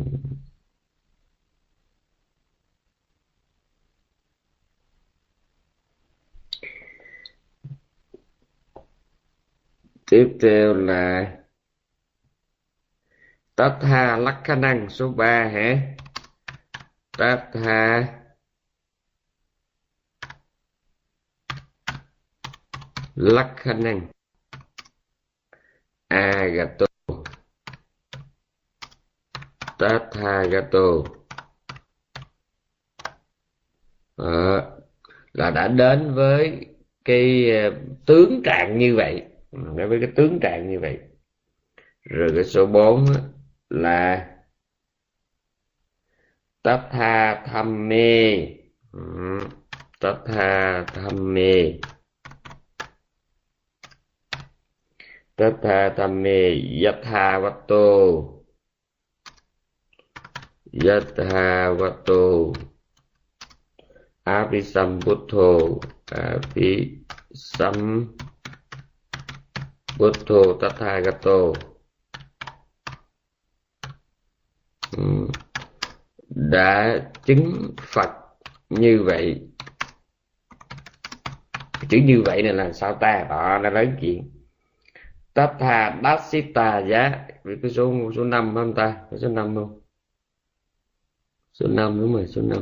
[10.10, 11.32] Tiếp theo là
[13.56, 15.94] Tát tha lắc khả năng số 3 hả?
[17.18, 18.04] Tát tha
[23.14, 24.11] lắc khả năng
[26.12, 26.86] agato.
[29.78, 31.04] Tathagato.
[34.16, 34.62] À,
[35.32, 36.66] là đã đến với
[37.04, 37.72] cái ờ,
[38.06, 39.22] tướng trạng như vậy.
[39.50, 40.98] Ừ, đối với cái tướng trạng như vậy.
[42.04, 43.06] Rồi cái số 4
[43.70, 44.26] là
[46.62, 48.46] tatha tham mê
[48.92, 49.00] ừ,
[50.00, 51.74] tatha tham mê
[55.36, 56.38] Tatha tamme
[56.82, 57.84] yatha vato
[60.72, 62.52] Yatha vato
[64.26, 65.80] Apisambuddho
[66.12, 67.78] Apisam
[69.98, 71.52] Buddho Tathagato
[74.96, 75.26] hmm.
[76.28, 78.10] đã chứng Phật
[78.68, 79.48] như vậy.
[81.88, 83.26] Chữ như vậy này là sao ta?
[83.28, 84.41] Đó, nó lớn chuyện.
[85.34, 87.26] Tatha Dasita giá.
[87.44, 88.96] Vì cái số số năm không ta?
[89.10, 89.80] Có số năm không?
[91.52, 92.60] Số năm đúng rồi số năm.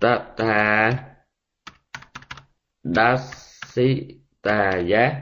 [0.00, 0.90] Tatha
[2.82, 5.20] Dasita giá.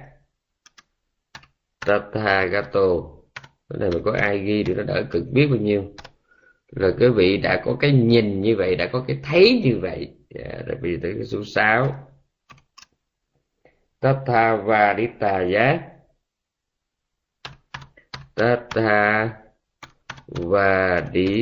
[1.87, 2.81] Tathagato.
[3.69, 5.95] Cái này mà có ai ghi thì nó đỡ cực biết bao nhiêu.
[6.73, 10.17] Rồi quý vị đã có cái nhìn như vậy đã có cái thấy như vậy.
[10.29, 12.14] Yeah, đặc biệt tới cái số 6
[14.05, 14.57] Tatha
[15.41, 15.81] giác
[18.35, 19.33] Tatha
[20.27, 21.33] Vaditaya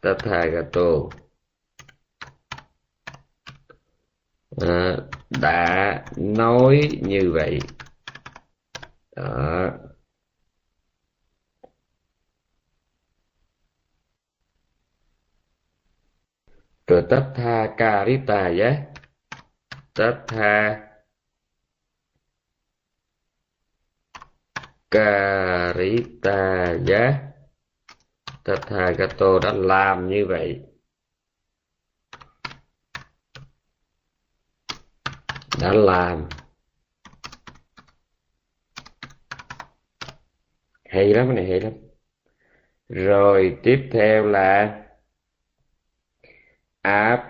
[0.00, 1.08] Tathagato.
[4.60, 4.96] À,
[5.40, 7.58] đã nói như vậy.
[9.16, 9.70] Đó.
[16.86, 18.87] Rồi tất tha ca rít tà tha
[24.90, 25.82] karitaya
[28.44, 30.60] tất tha gato đã làm như vậy.
[35.60, 36.28] Đã làm.
[40.84, 41.72] Hay lắm, cái này hay lắm.
[42.88, 44.82] Rồi tiếp theo là
[46.82, 47.28] áp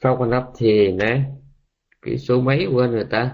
[0.00, 1.24] hí con ấp thì nè
[2.02, 3.32] cái số mấy quên rồi ta?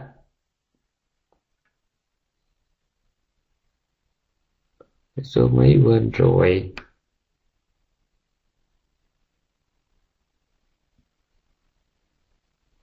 [5.16, 6.72] Cái số mấy quên rồi?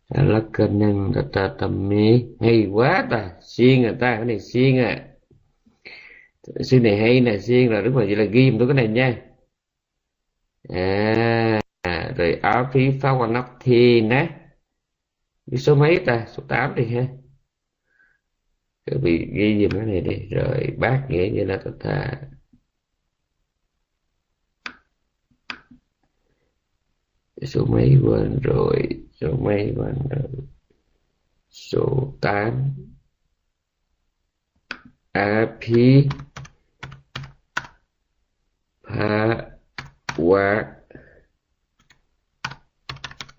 [0.10, 4.78] Là cân năng ta tầm mê hay quá ta xiên à ta cái này xiên
[4.78, 5.08] à.
[6.68, 9.22] Xiên này hay nè xiên là đúng rồi vậy là ghi tôi cái này nha.
[10.70, 11.61] À,
[12.18, 14.30] rồi Á phí phá quan nắp thì nè
[15.52, 16.26] cái số mấy ta?
[16.36, 17.08] Số 8 đi ha.
[18.86, 20.28] Cứ bị ghi dùm cái này đi.
[20.30, 22.22] Rồi bác nghĩa như là thật thà
[27.46, 28.88] số mấy quên rồi,
[29.22, 30.30] số mấy quên rồi.
[31.50, 32.74] Số 8
[35.14, 36.08] api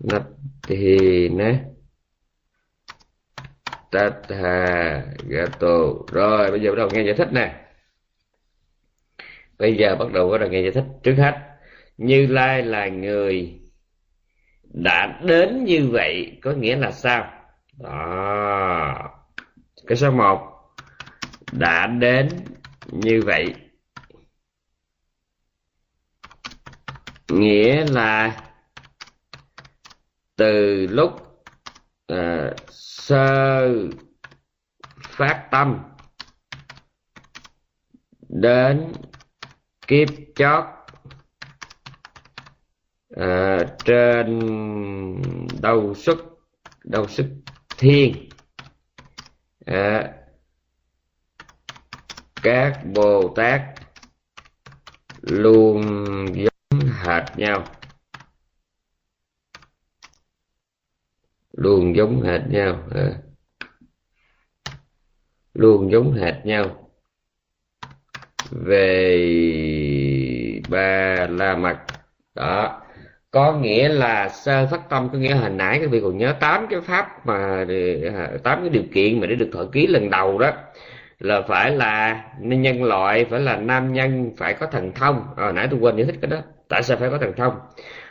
[0.03, 0.19] wa
[0.69, 1.59] Nathina
[3.91, 5.77] Tathagato
[6.11, 7.65] Rồi, bây giờ bắt đầu nghe giải thích nè.
[9.59, 11.39] Bây giờ bắt đầu bắt đầu nghe giải thích Trước hết.
[11.97, 13.59] Như Lai là người
[14.63, 17.31] Đã đến như vậy Có nghĩa là sao?
[17.77, 19.09] Đó.
[19.87, 20.39] Cái số 1
[21.51, 22.27] Đã đến
[22.91, 23.53] như vậy
[27.29, 28.41] nghĩa là
[30.35, 31.11] từ lúc
[32.13, 33.69] uh, sơ
[35.01, 35.79] phát tâm
[38.29, 38.93] đến
[39.87, 40.65] kiếp chót
[43.19, 44.39] uh, trên
[45.61, 46.17] đầu xuất
[46.83, 47.27] đầu xuất
[47.77, 48.29] thiên
[49.71, 50.05] uh,
[52.43, 53.61] các bồ tát
[55.21, 55.81] luôn
[56.33, 57.63] giống hệt nhau.
[61.57, 62.79] Luôn giống hệt nhau.
[62.95, 63.11] À.
[65.53, 66.89] luôn giống hệt nhau.
[68.51, 71.77] Về ba la mật.
[72.35, 72.79] Đó.
[73.31, 76.67] Có nghĩa là sơ phát tâm có nghĩa hồi nãy các vị còn nhớ tám
[76.69, 77.65] cái pháp mà
[78.15, 80.51] à, tám cái điều kiện mà để được thọ ký lần đầu đó.
[81.19, 85.27] Là phải là nhân loại phải là nam nhân phải có thần thông.
[85.37, 86.37] À, nãy tôi quên giải thích cái đó.
[86.69, 87.53] Tại sao phải có thần thông?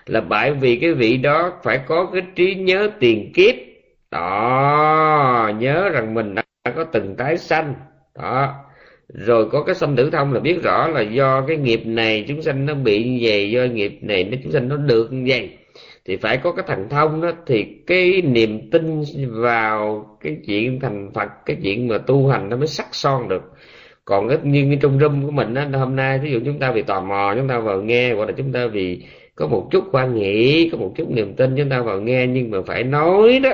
[0.06, 3.54] Là bởi vì cái vị đó phải có cái trí nhớ tiền kiếp.
[4.10, 6.42] Đó, nhớ rằng mình đã
[6.76, 7.74] có từng tái sanh.
[8.18, 8.54] Đó.
[9.08, 12.42] Rồi có cái sanh tử thông là biết rõ là do cái nghiệp này chúng
[12.42, 15.50] sanh nó bị như vậy, do nghiệp này nó chúng sanh nó được như vậy.
[16.04, 21.10] Thì phải có cái thành thông đó, thì cái niềm tin vào cái chuyện thành
[21.14, 23.42] phật, cái chuyện mà tu hành nó mới sắc son được.
[24.04, 26.82] Còn cái như trong room của mình á, hôm nay ví dụ chúng ta vì
[26.82, 29.02] tò mò, chúng ta vào nghe, hoặc là chúng ta vì
[29.36, 32.50] có một chút quan nghĩ có một chút niềm tin chúng ta vào nghe, nhưng
[32.50, 33.50] mà phải nói đó.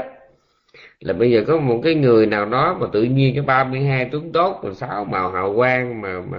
[1.00, 4.32] Là bây giờ có một cái người nào đó mà tự nhiên cái 32 tướng
[4.32, 6.38] tốt rồi sáu màu hào quang mà mà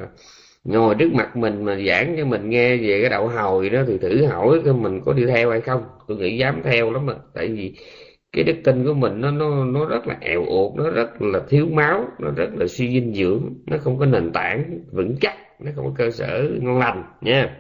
[0.64, 3.98] ngồi trước mặt mình mà giảng cho mình nghe về cái đậu hồi đó thì
[3.98, 5.84] thử hỏi coi mình có đi theo hay không.
[6.08, 7.14] Tôi nghĩ dám theo lắm mà.
[7.34, 7.74] Tại vì
[8.34, 11.40] cái đức tin của mình nó nó nó rất là eo ụt, nó rất là
[11.50, 15.36] thiếu máu, nó rất là suy dinh dưỡng, nó không có nền tảng vững chắc,
[15.60, 17.56] nó không có cơ sở ngon lành nha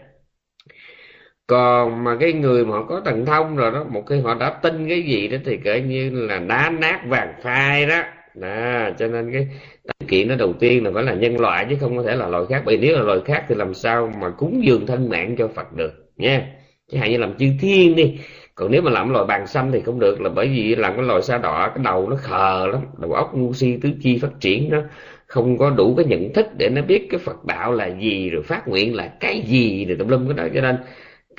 [1.49, 4.49] còn mà cái người mà họ có thần thông rồi đó, một khi họ đã
[4.49, 8.01] tin cái gì đó thì kể như là đá nát vàng phai đó.
[8.35, 9.47] Đó, cho nên cái
[9.83, 12.27] điều kiện nó đầu tiên là phải là nhân loại chứ không có thể là
[12.27, 12.63] loài khác.
[12.65, 15.73] Bởi nếu là loài khác thì làm sao mà cúng dường thân mạng cho phật
[15.73, 16.47] được, nha.
[16.91, 18.17] Chứ hạn như làm chư thiên đi.
[18.55, 21.05] Còn nếu mà làm loài bàn xanh thì không được, là bởi vì làm cái
[21.05, 24.31] loài sa đỏ cái đầu nó khờ lắm, đầu óc ngu si tứ chi phát
[24.39, 24.81] triển nó
[25.27, 28.43] không có đủ cái nhận thức để nó biết cái phật đạo là gì, rồi
[28.43, 30.43] phát nguyện là cái gì, rồi tùm lum cái đó.
[30.55, 30.77] Cho nên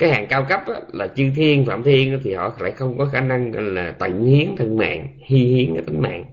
[0.01, 3.05] cái hàng cao cấp á, là chư thiên phạm thiên thì họ lại không có
[3.05, 6.25] khả năng là tận hiến thân mạng hy hiến cái tính mạng.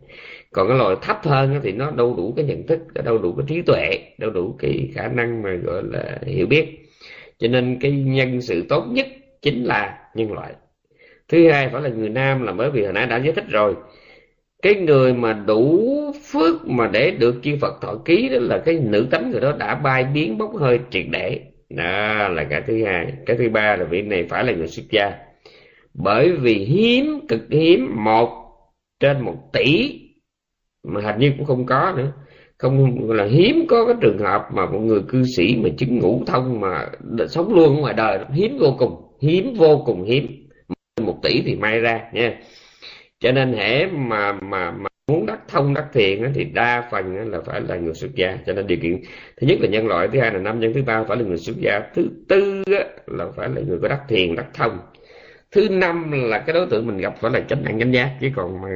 [0.52, 3.46] Còn cái loài thấp hơn thì nó đâu đủ cái nhận thức đâu đủ cái
[3.48, 6.66] trí tuệ đâu đủ cái khả năng mà gọi là hiểu biết.
[7.38, 9.06] Cho nên cái nhân sự tốt nhất
[9.42, 10.52] chính là nhân loại.
[11.28, 13.74] Thứ hai phải là người nam là bởi vì hồi nãy đã giải thích rồi.
[14.62, 15.94] Cái người mà đủ
[16.32, 19.52] phước mà để được chư Phật thọ ký đó là cái nữ tánh người đó
[19.58, 21.40] đã bay biến bốc hơi triệt để
[21.70, 23.12] đó là cái thứ hai.
[23.26, 25.12] Cái thứ ba là vị này phải là người xuất gia.
[25.94, 28.30] Bởi vì hiếm, cực hiếm, một
[29.00, 30.00] trên một tỷ,
[30.84, 32.12] mà hình như cũng không có nữa.
[32.58, 36.22] Không là hiếm có cái trường hợp mà một người cư sĩ mà chứng ngũ
[36.26, 36.86] thông mà
[37.28, 38.18] sống luôn ở ngoài đời.
[38.32, 40.48] Hiếm vô cùng, hiếm vô cùng hiếm.
[41.00, 42.38] Một tỷ thì may ra, nha
[43.20, 47.40] cho nên hễ mà mà mà muốn đắc thông, đắc thiện thì đa phần là
[47.46, 48.38] phải là người xuất gia.
[48.46, 49.00] Cho nên điều kiện
[49.40, 51.36] thứ nhất là nhân loại, thứ hai là nam nhân, thứ ba phải là người
[51.36, 51.80] xuất gia.
[51.94, 52.64] Thứ tư
[53.06, 54.78] là phải là người có đắc thiền đắc thông.
[55.52, 58.28] Thứ năm là cái đối tượng mình gặp phải là chánh đẳng chánh giác, chứ
[58.36, 58.68] còn mà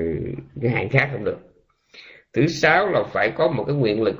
[0.62, 1.39] cái hạng khác không được.
[2.32, 4.16] Thứ sáu là phải có một cái nguyện lực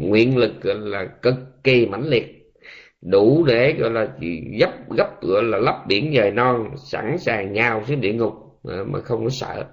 [0.00, 1.34] nguyện lực là cực
[1.64, 2.52] kỳ mãnh liệt.
[3.02, 4.08] Đủ để gọi là
[4.60, 8.32] gấp gấp, gọi là lấp biển dời non, sẵn sàng nhào xuống địa ngục
[8.86, 9.64] mà không có sợ.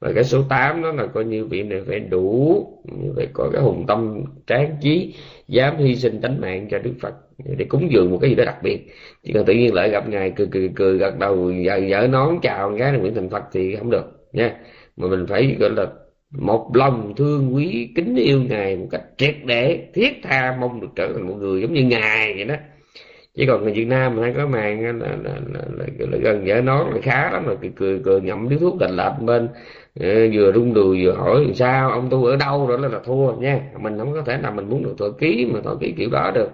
[0.00, 2.66] Và cái số 8 đó là coi như vị này phải đủ
[3.16, 5.14] phải có cái hùng tâm tráng trí
[5.48, 7.14] dám hy sinh tánh mạng cho đức phật
[7.58, 8.86] để cúng dường một cái gì đó đặc biệt.
[9.22, 12.38] Chỉ cần tự nhiên lại gặp ngài cười cười cười gật đầu dở, dở nón
[12.42, 14.56] chào cái là Nguyễn thành phật thì không được nha.
[14.96, 15.86] Mà mình phải gọi là
[16.38, 20.88] một lòng thương quý kính yêu ngài một cách triệt để thiết tha mong được
[20.96, 22.54] trở thành một người giống như ngài vậy đó
[23.36, 26.60] chứ còn người Việt Nam hay có màn là, là, là, là, là gần vợ
[26.60, 27.58] nó là khá lắm rồi.
[27.60, 29.48] Cười cười, cười nhậm điếu thuốc đành lạch bên
[30.34, 32.66] vừa rung đùi vừa hỏi sao ông tu ở đâu?
[32.66, 35.50] Rồi là, là thua nha mình không có thể nào mình muốn được thọ ký
[35.52, 36.50] mà thọ ký kiểu đó được.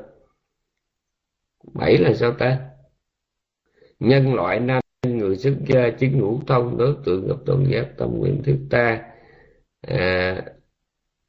[1.75, 2.59] Bảy là sao ta?
[4.01, 8.09] Nhân loại nam người xuất gia chứng ngũ thông đối tượng gặp tôn giác tâm
[8.19, 9.01] nguyện thức ta.
[9.87, 10.43] À,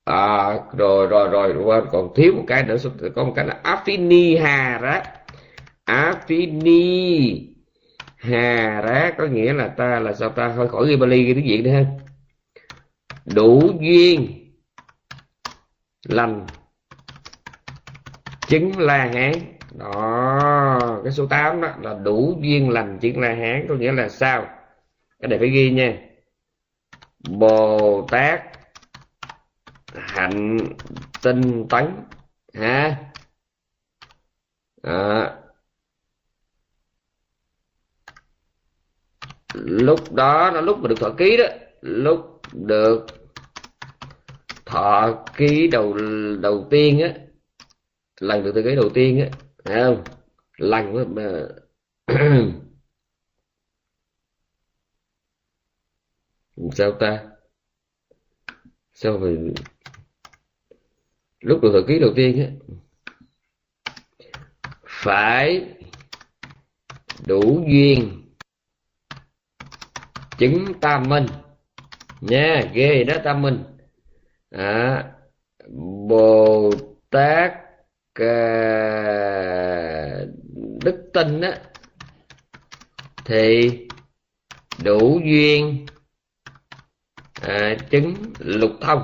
[0.05, 2.75] à, rồi rồi rồi rồi còn thiếu một cái nữa
[3.15, 5.01] có một cái là afiniha hà đó.
[5.91, 7.47] Afini
[8.17, 10.53] Hà rá có nghĩa là ta là sao ta?
[10.55, 11.85] Thôi khỏi ghi Bali ghi tiếng Việt đi ha.
[13.25, 14.51] Đủ duyên
[16.03, 16.45] lành
[18.47, 19.31] chứng la hán.
[19.77, 24.09] Đó cái số 8 đó là đủ duyên lành chứng la hán có nghĩa là
[24.09, 24.45] sao?
[25.19, 25.97] Cái này phải ghi nha.
[27.29, 28.41] Bồ tát
[29.93, 30.59] hạnh
[31.21, 31.85] tinh tấn
[32.53, 32.95] ha?
[34.81, 35.35] À,
[39.53, 41.45] lúc đó nó lúc mà được thọ ký đó,
[41.81, 43.05] lúc được
[44.65, 45.97] thọ ký đầu
[46.41, 47.13] đầu tiên á,
[48.19, 49.27] lần được thọ ký đầu tiên á,
[49.65, 50.03] thấy không?
[50.57, 51.47] Lần mà
[56.73, 57.23] sao ta?
[58.93, 59.27] Sao mà
[61.39, 62.47] lúc được thọ ký đầu tiên á,
[64.85, 65.75] phải
[67.27, 68.20] đủ duyên
[70.41, 71.25] chứng tam minh
[72.21, 73.63] nha ghê đó tam minh
[74.49, 75.03] à,
[76.07, 76.71] bồ
[77.09, 77.53] tát
[78.13, 78.35] à,
[80.83, 81.57] đức tin á
[83.25, 83.71] thì
[84.83, 85.85] đủ duyên
[87.41, 89.03] à, chứng lục thông.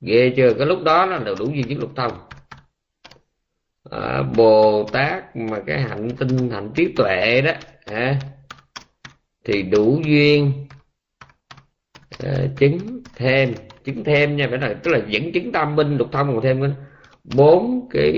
[0.00, 0.54] Ghê chưa?
[0.54, 2.12] Cái lúc đó là đủ duyên chứng lục thông.
[3.90, 7.52] À, bồ tát mà cái hạnh tinh hạnh trí tuệ đó
[7.84, 8.18] à,
[9.44, 10.65] thì đủ duyên
[12.22, 12.78] uh, chứng
[13.16, 16.42] thêm chứng thêm nha phải là tức là dẫn chứng tam minh lục thông còn
[16.42, 16.74] thêm
[17.36, 18.12] bốn cái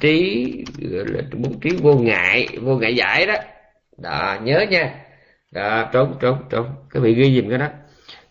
[0.00, 0.46] trí
[0.78, 3.34] gọi là bốn trí vô ngại vô ngại giải đó.
[3.98, 4.94] Đó nhớ nha.
[5.52, 6.66] Đó trốn trốn trốn.
[6.90, 7.68] Cái bị ghi dùm cái đó.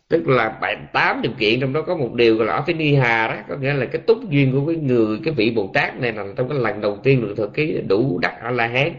[0.09, 2.95] Tức là bảy tám điều kiện trong đó có một điều gọi là phải ni
[2.95, 3.35] hà đó.
[3.49, 6.25] Có nghĩa là cái túc duyên của cái người cái vị bồ tát này là
[6.35, 8.91] trong cái lần đầu tiên được thực cái đủ đắc a la hán.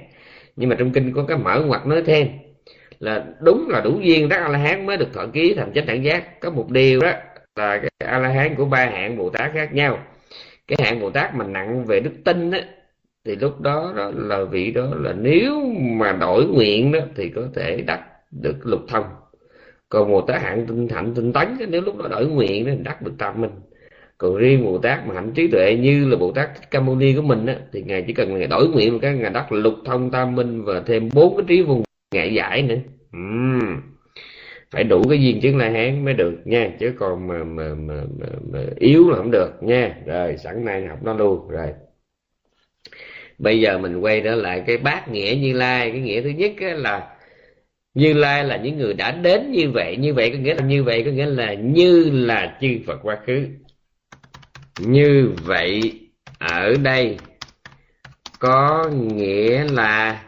[0.56, 2.28] Nhưng mà trong kinh có cái mở ngoặt nói thêm
[2.98, 5.86] là đúng là đủ duyên đắc a la hán mới được thọ ký thành chánh
[5.86, 6.40] đẳng giác.
[6.40, 7.12] Có một điều đó
[7.56, 9.98] là cái a la hán của ba hạng bồ tát khác nhau.
[10.66, 12.60] Cái hạng bồ tát mà nặng về đức tin á
[13.24, 17.42] thì lúc đó, đó là vị đó là nếu mà đổi nguyện đó thì có
[17.54, 18.00] thể đắc
[18.30, 19.04] được lục thông.
[19.88, 23.02] Còn bồ tát hạng tinh hạnh tinh tấn nếu lúc đó đổi nguyện thì đắc
[23.02, 23.50] được tam minh.
[24.18, 27.14] Còn riêng bồ tát mà hạnh trí tuệ như là bồ tát ca mâu ni
[27.16, 29.74] của mình á thì ngài chỉ cần ngài đổi nguyện một cái ngài đắc lục
[29.84, 31.82] thông tam minh và thêm bốn cái trí vùng
[32.14, 32.76] ngại giải nữa.
[33.16, 33.80] Uhm.
[34.70, 36.70] phải đủ cái duyên chứng la hán mới được nha.
[36.80, 39.96] Chứ còn mà mà, mà, mà, mà yếu là không được nha.
[40.06, 41.68] Rồi sẵn nay học nó luôn rồi.
[43.38, 45.90] Bây giờ mình quay trở lại cái bát nghĩa như lai.
[45.90, 47.16] Cái nghĩa thứ nhất là
[47.94, 49.96] như lai là những người đã đến như vậy.
[49.96, 53.18] Như vậy có nghĩa là như vậy có nghĩa là như là chư phật quá
[53.26, 53.46] khứ.
[54.80, 56.00] Như vậy
[56.38, 57.16] ở đây
[58.38, 60.22] có nghĩa là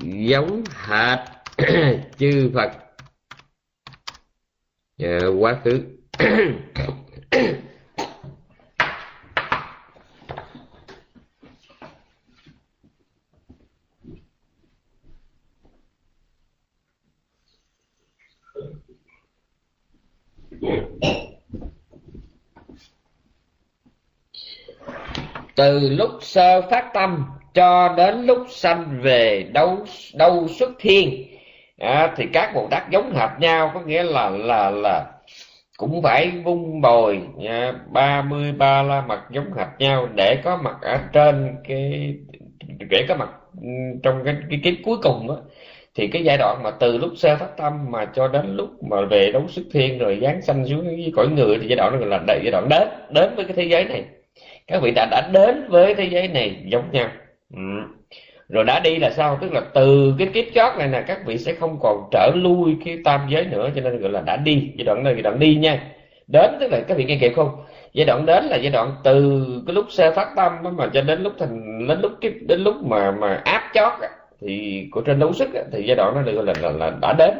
[0.00, 1.18] giống hệt
[2.18, 2.70] chư phật.
[4.98, 5.80] À, quá khứ.
[25.56, 29.78] Từ lúc sơ phát tâm cho đến lúc sanh về đâu
[30.14, 31.26] đâu xuất thiên.
[31.78, 35.04] À, thì các bồ tát giống hệt nhau có nghĩa là là là
[35.76, 40.56] cũng phải vung bồi à, ba mươi ba la mặt giống hệt nhau để có
[40.56, 42.14] mặt ở trên cái
[42.90, 43.28] để có mặt
[44.02, 45.36] trong cái cái kiếp cuối cùng đó
[45.94, 48.96] thì cái giai đoạn mà từ lúc sơ phát tâm mà cho đến lúc mà
[49.10, 52.06] về đấu xuất thiên rồi giáng sanh xuống với cõi người thì giai đoạn đó
[52.06, 54.04] là giai đoạn đến đến với cái thế giới này.
[54.66, 57.08] Các vị đã đã đến với thế giới này giống nhau
[57.52, 57.62] ừ.
[58.48, 59.38] rồi đã đi là sao?
[59.40, 62.76] Tức là từ cái kiếp chót này nè các vị sẽ không còn trở lui
[62.84, 64.72] cái tam giới nữa cho nên gọi là đã đi.
[64.76, 65.82] Giai đoạn này giai đoạn đi nha.
[66.32, 67.50] Đến tức là các vị nghe kịp không?
[67.92, 71.22] Giai đoạn đến là giai đoạn từ cái lúc xe phát tâm mà cho đến
[71.22, 73.92] lúc thành đến lúc cái đến lúc mà mà áp chót
[74.40, 77.12] thì của trên đấu sức thì giai đoạn nó được gọi là, là, là đã
[77.18, 77.34] đến.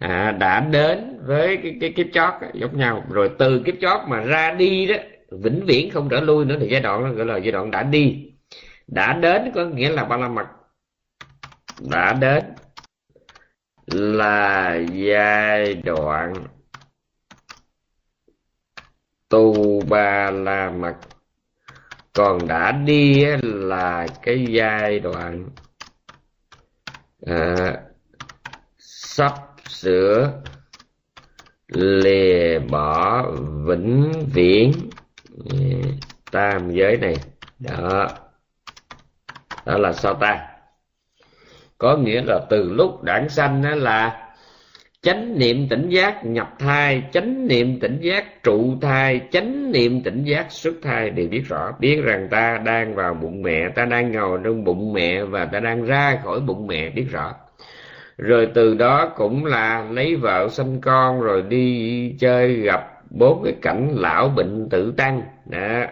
[0.00, 3.04] À, đã đến với cái cái kiếp chót giống nhau.
[3.10, 4.94] Rồi từ kiếp chót mà ra đi đó
[5.30, 7.82] vĩnh viễn không trở lui nữa thì giai đoạn nó gọi là giai đoạn đã
[7.82, 8.33] đi
[8.86, 10.46] đã đến có nghĩa là ba la mật.
[11.80, 12.44] Đã đến
[13.86, 16.34] là giai đoạn
[19.28, 20.96] tu ba la mật.
[22.12, 25.48] Còn đã đi là cái giai đoạn
[27.26, 27.54] à,
[28.78, 29.34] sắp
[29.68, 30.42] sửa
[31.68, 33.30] lìa bỏ
[33.66, 34.72] vĩnh viễn
[35.50, 35.58] à,
[36.30, 37.14] tam giới này.
[37.58, 38.23] Đó
[39.66, 40.46] đó là sao ta?
[41.78, 44.20] Có nghĩa là từ lúc đản sanh đó là
[45.02, 50.24] chánh niệm tỉnh giác nhập thai, chánh niệm tỉnh giác trụ thai, chánh niệm tỉnh
[50.24, 51.72] giác xuất thai đều biết rõ.
[51.80, 55.60] Biết rằng ta đang vào bụng mẹ, ta đang ngồi trong bụng mẹ và ta
[55.60, 57.34] đang ra khỏi bụng mẹ, biết rõ.
[58.18, 62.80] Rồi từ đó cũng là lấy vợ sinh con, rồi đi chơi gặp
[63.10, 65.22] bốn cái cảnh lão bệnh tử tăng.
[65.46, 65.84] Đó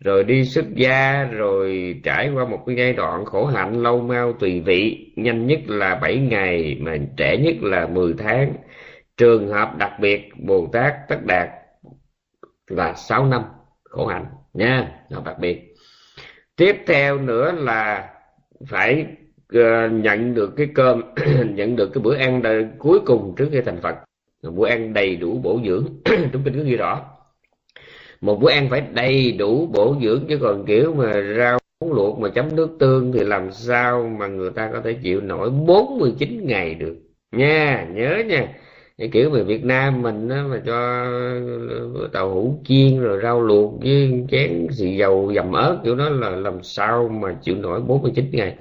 [0.00, 4.32] rồi đi xuất gia rồi trải qua một cái giai đoạn khổ hạnh lâu mau
[4.32, 5.12] tùy vị.
[5.16, 8.54] Nhanh nhất là 7 ngày mà trẻ nhất là 10 tháng.
[9.16, 11.48] Trường hợp đặc biệt bồ tát tất đạt
[12.66, 13.42] là 6 năm
[13.84, 15.74] khổ hạnh nha nó đặc biệt.
[16.56, 18.10] Tiếp theo nữa là
[18.66, 19.06] phải
[19.58, 21.02] uh, nhận được cái cơm
[21.54, 22.42] nhận được cái bữa ăn
[22.78, 23.96] cuối cùng trước khi thành phật.
[24.42, 25.86] Bữa ăn đầy đủ bổ dưỡng.
[26.32, 27.17] Chúng mình cứ ghi rõ
[28.20, 32.28] một bữa ăn phải đầy đủ bổ dưỡng chứ còn kiểu mà rau luộc mà
[32.28, 36.74] chấm nước tương thì làm sao mà người ta có thể chịu nổi 49 ngày
[36.74, 36.96] được?
[37.32, 38.48] Nha nhớ nha.
[38.98, 41.04] Cái kiểu về Việt Nam mình á, mà cho
[42.12, 46.30] tàu hũ chiên rồi rau luộc với chén xì dầu dầm ớt kiểu đó là
[46.30, 48.56] làm sao mà chịu nổi 49 ngày.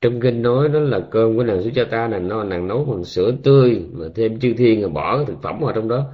[0.00, 1.60] Trong kinh nói đó là cơm của nàng
[1.90, 5.42] ta là nó nàng nấu bằng sữa tươi mà thêm chư thiên rồi bỏ thực
[5.42, 6.04] phẩm vào trong đó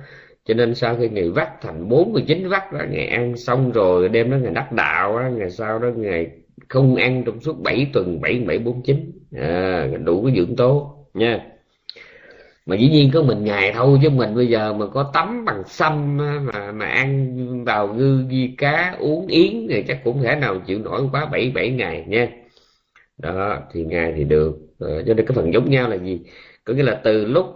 [0.45, 4.31] cho nên sau khi ngày vắt thành 49 vắt đó ngày ăn xong rồi đêm
[4.31, 6.31] đó ngày đắc đạo đó, ngày sau đó ngày
[6.69, 11.49] không ăn trong suốt 7 tuần 7 7 49 à, đủ cái dưỡng tố nha.
[12.67, 15.63] Mà dĩ nhiên có mình ngày thôi chứ mình bây giờ mà có tắm bằng
[15.67, 20.61] xăm mà mà ăn bào ngư ghi cá uống yến thì chắc cũng thể nào
[20.67, 22.29] chịu nổi quá bảy bảy ngày nha.
[23.19, 24.59] Đó thì ngày thì được.
[24.81, 26.21] À, cho nên cái phần giống nhau là gì?
[26.65, 27.47] Có nghĩa là từ lúc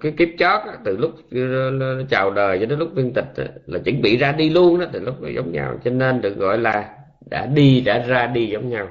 [0.00, 3.26] cái kiếp chót từ lúc ờ, chào đời cho đến lúc viên tịch
[3.66, 5.78] là chuẩn bị ra đi luôn đó từ lúc giống nhau.
[5.84, 6.88] Cho nên được gọi là
[7.30, 8.88] đã đi đã ra đi giống nhau.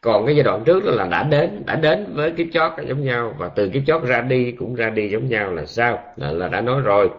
[0.00, 3.04] Còn cái giai đoạn trước đó là đã đến đã đến với kiếp chót giống
[3.04, 3.34] nhau.
[3.38, 5.98] Và từ kiếp chót ra đi cũng ra đi giống nhau là sao?
[6.16, 7.10] Là, là đã nói rồi.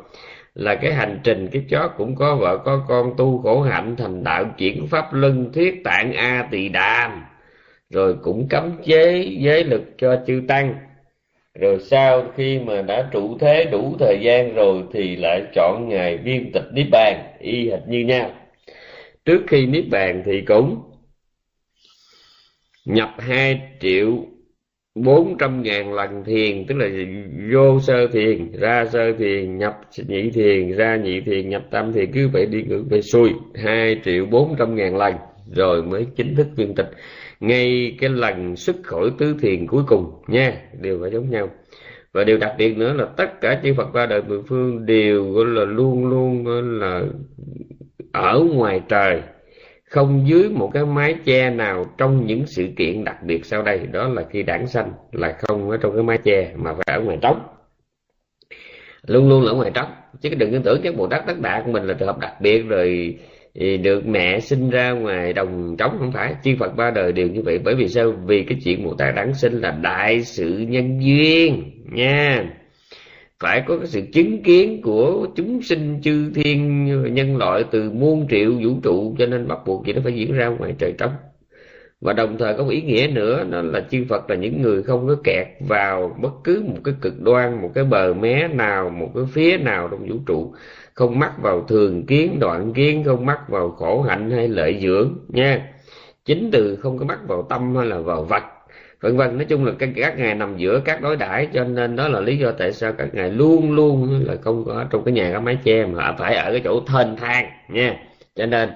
[0.56, 4.24] Là cái hành trình kiếp chót cũng có vợ có con tu khổ hạnh thành
[4.24, 7.24] đạo chuyển pháp luân thuyết tạng a tỳ đàm.
[7.90, 10.89] Rồi cũng cấm chế giới lực cho chư tăng
[11.60, 16.18] rồi sau khi mà đã trụ thế đủ thời gian rồi thì lại chọn ngày
[16.18, 18.31] viên tịch niết bàn, y hệt như nhau.
[19.26, 20.81] Trước khi niết bàn thì cũng
[22.86, 24.26] nhập hai triệu
[24.95, 26.88] bốn trăm ngàn lần thiền, tức là
[27.53, 32.11] vô sơ thiền, ra sơ thiền, nhập nhị thiền, ra nhị thiền, nhập tam thiền,
[32.11, 35.14] cứ vậy đi ngược về xuôi hai triệu bốn trăm ngàn lần
[35.56, 36.90] rồi mới chính thức viên tịch
[37.40, 41.49] ngay cái lần xuất khỏi tứ thiền cuối cùng nha, đều phải giống nhau.
[42.14, 45.32] Và điều đặc biệt nữa là tất cả chư Phật ba đời mười phương đều,
[45.32, 46.48] gọi là luôn luôn
[46.80, 47.03] là
[48.11, 49.22] ở ngoài trời,
[49.90, 53.80] không dưới một cái mái che nào trong những sự kiện đặc biệt sau đây.
[53.91, 57.02] Đó là khi đảng sanh, là không ở trong cái mái che mà phải ở
[57.02, 57.40] ngoài trống.
[59.07, 59.91] Luôn luôn là ở ngoài trống.
[60.22, 62.61] Chứ đừng tưởng cái bồ đất đất đạt của mình là trường hợp đặc biệt
[62.61, 63.18] rồi
[63.56, 66.36] thì được mẹ sinh ra ngoài đồng trống không phải.
[66.44, 67.60] Chư Phật ba đời đều như vậy.
[67.60, 68.12] Bởi vì sao?
[68.26, 72.50] Vì cái chuyện Bồ Tát đáng sinh là đại sự nhân duyên, nha.
[73.40, 78.28] Phải có cái sự chứng kiến của chúng sinh chư thiên nhân loại từ muôn
[78.30, 81.12] triệu vũ trụ, cho nên bắt buộc gì nó phải diễn ra ngoài trời trống.
[82.02, 84.84] Và đồng thời có một ý nghĩa nữa, đó là chư Phật là những người
[84.84, 88.90] không có kẹt vào bất cứ một cái cực đoan, một cái bờ mé nào,
[88.90, 90.54] một cái phía nào trong vũ trụ
[91.00, 95.14] không mắc vào thường kiến đoạn kiến không mắc vào khổ hạnh hay lợi dưỡng
[95.28, 95.62] nha.
[96.26, 98.44] Chính từ không có mắc vào tâm hay là vào vật
[99.02, 99.38] vân vân.
[99.38, 102.20] Nói chung là các, các ngài nằm giữa các đối đãi cho nên đó là
[102.20, 105.40] lý do tại sao các ngài luôn luôn là không có trong cái nhà có
[105.40, 107.96] mái che mà phải ở cái chỗ thênh thang nha.
[108.36, 108.70] Cho nên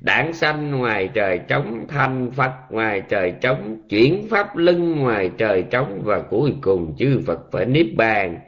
[0.00, 5.62] đảng sanh ngoài trời trống thanh phật ngoài trời trống chuyển pháp lưng ngoài trời
[5.62, 8.38] trống và cuối cùng chư phật phải niết bàn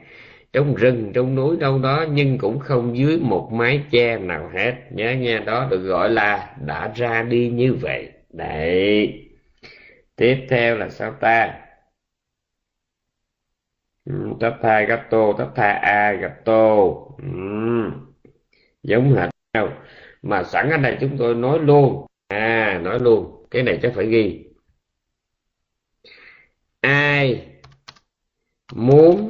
[0.53, 4.73] trong rừng, trong núi đâu đó, nhưng cũng không dưới một mái che nào hết.
[4.91, 8.09] Nhớ nha đó, được gọi là đã ra đi như vậy.
[8.29, 9.25] Đấy.
[10.15, 11.59] Tiếp theo là sao ta?
[14.05, 17.91] Ừ, tắp thai gato tắp thai a gato uhm.
[18.83, 19.69] giống hệt nhau.
[20.21, 22.05] Mà sẵn ở đây chúng tôi nói luôn.
[22.27, 23.45] À nói luôn.
[23.51, 24.45] Cái này chắc phải ghi.
[26.81, 27.45] Ai
[28.73, 29.29] muốn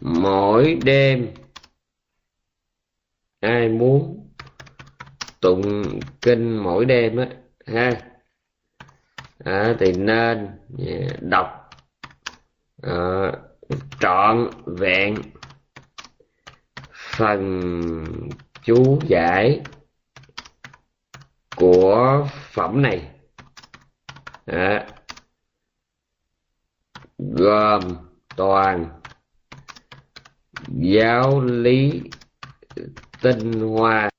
[0.00, 1.34] mỗi đêm
[3.40, 4.30] ai muốn
[5.40, 5.84] tụng
[6.22, 7.28] kinh mỗi đêm á
[7.66, 8.02] ha.
[9.44, 10.48] À, thì nên
[10.78, 11.70] à, đọc
[12.82, 13.32] à,
[14.00, 15.22] trọn vẹn
[16.92, 18.04] phần
[18.62, 19.60] chú giải
[21.56, 23.10] của phẩm này.
[24.46, 24.86] À,
[27.18, 27.96] gồm
[28.36, 28.97] toàn
[30.68, 32.02] giáo lý
[33.22, 34.10] tinh hoa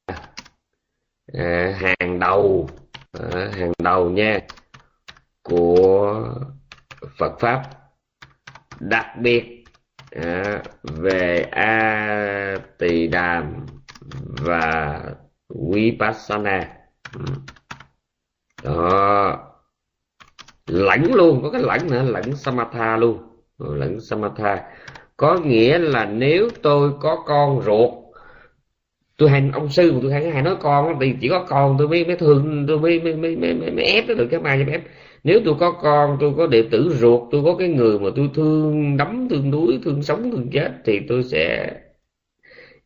[1.34, 2.69] à, hàng đầu
[3.11, 4.39] à, hàng đầu nha
[5.43, 6.23] của
[7.17, 7.63] Phật pháp.
[8.80, 9.63] Đặc biệt
[10.11, 13.65] à, về a tỳ đàm
[14.21, 15.01] và
[15.73, 16.76] vipassana.
[18.63, 19.45] Đó.
[20.67, 23.43] Lãnh luôn có cái lãnh nữa lãnh samatha luôn.
[23.57, 24.63] Lãnh samatha
[25.20, 27.91] có nghĩa là nếu tôi có con ruột
[29.18, 31.88] tôi hay ông sư của tôi hay hay nói con thì chỉ có con tôi
[31.88, 34.64] mới mới thương tôi mới mới mới mới, mới, mới ép nó được cái mai
[34.66, 34.82] cho ép
[35.24, 38.30] nếu tôi có con tôi có đệ tử ruột tôi có cái người mà tôi
[38.36, 41.74] thương đắm thương đuối thương sống thương chết thì tôi sẽ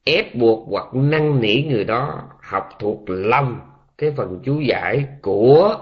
[0.04, 3.60] ép buộc hoặc năn nỉ người đó học thuộc lòng
[3.98, 5.76] cái phần chú giải của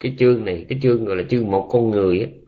[0.00, 0.66] cái chương này.
[0.68, 2.43] Cái chương gọi là chương một con người ấy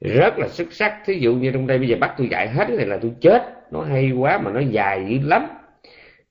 [0.00, 0.98] rất là xuất sắc.
[1.04, 3.42] Thí dụ như trong đây bây giờ bắt tôi dạy hết này là tôi chết.
[3.72, 5.46] Nó hay quá mà nó dài dữ lắm.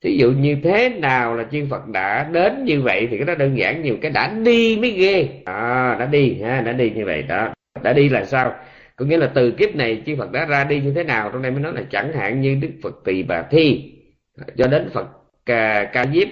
[0.02, 3.36] Thí dụ như thế nào là chư Phật đã đến như vậy thì cái đó
[3.36, 3.98] đơn giản nhiều.
[4.02, 5.30] Cái đã đi mới ghê.
[5.46, 7.54] À, đã đi ha đã đi như vậy đó.
[7.84, 8.56] Đã đi là sao?
[8.96, 11.30] Có nghĩa là từ kiếp này chư Phật đã ra đi như thế nào?
[11.34, 13.94] Trong đây mới nói là chẳng hạn như Đức Phật Tỳ Bà Thi.
[14.58, 15.08] Cho đến Phật
[15.46, 16.28] Ca, Ca Diếp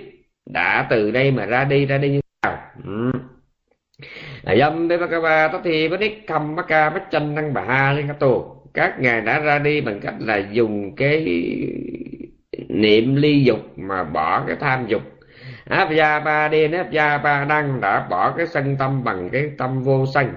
[0.54, 2.58] đã từ đây mà ra đi ra đi như thế nào?
[2.86, 3.12] Ừ
[4.56, 8.08] dâm Devakava bác tất thì bất đích cầm bác ca chân năng bà ha lên
[8.08, 11.26] các tổ các ngài đã ra đi bằng cách là dùng cái
[12.70, 15.02] niệm ly dục mà bỏ cái tham dục.
[15.66, 15.90] Áp
[16.26, 16.68] ba đi
[16.98, 20.34] áp ba đăng đã bỏ cái sân tâm bằng cái tâm vô sân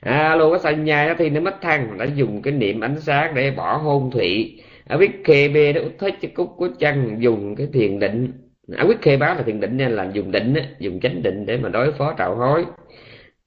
[0.00, 3.50] alo cái sân nhai thì nó mất thăng, đã dùng cái niệm ánh sáng để
[3.50, 4.62] bỏ hôn thụy.
[4.88, 8.32] Ở biết khê bê nó thích cái cúc của chân dùng cái thiền định.
[8.76, 11.56] Ở quyết khê báo là thiền định nên là dùng định dùng chánh định để
[11.56, 12.64] mà đối phó trạo hối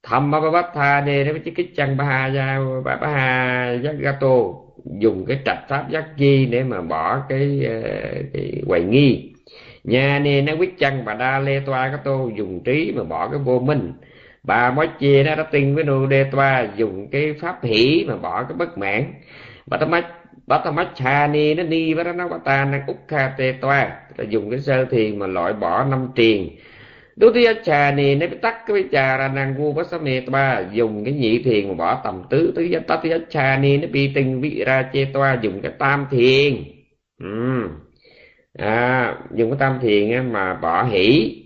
[0.02, 3.94] thầm ba bát tha nê nó cái chân ba ha ra ba ba ha giác
[3.98, 4.36] gato
[5.00, 7.80] dùng cái trạch pháp giác chi để mà bỏ cái ờ,
[8.32, 9.32] cái hoài nghi.
[9.84, 13.28] Nhà nê nó quyết chân bà đa lê toa cái tô, dùng trí mà bỏ
[13.28, 13.92] cái vô minh.
[14.42, 18.16] Bà mới chia nó đã tin với nô đê toa, dùng cái pháp hỷ mà
[18.16, 19.14] bỏ cái bất mãn.
[19.66, 20.06] Bà ta mắt
[20.46, 23.54] bà ta mắt cha ni nó ni với nó bà ta năng úc kha tê
[23.60, 23.96] toa.
[24.16, 26.50] Là dùng cái sơ thiền mà loại bỏ năm triền.
[27.22, 31.04] Đô ti trà ni nó tắt cái trà ra năng vu bát mê toa dùng
[31.04, 34.40] cái nhị thiền mà bỏ tầm tứ tứ giác tát trà ni nó bị tinh
[34.40, 36.54] vị ra chê toa dùng cái tam thiền.
[37.20, 37.68] Ừ.
[38.58, 41.36] à, dùng cái tam thiền mà bỏ hỷ.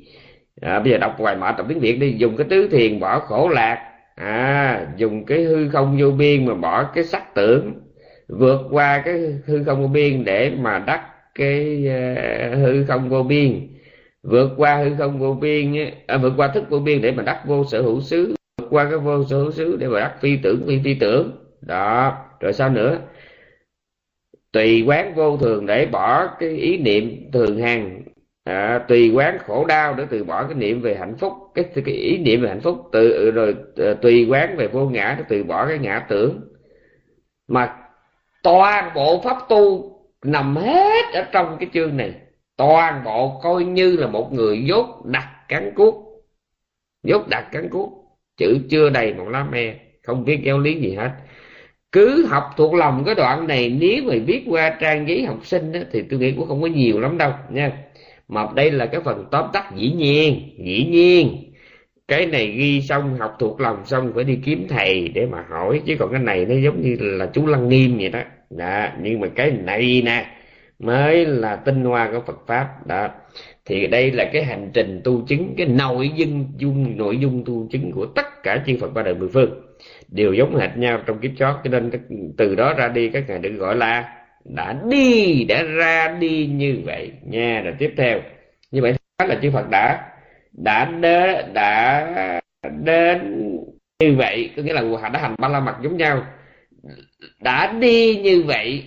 [0.60, 3.18] À, bây giờ đọc vài mở tập tiếng việt đi dùng cái tứ thiền bỏ
[3.18, 3.90] khổ lạc.
[4.14, 7.74] À, dùng cái hư không vô biên mà bỏ cái sắc tưởng.
[8.28, 9.14] Vượt qua cái
[9.46, 11.02] hư không vô biên để mà đắc
[11.34, 13.75] cái uh, hư không vô biên
[14.26, 15.74] vượt qua hư không vô biên
[16.06, 18.34] à, vượt qua thức vô biên để mà đắc vô sở hữu xứ.
[18.58, 21.32] Vượt qua cái vô sở hữu xứ để mà đắc phi tưởng phi phi tưởng.
[21.60, 22.18] Đó.
[22.40, 22.98] Rồi sao nữa?
[24.52, 28.02] Tùy quán vô thường để bỏ cái ý niệm thường hằng.
[28.44, 31.32] À, tùy quán khổ đau để từ bỏ cái niệm về hạnh phúc.
[31.54, 35.14] Cái, cái ý niệm về hạnh phúc từ rồi ờ, tùy quán về vô ngã
[35.18, 36.40] để từ bỏ cái ngã tưởng.
[37.48, 37.76] Mà
[38.42, 39.92] toàn bộ pháp tu
[40.24, 42.14] nằm hết ở trong cái chương này
[42.56, 45.94] toàn bộ coi như là một người dốt đặt cắn cuốc
[47.02, 47.92] dốt đặt cắn cuốc
[48.36, 51.10] chữ chưa đầy một lá me không biết giáo lý gì hết.
[51.92, 55.72] Cứ học thuộc lòng cái đoạn này nếu mà viết qua trang giấy học sinh
[55.72, 57.72] đó, thì tôi nghĩ cũng không có nhiều lắm đâu nha.
[58.28, 61.52] Mà đây là cái phần tóm tắt dĩ nhiên dĩ nhiên.
[62.08, 65.82] Cái này ghi xong học thuộc lòng xong phải đi kiếm thầy để mà hỏi.
[65.86, 68.20] Chứ còn cái này nó giống như là chú lăng nghiêm vậy đó.
[68.50, 70.26] Đó nhưng mà cái này nè
[70.78, 73.08] mới là tinh hoa của Phật pháp, đó.
[73.64, 77.68] Thì đây là cái hành trình tu chứng, cái nội dung dung, nội dung tu
[77.70, 79.50] chứng của tất cả chư Phật ba đời mười phương.
[80.08, 81.54] Đều giống hệt nhau trong kiếp chót.
[81.64, 81.90] Cho nên
[82.36, 86.78] từ đó ra đi, các ngài được gọi là đã đi, đã ra đi như
[86.84, 87.12] vậy.
[87.22, 88.20] Nha, rồi tiếp theo.
[88.70, 88.94] Như vậy
[89.28, 90.10] là chư Phật đã
[90.52, 92.40] đã đến đã
[92.84, 93.48] đến
[94.00, 94.50] như vậy.
[94.56, 96.26] Có nghĩa là đã hành ba la mật giống nhau.
[97.40, 98.84] Đã đi như vậy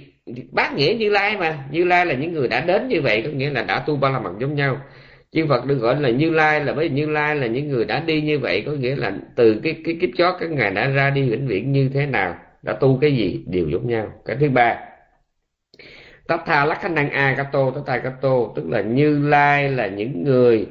[0.52, 1.58] bác nghĩa như lai mà.
[1.72, 4.10] Như lai là những người đã đến như vậy có nghĩa là đã tu ba
[4.10, 4.78] la mật giống nhau.
[5.32, 8.00] Chư Phật được gọi là Như Lai là với Như Lai là những người đã
[8.00, 11.10] đi như vậy có nghĩa là từ cái cái kiếp chót các ngài đã ra
[11.10, 14.14] đi vĩnh viễn như thế nào đã tu cái gì đều giống nhau.
[14.26, 14.80] Cái thứ ba
[16.28, 19.88] tất tha lắc khả năng a tô tất tha tô tức là Như Lai là
[19.88, 20.68] những người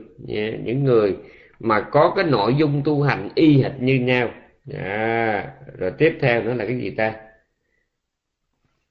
[0.64, 1.16] những người
[1.60, 4.30] mà có cái nội dung tu hành y hệt như nhau.
[4.78, 7.14] À, rồi tiếp theo nữa là cái gì ta?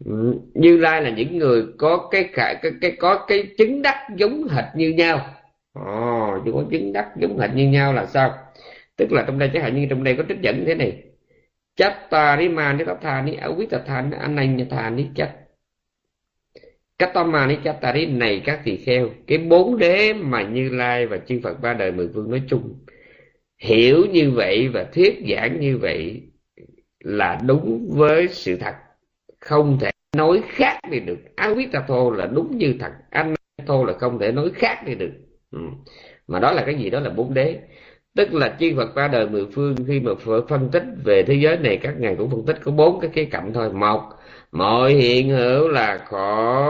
[0.05, 4.07] Ừ, như lai là những người có cái khả cái, cái có cái chứng đắc
[4.15, 5.35] giống hệt như nhau.
[5.73, 8.37] Ồ oh, có chứng đắc giống hệt như nhau là sao?
[8.95, 11.03] Tức là trong đây chẳng hạn như trong đây có trích dẫn thế này.
[11.75, 15.05] Chát ta ni ma ni tha thani ở quý tập thani anh anh tha ni
[15.15, 15.29] chát.
[16.99, 20.43] Các tâm mà ni chát ta ni này các tỳ kheo cái bốn đế mà
[20.43, 22.85] như lai và chư phật ba đời mười phương nói chung
[23.59, 26.21] hiểu như vậy và thuyết giảng như vậy
[26.99, 28.75] là đúng với sự thật
[29.39, 31.17] không thể nói khác đi được.
[31.35, 31.55] Áo
[31.87, 32.91] thô là đúng như thật.
[33.09, 33.35] Anh
[33.67, 35.11] thô là không thể nói khác đi được.
[35.51, 35.59] Ừ.
[36.27, 36.89] mà đó là cái gì?
[36.89, 37.59] Đó là bốn đế.
[38.15, 40.11] Tức là chư Phật ba đời mười phương, khi mà
[40.49, 43.25] phân tích về thế giới này, các ngài cũng phân tích có bốn cái khía
[43.25, 43.73] cạnh thôi.
[43.73, 44.01] Một,
[44.51, 46.69] mọi hiện hữu là khổ.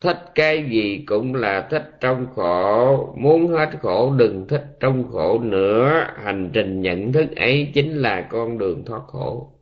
[0.00, 3.14] Thích cái gì cũng là thích trong khổ.
[3.18, 6.06] Muốn hết khổ, đừng thích trong khổ nữa.
[6.24, 9.55] Hành trình nhận thức ấy chính là con đường thoát khổ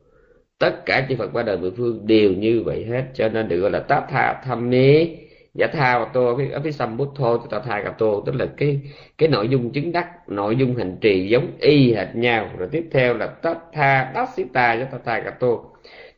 [0.59, 3.03] tất cả chư Phật ba đời mười phương đều như vậy hết.
[3.13, 5.17] Cho nên được gọi là tát tha tham ni
[5.55, 8.35] giả dạ tha và tô ở phía sam bút thô tát tha gặp tô tức
[8.35, 8.79] là cái
[9.17, 12.49] cái nội dung chứng đắc nội dung hành trì giống y hệt nhau.
[12.57, 15.71] Rồi tiếp theo là tát tha đát sĩ ta giả tát tha gặp tô.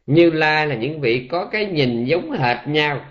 [0.07, 3.01] Như lai là những vị có cái nhìn giống hệt nhau.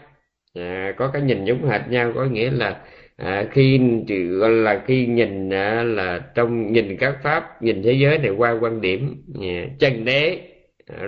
[0.54, 2.80] À, có cái nhìn giống hệt nhau có nghĩa là
[3.16, 3.80] à, khi
[4.28, 8.58] gọi là khi nhìn à, là trong nhìn các pháp nhìn thế giới này qua
[8.60, 10.40] quan điểm à, chân đế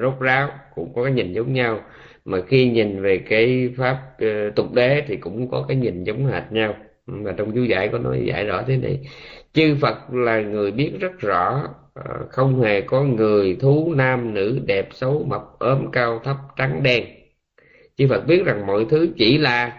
[0.02, 1.80] rốt ráo, cũng có cái nhìn giống nhau.
[2.24, 6.26] Mà khi nhìn về cái pháp ờ, tục đế thì cũng có cái nhìn giống
[6.26, 6.74] hệt nhau.
[7.06, 9.00] Và trong chú giải có nói giải rõ thế này,
[9.52, 14.60] chư Phật là người biết rất rõ ờ, không hề có người thú nam nữ
[14.66, 17.04] đẹp xấu mập ốm cao thấp trắng đen.
[17.96, 19.76] Chư Phật biết rằng mọi thứ chỉ là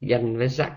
[0.00, 0.72] danh với sắc,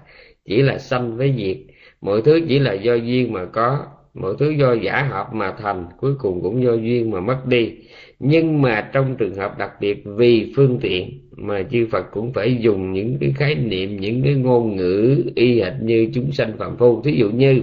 [0.45, 1.57] chỉ là sanh với diệt.
[2.01, 5.85] Mọi thứ chỉ là do duyên mà có, mọi thứ do giả hợp mà thành,
[5.97, 7.73] cuối cùng cũng do duyên mà mất đi
[8.27, 12.57] nhưng mà trong trường hợp đặc biệt vì phương tiện mà chư Phật cũng phải
[12.59, 16.77] dùng những cái khái niệm những cái ngôn ngữ y hệt như chúng sanh phạm
[16.77, 17.01] phu.
[17.01, 17.61] Thí dụ như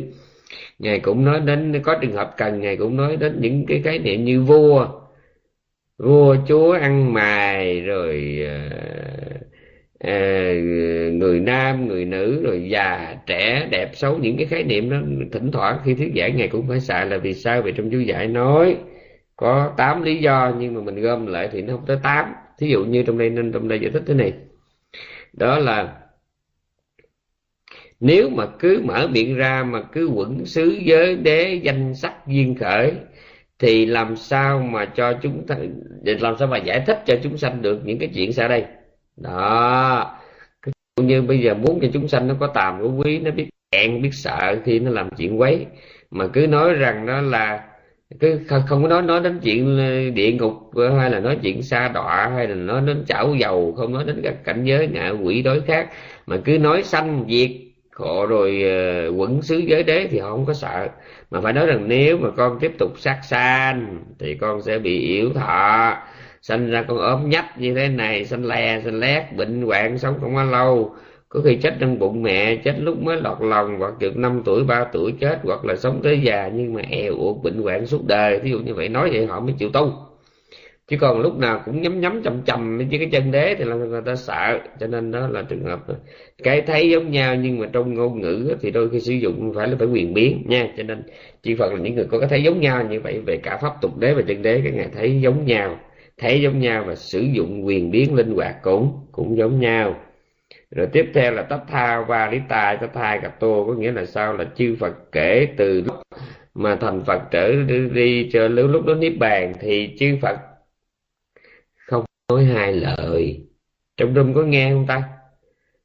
[0.78, 3.98] ngài cũng nói đến có trường hợp cần ngài cũng nói đến những cái khái
[3.98, 4.89] niệm như vua.
[5.98, 9.43] Vua chúa ăn mài rồi uh,
[10.02, 10.52] À,
[11.12, 14.97] người nam người nữ rồi già trẻ đẹp xấu những cái khái niệm đó
[15.32, 17.62] thỉnh thoảng khi thuyết giảng ngài cũng phải xài là vì sao?
[17.62, 18.76] Vì trong chú giải nói
[19.37, 22.69] có 8 lý do nhưng mà mình gom lại thì nó không tới 8 thí
[22.69, 24.33] dụ như trong đây, nên trong đây giải thích thế này.
[25.33, 25.99] Đó là
[28.01, 32.55] nếu mà cứ mở miệng ra mà cứ quẩn xứ giới đế danh sắc duyên
[32.55, 32.93] khởi,
[33.59, 35.57] thì làm sao mà cho chúng ta,
[36.05, 38.65] làm sao mà giải thích cho chúng sanh được những cái chuyện sau đây?
[39.17, 40.19] Đó.
[40.97, 43.49] Cũng như bây giờ muốn cho chúng sanh nó có tàm có quý, nó biết
[43.75, 45.67] hẹn biết sợ khi nó làm chuyện quấy,
[46.11, 47.69] mà cứ nói rằng đó là
[48.20, 51.62] cứ không có nói nói đến chuyện ờ, địa ngục ờ, hay là nói chuyện
[51.62, 55.10] xa đọa hay là nói đến chảo dầu không nói đến các cảnh giới ngạ
[55.22, 55.89] quỷ đối khác.
[56.26, 57.51] Mà cứ nói sanh diệt
[57.90, 58.64] khổ rồi
[59.09, 60.89] uh, quẩn xứ giới đế thì họ không có sợ.
[61.30, 64.98] Mà phải nói rằng nếu mà con tiếp tục sát sanh thì con sẽ bị
[64.98, 65.97] yếu thọ.
[66.43, 70.14] Sanh ra con ốm nhách như thế này sanh lè sanh lét bệnh hoạn sống
[70.20, 70.97] không có lâu
[71.33, 74.65] có khi chết trong bụng mẹ, chết lúc mới lọt lòng, hoặc được năm tuổi,
[74.65, 78.07] ba tuổi chết, hoặc là sống tới già nhưng mà eo uột, bệnh hoạn suốt
[78.07, 78.41] đời.
[78.43, 79.93] Ví dụ như vậy, nói vậy họ mới chịu tu.
[80.89, 83.75] Chứ còn lúc nào cũng nhắm nhắm chầm chầm với cái chân đế thì là
[83.75, 84.59] người ta sợ.
[84.81, 85.81] Cho nên đó là trường hợp
[86.43, 89.69] cái thấy giống nhau, nhưng mà trong ngôn ngữ thì đôi khi sử dụng phải
[89.69, 90.69] là phải quyền biến nha.
[90.77, 91.03] Cho nên
[91.43, 93.73] chỉ phật là những người có cái thấy giống nhau như vậy, về cả pháp
[93.83, 95.79] tục đế và chân đế các ngài thấy giống nhau,
[96.19, 99.95] thấy giống nhau và sử dụng quyền biến linh hoạt cũng cũng giống nhau
[100.77, 104.32] rồi tiếp theo là tách tha va lý tài thai tô có nghĩa là sao?
[104.32, 105.97] Là chư phật kể từ lúc
[106.55, 107.53] mà thành phật trở
[107.94, 110.36] đi, cho lúc lúc đó niết bàn thì chư phật
[111.86, 113.47] không nói hai lời.
[113.97, 115.03] Trong rung có nghe không ta?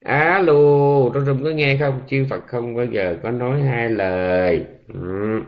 [0.06, 0.54] Alo
[1.14, 2.02] trong rung có nghe không?
[2.08, 4.66] Chư phật không bao giờ có nói hai lời.
[4.94, 5.42] Ừ.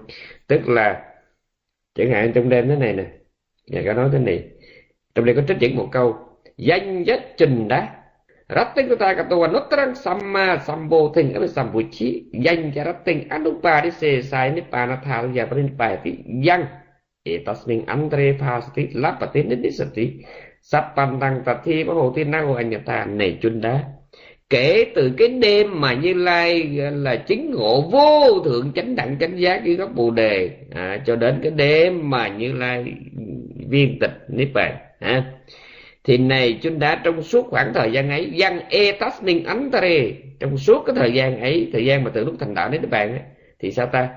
[0.48, 1.06] tức là
[1.96, 3.06] chẳng hạn trong đêm thế này nè
[3.68, 4.44] ngài có nói thế này.
[5.16, 6.18] Trong đây có trích dẫn một câu
[6.58, 7.99] danh nhất trình đá
[8.50, 13.92] rất tinh Rating ta katua nutrang sama sambo thing ame sambuchi anh cha rating anupadi
[13.92, 16.18] se sai ni panathal ya prinipati
[16.48, 16.66] yang.
[17.24, 20.24] Etasming andre phasti lapati nidisati
[20.62, 23.84] sapantang tathi baho nhật anyata này chun đá
[24.50, 29.40] kể từ cái đêm mà như lai là chính ngộ vô thượng chánh đẳng chánh
[29.40, 30.50] giác với gốc bồ đề.
[30.72, 32.86] À, cho đến cái đêm mà như lai
[33.70, 35.24] viên tịch nếp bàn ha
[36.10, 40.84] thì này chúng đã trong suốt khoảng thời gian ấy văn etasmin antare trong suốt
[40.86, 43.22] cái thời gian ấy thời gian mà từ lúc thành đạo đến các bạn ấy,
[43.60, 44.10] thì sao ta?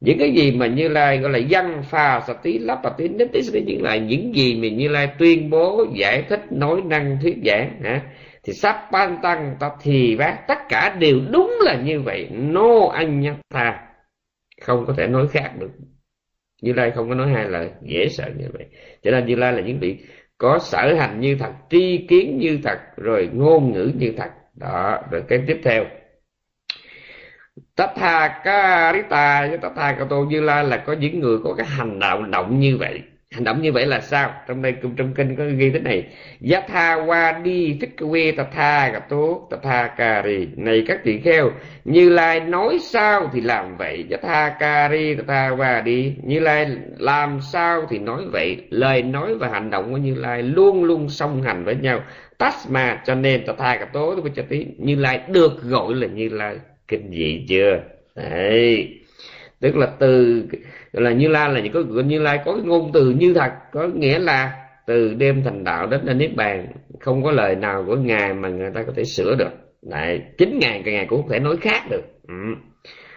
[0.00, 3.08] Những cái gì mà như lai gọi là văn pha sa tí lắp và tí
[3.08, 7.18] đến tí những là những gì mà như lai tuyên bố giải thích nói năng
[7.22, 8.02] thuyết giảng hả?
[8.44, 12.28] Thì sắp ban tăng ta thì bác tất cả đều đúng là như vậy.
[12.30, 13.80] No anh nhắc ta
[14.60, 15.70] không có thể nói khác được.
[16.62, 18.66] Như lai không có nói hai lời dễ sợ như vậy.
[19.02, 19.96] Cho nên như lai là những vị
[20.44, 24.30] có sở hành như thật, tri kiến như thật, rồi ngôn ngữ như thật.
[24.54, 25.84] Đó, rồi cái tiếp theo.
[27.76, 32.22] Tatha Karita với Tatha Kato Như Lai là có những người có cái hành đạo
[32.22, 33.02] động như vậy
[33.34, 34.34] hành động như vậy là sao?
[34.48, 36.06] Trong đây, trong kinh có ghi thế này.
[36.50, 41.50] Yatha wadi phikawe tatha gato tatha kari này các tỳ kheo,
[41.84, 44.04] như lai nói sao thì làm vậy?
[44.10, 46.14] Yatha kari tatha đi.
[46.22, 46.66] Như lai
[46.98, 48.56] làm sao thì nói vậy?
[48.70, 52.00] Lời nói và hành động của như lai luôn luôn song hành với nhau.
[52.38, 54.66] Tasma, cho nên tatha gato với cho tí.
[54.78, 56.56] Như lai được gọi là như lai.
[56.88, 57.80] Kinh dị chưa?
[58.16, 58.98] Đấy
[59.64, 60.42] tức là từ
[60.92, 64.18] là như lai là có như lai có cái ngôn từ như thật, có nghĩa
[64.18, 64.52] là
[64.86, 66.66] từ đêm thành đạo đến đến niết bàn,
[67.00, 69.50] không có lời nào của ngài mà người ta có thể sửa được.
[69.82, 72.02] Lại chính ngài, cái ngài cũng không thể nói khác được.
[72.28, 72.34] Ừ.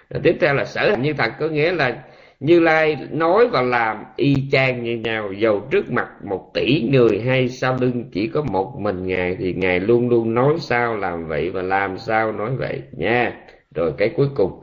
[0.10, 2.04] Rồi tiếp theo là sở hành như thật, có nghĩa là
[2.40, 7.22] như lai nói và làm y chang như nhau, dầu trước mặt một tỷ người
[7.26, 11.28] hay sau lưng chỉ có một mình ngài thì ngài luôn luôn nói sao làm
[11.28, 13.34] vậy và làm sao nói vậy nha.
[13.76, 14.62] Rồi cái cuối cùng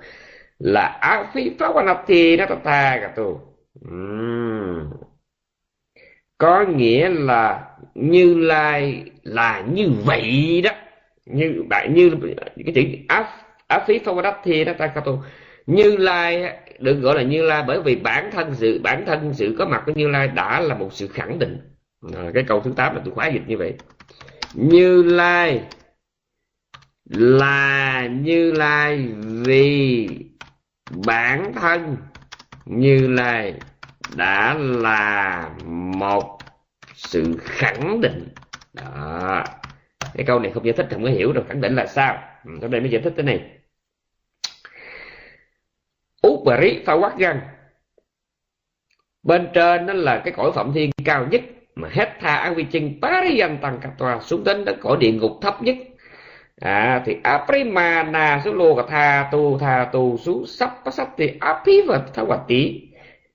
[0.65, 3.23] là á phi pháp anat thi nó ta Natata cả
[3.89, 4.91] Uhm.
[6.39, 7.65] Có nghĩa là
[7.95, 10.71] Như Lai là như vậy đó.
[11.27, 12.11] Như bạn như
[12.65, 12.83] cái chữ
[13.69, 15.23] Afifawanati cả tu
[15.67, 19.57] như lai được gọi là như lai bởi vì bản thân sự bản thân sự
[19.59, 21.59] có mặt của như lai đã là một sự khẳng định
[22.15, 23.75] à, cái câu thứ 8 là tôi khóa dịch như vậy
[24.55, 25.61] như lai
[27.11, 29.09] là như lai
[29.47, 30.09] vì
[31.07, 31.97] bản thân
[32.65, 33.55] như lai
[34.17, 35.51] đã là
[35.99, 36.39] một
[36.95, 38.29] sự khẳng định.
[38.73, 39.45] Đó.
[40.15, 42.23] Cái câu này không giải thích, không có hiểu đâu khẳng định là sao.
[42.45, 43.51] Ừ, sau đây mới giải thích thế này.
[46.27, 47.41] Upari phá quát găng
[49.23, 51.41] bên trên đó là cái cõi phạm thiên cao nhất
[51.75, 55.33] mà hết tha an vi chân pariyan tăng tòa xuống đến đến cõi địa ngục
[55.43, 55.77] thấp nhất
[56.65, 62.03] à, thì aprimana số lô tha tu tha tu su sắp sắp thì api và
[62.15, 62.81] thá tí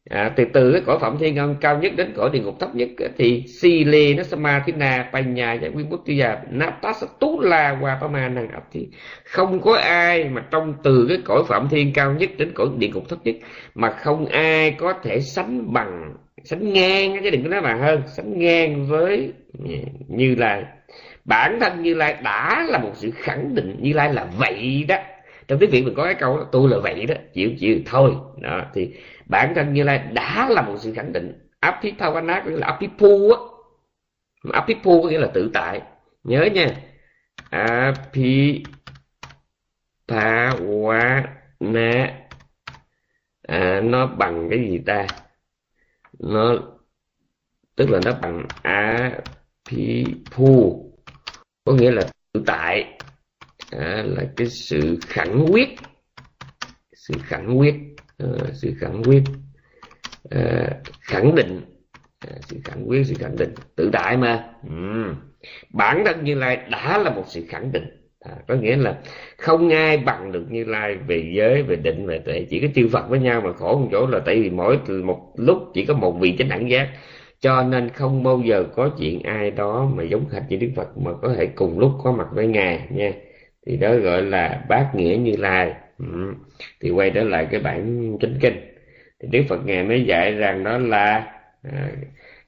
[0.10, 2.76] à, từ từ cái cõi phẩm thiên ngân cao nhất đến cõi địa ngục thấp
[2.76, 7.97] nhất thì si lê nó samathina panya giải quyết bút tiya natasa tú la qua
[8.01, 8.88] pama năng ập thì
[9.26, 12.88] không có ai mà trong từ cái cõi phạm thiên cao nhất đến cõi địa
[12.88, 13.35] ngục thấp nhất
[13.76, 18.01] mà không ai có thể sánh bằng sánh ngang chứ đừng có nói bằng hơn
[18.07, 19.76] sánh ngang với ừ,
[20.07, 20.78] như là
[21.30, 23.76] bản thân như lai đã là một sự khẳng định.
[23.80, 24.97] Như lai là vậy đó.
[25.47, 27.15] Trong tiếng việt mình có cái câu đó, tôi là vậy đó.
[27.34, 27.80] Chịu chịu?
[27.85, 28.11] Thôi.
[28.41, 28.93] Đó thì
[29.26, 31.49] bản thân như lai đã là một sự khẳng định.
[31.60, 33.38] Apipavana có nghĩa là apipu á.
[34.53, 35.81] Apipu có nghĩa là tự tại.
[36.23, 36.68] Nhớ nha.
[37.49, 38.80] Apipavana
[43.47, 45.07] à, nó bằng cái gì ta?
[46.19, 46.56] Nó
[47.76, 48.45] tức là nó bằng
[49.64, 50.88] apipu
[51.69, 52.01] có nghĩa là
[52.33, 52.85] tự tại.
[53.71, 55.69] À, là cái sự khẳng quyết.
[56.93, 57.75] Sự khẳng quyết.
[58.17, 59.23] À, sự khẳng quyết.
[60.29, 60.69] À,
[61.01, 61.61] khẳng định.
[62.27, 63.53] À, sự khẳng quyết sự khẳng định.
[63.75, 64.49] Tự tại mà.
[64.69, 65.13] Ừ.
[65.73, 67.85] bản thân như lai đã là một sự khẳng định.
[68.19, 68.97] À, có nghĩa là
[69.37, 72.45] không ai bằng được như lai về giới về định về tuệ.
[72.49, 75.33] Chỉ có chư phật với nhau mà khổ một chỗ là tại vì mỗi một
[75.37, 76.89] lúc chỉ có một vị chánh đẳng giác
[77.41, 80.97] cho nên không bao giờ có chuyện ai đó mà giống hệt như đức phật
[80.97, 83.11] mà có thể cùng lúc có mặt với ngài nha.
[83.65, 85.73] Thì đó gọi là bát nghĩa như lai.
[85.99, 86.33] Ừ.
[86.81, 88.53] thì quay trở lại cái bản chánh kinh.
[89.21, 91.33] Thì đức phật ngài mới dạy rằng đó là
[91.63, 91.89] à,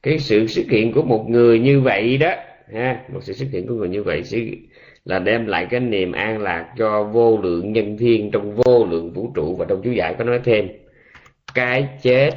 [0.03, 2.33] cái sự xuất hiện của một người như vậy đó
[2.73, 4.37] ha một sự xuất hiện của người như vậy sẽ
[5.05, 9.13] là đem lại cái niềm an lạc cho vô lượng nhân thiên trong vô lượng
[9.13, 9.55] vũ trụ.
[9.55, 10.67] Và trong chú giải có nói thêm
[11.53, 12.31] cái chết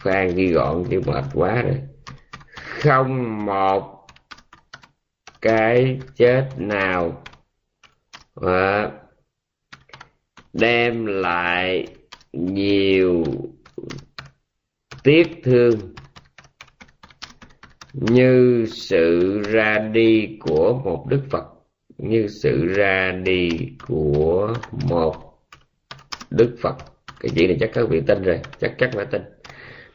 [0.00, 1.80] khoan ghi gọn chứ mệt quá rồi.
[2.54, 4.06] Không một
[5.40, 7.22] cái chết nào.
[8.34, 8.90] À,
[10.52, 11.86] đem lại
[12.32, 13.24] nhiều
[15.02, 15.74] tiếc thương.
[17.92, 21.44] Như sự ra đi của một đức phật.
[21.98, 23.48] Như sự ra đi
[23.86, 24.54] của
[24.88, 25.14] một
[26.30, 26.76] đức phật.
[27.20, 28.40] Cái chuyện này chắc các vị tin rồi.
[28.60, 29.22] Chắc chắc phải tin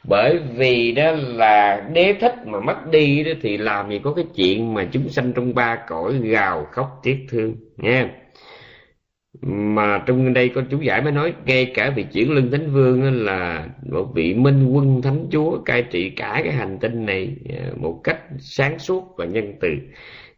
[0.04, 4.26] bởi vì đó là đế thích mà mất đi đó, thì làm gì có cái
[4.36, 8.10] chuyện mà chúng sanh trong ba cõi gào khóc tiếc thương nha
[9.42, 13.26] mà trong đây con chú giải mới nói, ngay cả vị chuyển lưng thánh vương
[13.26, 17.66] là một vị minh quân thánh chúa cai trị cả cái hành tinh này à,
[17.76, 19.70] một cách sáng suốt và nhân từ.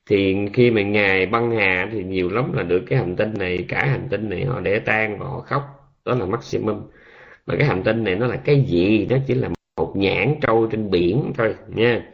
[0.09, 3.65] Thì khi mà ngài băng hà thì nhiều lắm là được cái hành tinh này,
[3.67, 5.63] cả hành tinh này họ để tan và họ khóc,
[6.05, 6.81] đó là maximum
[7.49, 9.07] mà cái hành tinh này nó là cái gì?
[9.09, 12.05] Nó chỉ là một nhãn trâu trên biển thôi, nha.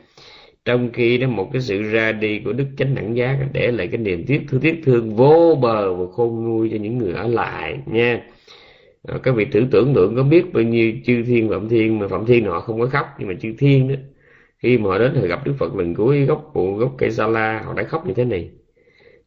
[0.65, 3.87] Trong khi đó một cái sự ra đi của đức chánh đẳng giác để lại
[3.87, 7.27] cái niềm tiếc thương tiếc thương vô bờ và khôn nguôi cho những người ở
[7.27, 8.21] lại, nha.
[9.03, 12.07] Ờ, các vị thử tưởng tượng có biết bao nhiêu chư thiên phạm thiên mà
[12.07, 13.95] phạm thiên họ không có khóc, nhưng mà chư thiên đó,
[14.59, 17.27] khi mà họ đến họ gặp đức phật lần cuối, gốc bộ gốc cây sa
[17.27, 18.49] la, họ đã khóc như thế này.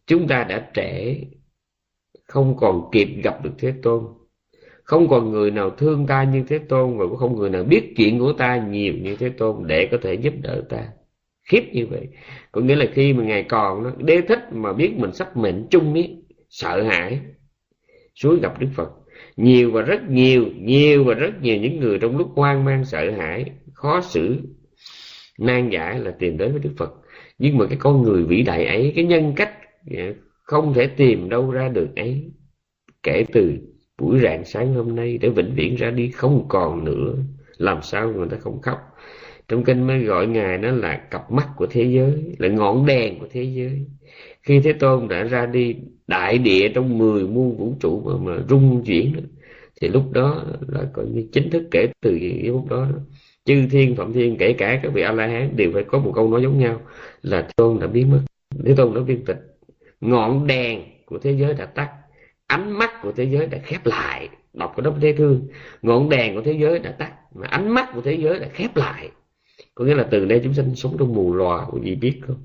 [0.06, 1.16] Chúng ta đã trễ,
[2.28, 4.04] không còn kịp gặp được thế tôn
[4.88, 7.92] không còn người nào thương ta như thế tôn và cũng không người nào biết
[7.96, 10.88] chuyện của ta nhiều như thế tôn để có thể giúp đỡ ta.
[11.48, 12.08] Khiếp như vậy.
[12.52, 15.66] Có nghĩa là khi mà ngài còn nó đế thích mà biết mình sắp mệnh
[15.70, 16.16] chung ấy
[16.48, 17.20] sợ hãi,
[18.14, 18.90] suối gặp đức phật.
[19.36, 23.10] Nhiều và rất nhiều nhiều và rất nhiều những người trong lúc hoang mang, sợ
[23.10, 24.36] hãi, khó xử,
[25.38, 26.90] nan giải là tìm đến với đức phật.
[27.38, 29.52] Nhưng mà cái con người vĩ đại ấy, cái nhân cách
[29.90, 30.12] dạ,
[30.42, 32.30] không thể tìm đâu ra được ấy,
[33.02, 33.58] kể từ
[33.98, 37.14] buổi rạng sáng hôm nay để vĩnh viễn ra đi không còn nữa.
[37.58, 38.78] Làm sao người ta không khóc?
[39.48, 43.18] Trong kinh mới gọi ngài nó là cặp mắt của thế giới là ngọn đèn
[43.18, 43.86] của thế giới.
[44.42, 45.76] Khi thế tôn đã ra đi
[46.06, 49.20] đại địa trong mười muôn vũ trụ mà, mà rung chuyển đó,
[49.80, 52.98] thì lúc đó là coi như chính thức kể từ cái lúc đó, đó.
[53.44, 56.12] Chư thiên phạm thiên kể cả các vị a la hán đều phải có một
[56.14, 56.80] câu nói giống nhau
[57.22, 58.20] là thế tôn đã biến mất.
[58.64, 59.38] Thế tôn đã viên tịch.
[60.00, 61.90] Ngọn đèn của thế giới đã tắt
[62.48, 65.48] ánh mắt của thế giới đã khép lại, đọc của đốc thế thương.
[65.82, 68.76] Ngọn đèn của thế giới đã tắt, mà ánh mắt của thế giới đã khép
[68.76, 69.08] lại.
[69.74, 72.36] Có nghĩa là từ đây chúng sanh sống trong mù lòa của gì biết không?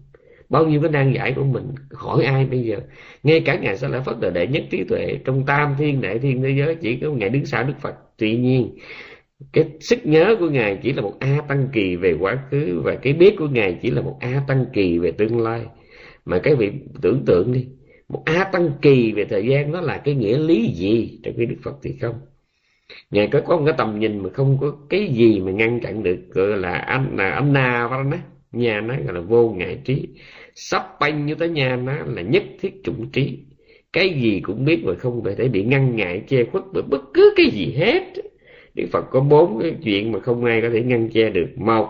[0.50, 2.78] Bao nhiêu cái nan giải của mình hỏi ai bây giờ?
[3.24, 6.20] Ngay cả ngài sa la phất là đệ nhất trí tuệ trong tam thiên, đại
[6.20, 7.96] thiên thế giới, chỉ có ngài đứng sau đức phật.
[8.18, 8.78] Tuy nhiên,
[9.54, 12.96] cái sức nhớ của ngài chỉ là một a tăng kỳ về quá khứ, và
[12.96, 15.66] cái biết của ngài chỉ là một a tăng kỳ về tương lai.
[16.26, 16.72] Mà cái vị
[17.02, 17.68] tưởng tượng đi
[18.14, 21.46] một a tăng kỳ về thời gian nó là cái nghĩa lý gì trong khi
[21.46, 22.16] đức phật thì không?
[23.12, 26.04] Ngài có có một cái tầm nhìn mà không có cái gì mà ngăn chặn
[26.04, 28.18] được, gọi là anh, là âm na đó
[28.52, 30.08] nhà nó gọi là vô ngại trí.
[30.56, 33.40] Sắp banh như tới nhà nó là nhất thiết chủng trí.
[33.94, 37.34] Cái gì cũng biết mà không thể bị ngăn ngại, che khuất bởi bất cứ
[37.36, 38.04] cái gì hết.
[38.76, 41.48] Đức Phật có bốn cái chuyện mà không ai có thể ngăn che được.
[41.56, 41.88] Một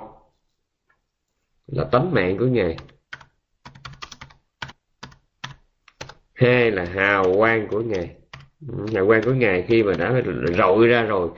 [1.68, 2.76] là tánh mạng của ngài.
[6.44, 8.10] Hai là hào quang của ngài.
[8.68, 10.22] Ừ, hào quang của ngài khi mà đã
[10.58, 11.30] rọi ra rồi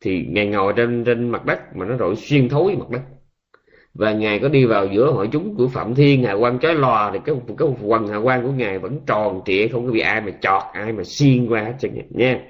[0.00, 3.00] thì ngài ngồi trên trên mặt đất mà nó rọi xuyên thấu mặt đất.
[3.94, 7.10] Và ngài có đi vào giữa hội chúng của phạm thiên hào quang chói lòa
[7.12, 10.20] thì cái cái quần hào quang của ngài vẫn tròn trịa không có bị ai
[10.20, 12.40] mà chọt ai mà xuyên qua hết trơn nha.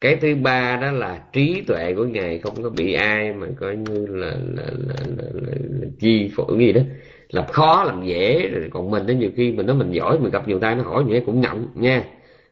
[0.00, 3.76] Cái thứ ba đó là trí tuệ của ngài không có bị ai mà coi
[3.76, 6.80] như là là là, là, là, là, là chi phổi gì đó
[7.28, 10.32] làm khó làm dễ, rồi còn mình đó, nhiều khi mình nói mình giỏi, mình
[10.32, 12.04] gặp nhiều tay nó hỏi như thế cũng ngậm nha.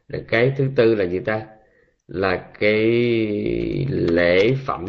[0.07, 1.41] Rồi cái thứ tư là gì ta?
[2.07, 2.85] Là cái
[3.89, 4.85] lễ phẩm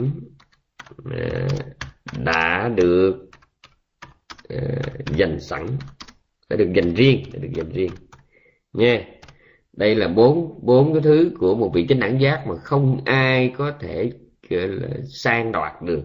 [1.11, 1.47] à,
[2.25, 3.31] đã được
[4.49, 4.61] à,
[5.17, 5.67] dành sẵn,
[6.51, 7.91] đã được dành riêng, đã được dành riêng
[8.73, 9.05] nha.
[9.73, 13.53] Đây là bốn bốn cái thứ của một vị chánh đẳng giác mà không ai
[13.59, 14.13] có thể
[14.51, 16.03] là sang đoạt được.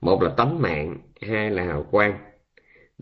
[0.00, 2.31] Một là tánh mạng, hai là hào quang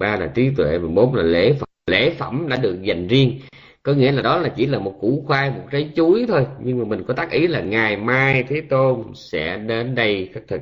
[0.01, 1.68] ba là trí tuệ và bốn là lễ phẩm.
[1.90, 3.40] Lễ phẩm đã được dành riêng.
[3.82, 6.47] Có nghĩa là đó là chỉ là một củ khoai một trái chuối thôi.
[6.64, 10.48] Nhưng mà mình có tác ý là ngày mai thế tôn sẽ đến đây khất
[10.48, 10.60] thực.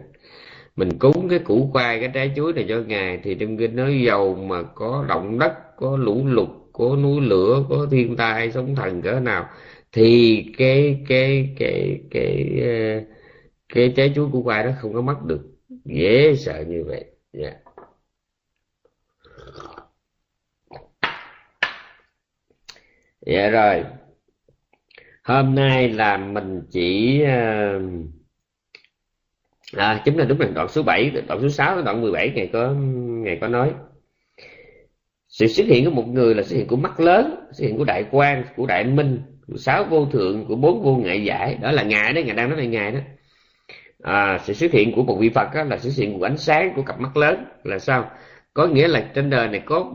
[0.76, 4.00] Mình cúng cái củ khoai cái trái chuối này cho ngài thì trong kinh nói
[4.06, 8.74] dầu mà có động đất có lũ lụt có núi lửa có thiên tai sóng
[8.74, 9.46] thần cỡ nào
[9.92, 13.04] thì cái cái cái cái cái,
[13.74, 15.40] cái trái chuối củ khoai đó không có mất được.
[15.84, 17.04] Dễ sợ như vậy.
[17.32, 17.54] Yeah.
[23.28, 23.48] Dạ.
[23.48, 23.84] rồi.
[25.24, 27.80] Hôm nay là mình chỉ ờ,
[29.76, 32.74] à, chính là đúng là đoạn số 7 đoạn số 6 đoạn 17 ngày có
[33.24, 33.72] ngày có nói.
[35.28, 37.84] Sự xuất hiện của một người là xuất hiện của mắt lớn xuất hiện của
[37.84, 41.58] đại quan của đại minh của sáu vô thượng của bốn vô nghệ giải.
[41.62, 43.00] Đó là ngài đấy ngài đang nói là ngài đó.
[44.02, 46.38] À, sự xuất hiện của một vị phật đó là sự xuất hiện của ánh
[46.38, 47.44] sáng của cặp mắt lớn.
[47.64, 48.10] Là sao?
[48.54, 49.92] Có nghĩa là trên đời này có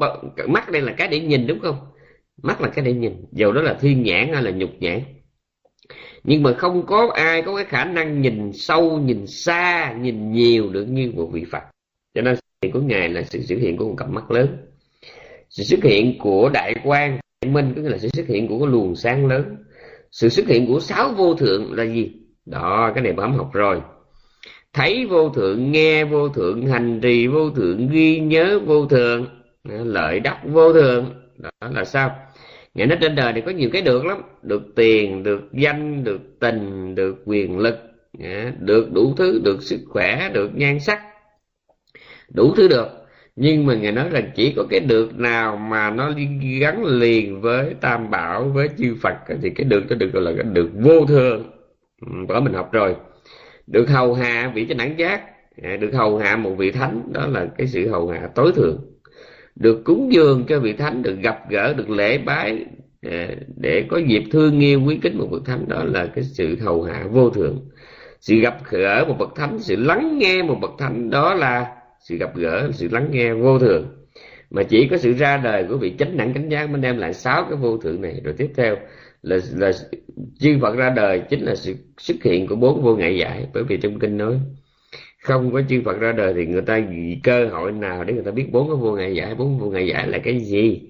[0.47, 1.92] mắt đây là cái để nhìn đúng không?
[2.41, 5.01] Mắt là cái để nhìn, dầu đó là thiên nhãn hay là nhục nhãn.
[6.23, 10.69] Nhưng mà không có ai có cái khả năng nhìn sâu, nhìn xa, nhìn nhiều
[10.69, 11.63] được như một vị phật.
[12.15, 14.57] Cho nên sự hiện của ngài là sự xuất hiện của một cặp mắt lớn.
[15.49, 18.59] Sự xuất hiện của đại quan đại minh, có nghĩa là sự xuất hiện của
[18.59, 19.55] cái luồng sáng lớn.
[20.11, 22.11] Sự xuất hiện của sáu vô thượng là gì?
[22.45, 23.81] Đó, cái này bấm học rồi.
[24.73, 29.25] Thấy vô thượng, nghe vô thượng, hành trì vô thượng, ghi nhớ vô thượng.
[29.63, 32.15] Lợi đắc vô thượng đó là sao?
[32.73, 34.21] Ngày nói trên đời thì có nhiều cái được lắm.
[34.41, 37.75] Được tiền, được danh, được tình, được quyền lực
[38.59, 41.01] được đủ thứ, được sức khỏe, được nhan sắc.
[42.29, 42.87] Đủ thứ được.
[43.35, 46.13] Nhưng mà ngài nói rằng chỉ có cái được nào mà nó
[46.61, 50.31] gắn liền với tam bảo, với chư phật, thì cái được đó được gọi là
[50.35, 51.51] cái được vô thường.
[52.01, 52.95] Ừ, đó mình học rồi.
[53.67, 55.21] Được hầu hạ vị chánh đẳng giác
[55.63, 58.92] à, được hầu hạ một vị thánh, đó là cái sự hầu hạ tối thượng
[59.55, 62.65] được cúng dường cho vị thánh, được gặp gỡ, được lễ bái
[63.01, 63.27] à,
[63.61, 66.83] để có dịp thương yêu, quý kính một bậc thánh, đó là cái sự hầu
[66.83, 67.59] hạ vô thượng
[68.23, 72.17] sự gặp gỡ một bậc thánh, sự lắng nghe một bậc thánh, đó là sự
[72.17, 73.87] gặp gỡ, sự lắng nghe vô thường.
[74.49, 77.13] Mà chỉ có sự ra đời của vị chánh đẳng chánh giác mới đem lại
[77.13, 78.21] sáu cái vô thượng này.
[78.23, 78.75] Rồi tiếp theo
[79.21, 79.71] là là
[80.39, 83.63] chư Phật ra đời chính là sự xuất hiện của bốn vô ngại giải, bởi
[83.63, 84.39] vì trong kinh nói
[85.23, 88.23] không có chư Phật ra đời thì người ta vì cơ hội nào để người
[88.23, 90.81] ta biết bốn cái vô ngại giải, bốn vô ngại giải là cái gì?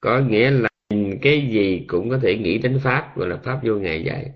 [0.00, 3.60] Có nghĩa là nhìn cái gì cũng có thể nghĩ đến pháp, gọi là pháp
[3.64, 4.26] vô ngại giải.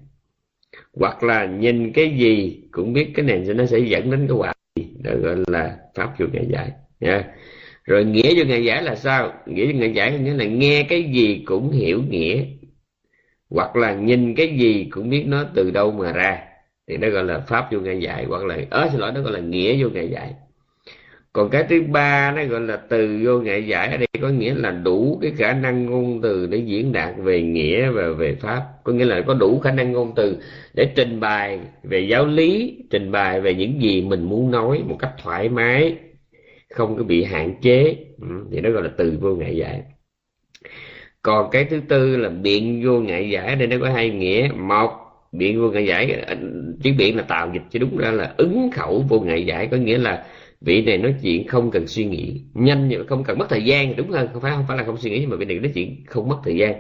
[0.94, 4.52] Hoặc là nhìn cái gì cũng biết cái này nó sẽ dẫn đến cái quả
[4.76, 7.24] gì, đó gọi là pháp vô ngại giải, nha.
[7.84, 9.32] Rồi nghĩa vô ngại giải là sao?
[9.46, 12.44] Nghĩa vô ngại giải nghĩa là nghe cái gì cũng hiểu nghĩa,
[13.50, 16.53] hoặc là nhìn cái gì cũng biết nó từ đâu mà ra
[16.88, 19.32] thì đó gọi là pháp vô ngại giải, hoặc là, ớ, xin lỗi đó gọi
[19.32, 20.34] là nghĩa vô ngại giải.
[21.32, 23.88] Còn cái thứ ba, nó gọi là từ vô ngại giải.
[23.88, 27.42] Ở đây có nghĩa là đủ cái khả năng ngôn từ để diễn đạt về
[27.42, 28.62] nghĩa và về pháp.
[28.84, 30.36] Có nghĩa là có đủ khả năng ngôn từ
[30.74, 34.96] để trình bày về giáo lý, trình bày về những gì mình muốn nói một
[34.98, 35.96] cách thoải mái,
[36.70, 37.96] không có bị hạn chế.
[38.20, 39.82] Ừ, thì đó gọi là từ vô ngại giải.
[41.22, 43.56] Còn cái thứ tư là biện vô ngại giải.
[43.56, 44.48] Đây nó có hai nghĩa.
[44.56, 45.03] Một
[45.38, 46.26] biện vô ngại giải
[46.82, 49.76] chữ biện là tạo dịch, chứ đúng ra là ứng khẩu vô ngại giải, có
[49.76, 50.24] nghĩa là
[50.60, 53.96] vị này nói chuyện không cần suy nghĩ, nhanh nhưng không cần mất thời gian,
[53.96, 55.70] đúng hơn, không phải không phải là không suy nghĩ, nhưng mà vị này nói
[55.74, 56.74] chuyện không mất thời gian.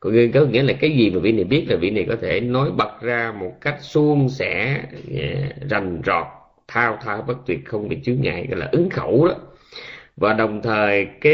[0.00, 2.70] Có nghĩa là cái gì mà vị này biết là vị này có thể nói
[2.70, 4.80] bật ra một cách suôn sẻ
[5.20, 6.26] à, rành rọt,
[6.68, 9.34] thao thao bất tuyệt, không bị chướng ngại, gọi là ứng khẩu đó.
[10.16, 11.32] Và đồng thời cái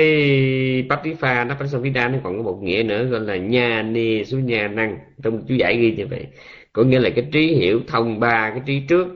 [0.88, 4.68] Patifa nó Pasavida nó còn có một nghĩa nữa, gọi là nhà ni số nhà
[4.68, 4.98] năng.
[5.22, 6.26] Trong chú giải ghi như vậy
[6.76, 9.06] có nghĩa là cái trí hiểu thông ba, cái trí trước,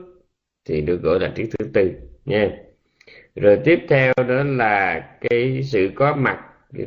[0.69, 1.91] thì được gọi là trí thứ tư,
[2.25, 2.51] nha.
[3.35, 6.39] Rồi tiếp theo đó là cái sự có mặt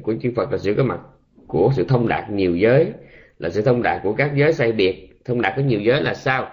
[0.02, 1.00] của chư Phật là sự có mặt
[1.46, 2.92] của sự thông đạt nhiều giới,
[3.38, 5.08] là sự thông đạt của các giới sai biệt.
[5.24, 6.50] Thông đạt của nhiều giới là sao?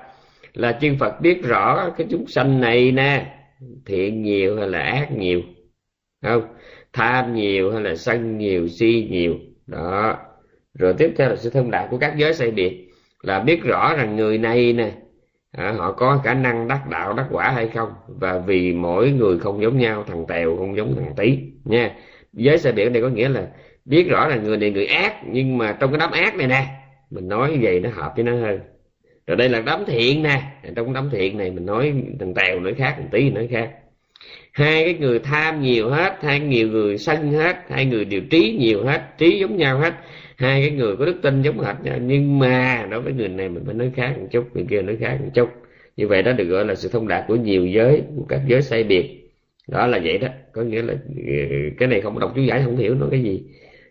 [0.53, 3.35] Là chư Phật biết rõ cái chúng sanh này nè,
[3.85, 5.41] thiện nhiều hay là ác nhiều,
[6.23, 6.43] không?
[6.93, 9.35] Tham nhiều hay là sân nhiều, si nhiều,
[9.67, 10.17] đó.
[10.73, 12.90] Rồi tiếp theo là sự thông đạt của các giới sai biệt
[13.21, 14.91] là biết rõ rằng người này nè
[15.51, 19.39] à, họ có khả năng đắc đạo đắc quả hay không và vì mỗi người
[19.39, 21.95] không giống nhau thằng tèo không giống thằng tí nha.
[22.33, 23.47] Giới xe biển đây có nghĩa là
[23.85, 26.65] biết rõ là người này người ác nhưng mà trong cái đám ác này nè
[27.09, 28.59] mình nói vậy nó hợp với nó hơn.
[29.27, 30.41] Rồi đây là đám thiện nè
[30.75, 33.71] trong đám thiện này mình nói thằng tèo nói khác thằng tí nói khác.
[34.53, 38.57] Hai cái người tham nhiều hết hai nhiều người sân hết hai người điều trí
[38.59, 39.93] nhiều hết trí giống nhau hết
[40.41, 43.49] hai cái người có đức tin giống hệt nhau, nhưng mà đối với người này
[43.49, 45.49] mình phải nói khác một chút, người kia nói khác một chút.
[45.97, 48.61] Như vậy đó được gọi là sự thông đạt của nhiều giới, của các giới
[48.61, 49.31] sai biệt.
[49.67, 50.27] Đó là vậy đó.
[50.53, 51.33] Có nghĩa là ừ,
[51.79, 53.43] cái này không đọc chú giải không hiểu nó cái gì.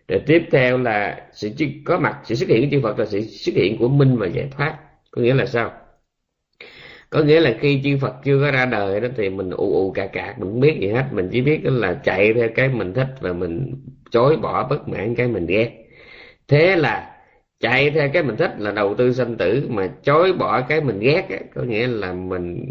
[0.07, 1.51] Rồi tiếp theo là sự
[1.85, 4.27] có mặt, sự xuất hiện của chư Phật là sự xuất hiện của minh và
[4.27, 4.77] giải thoát.
[5.11, 5.71] Có nghĩa là sao?
[7.09, 9.91] Có nghĩa là khi chư Phật chưa có ra đời đó thì mình ù ù
[9.91, 11.05] cà cà, mình không biết gì hết.
[11.11, 13.75] Mình chỉ biết là chạy theo cái mình thích và mình
[14.11, 15.80] chối bỏ bất mãn cái mình ghét
[16.51, 17.11] thế là
[17.59, 20.99] chạy theo cái mình thích là đầu tư sanh tử mà chối bỏ cái mình
[20.99, 22.65] ghét á, có nghĩa là mình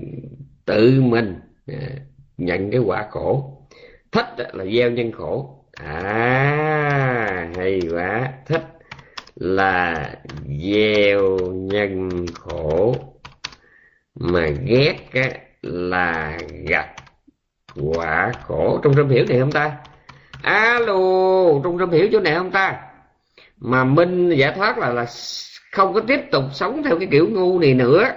[0.65, 1.79] tự mình à,
[2.39, 3.57] nhận cái quả khổ.
[4.13, 5.65] Thích là gieo nhân khổ.
[5.73, 8.33] À hay quá.
[8.47, 8.65] Thích
[9.37, 10.11] là
[10.63, 12.95] gieo nhân khổ.
[14.15, 15.31] Mà ghét á,
[15.63, 16.95] là gặp
[17.83, 18.81] quả khổ.
[18.83, 19.77] Trong tâm hiểu này không ta?
[20.43, 22.90] Alo trong tâm hiểu chỗ này không ta?
[23.61, 25.07] Mà minh giải thoát là là
[25.73, 28.09] không có tiếp tục sống theo cái kiểu ngu này nữa.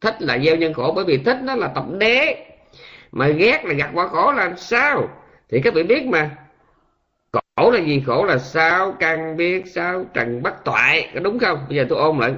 [0.00, 2.46] Thích là gieo nhân khổ bởi vì thích nó là tập đế.
[3.12, 5.08] Mà ghét là gặt quả khổ làm sao?
[5.50, 6.30] Thì các vị biết mà.
[7.32, 8.02] Khổ là gì?
[8.06, 11.10] Khổ là sao căn biết, sao trần bất toại.
[11.14, 11.58] Có đúng không?
[11.68, 12.34] Bây giờ tôi ôm lại.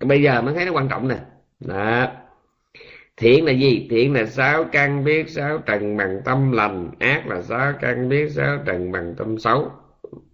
[0.00, 1.16] Bây giờ mới thấy nó quan trọng nè.
[1.60, 2.06] Đó.
[3.16, 3.86] Thiện là gì?
[3.90, 6.90] Thiện là sao căn biết, sao trần bằng tâm lành.
[6.98, 9.72] Ác là sao căn biết, sao trần bằng tâm xấu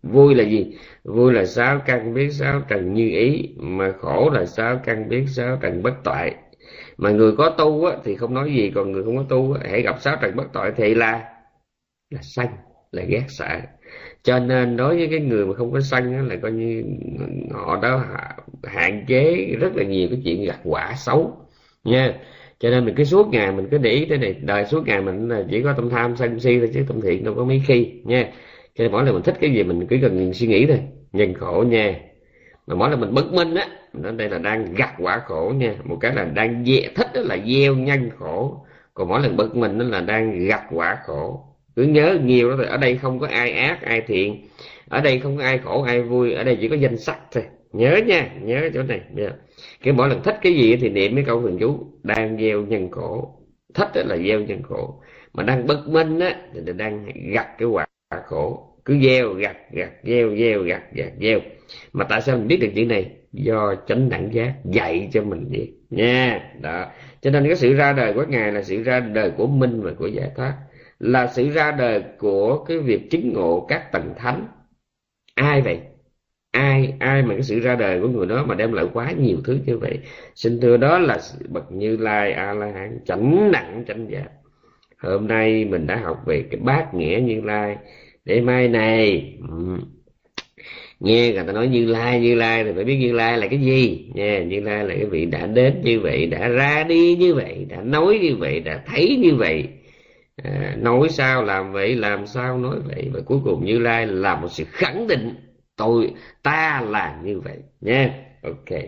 [0.02, 0.76] vui là gì?
[1.04, 5.24] Vui là sáu căn biết sáu trần như ý mà khổ là sáu căn biết
[5.28, 6.34] sáu trần bất toại.
[6.96, 9.60] Mà người có tu á, thì không nói gì còn người không có tu á,
[9.70, 11.22] hãy gặp sáu trần bất toại thì là
[12.10, 12.56] là sanh
[12.92, 13.60] là ghét sợ.
[14.22, 16.84] Cho nên đối với cái người mà không có sân á, là coi như
[17.52, 18.04] họ đó
[18.64, 21.36] hạn chế rất là nhiều cái chuyện gặt quả xấu
[21.84, 22.14] nha.
[22.60, 25.00] Cho nên mình cứ suốt ngày mình cứ để ý thế này đời suốt ngày
[25.02, 27.62] mình là chỉ có tâm tham sân si thôi chứ tâm thiện đâu có mấy
[27.66, 28.32] khi nha
[28.74, 30.80] cho nên mỗi lần mình thích cái gì mình cứ cần suy nghĩ thôi.
[31.12, 32.00] Nhân khổ nha.
[32.66, 35.74] Mà mỗi lần mình bất minh á nó đây là đang gặt quả khổ nha.
[35.84, 38.66] Một cái là đang dễ thích đó là gieo nhân khổ.
[38.94, 41.44] Còn mỗi lần bất minh nó là đang gặt quả khổ.
[41.76, 44.48] Cứ nhớ nhiều đó rồi ở đây không có ai ác, ai thiện.
[44.88, 46.32] Ở đây không có ai khổ, ai vui.
[46.32, 47.44] Ở đây chỉ có danh sắc thôi.
[47.72, 49.00] Nhớ nha, nhớ chỗ này.
[49.16, 49.32] Yeah.
[49.82, 51.86] cái mỗi lần thích cái gì thì niệm cái câu thường chú.
[52.02, 53.38] Đang gieo nhân khổ.
[53.74, 55.02] Thích là gieo nhân khổ.
[55.32, 57.86] Mà đang bất minh á thì đang gặt cái quả
[58.26, 58.68] khổ.
[58.84, 61.40] Cứ gieo, gặt gặt, gieo gieo, gặt gặt, gieo.
[61.92, 63.10] Mà tại sao mình biết được chuyện này?
[63.32, 65.72] Do chánh đẳng giác dạy cho mình vậy.
[65.90, 66.86] Nha, đó.
[67.20, 69.92] Cho nên cái sự ra đời của ngài là sự ra đời của minh và
[69.98, 70.54] của giải thoát.
[70.98, 74.46] Là sự ra đời của cái việc chứng ngộ các tầng thánh.
[75.34, 75.80] Ai vậy?
[76.50, 79.36] Ai ai mà cái sự ra đời của người đó mà đem lại quá nhiều
[79.44, 79.98] thứ như vậy?
[80.34, 81.18] Xin thưa đó là
[81.48, 84.28] bậc như lai a la hán, chánh đẳng chánh giác
[85.02, 87.76] hôm nay mình đã học về cái bát nghĩa như lai.
[88.24, 89.32] Để mai này
[91.00, 93.58] nghe người ta nói như lai như lai thì phải biết như lai là cái
[93.58, 94.10] gì.
[94.14, 97.66] Nha như lai là cái vị đã đến như vậy đã ra đi như vậy
[97.68, 99.68] đã nói như vậy đã thấy như vậy.
[100.36, 103.10] À, nói sao làm vậy làm sao nói vậy.
[103.12, 105.34] Và cuối cùng như lai là một sự khẳng định
[105.76, 106.10] tôi
[106.42, 107.56] ta là như vậy.
[107.80, 108.10] Nha
[108.42, 108.78] ok.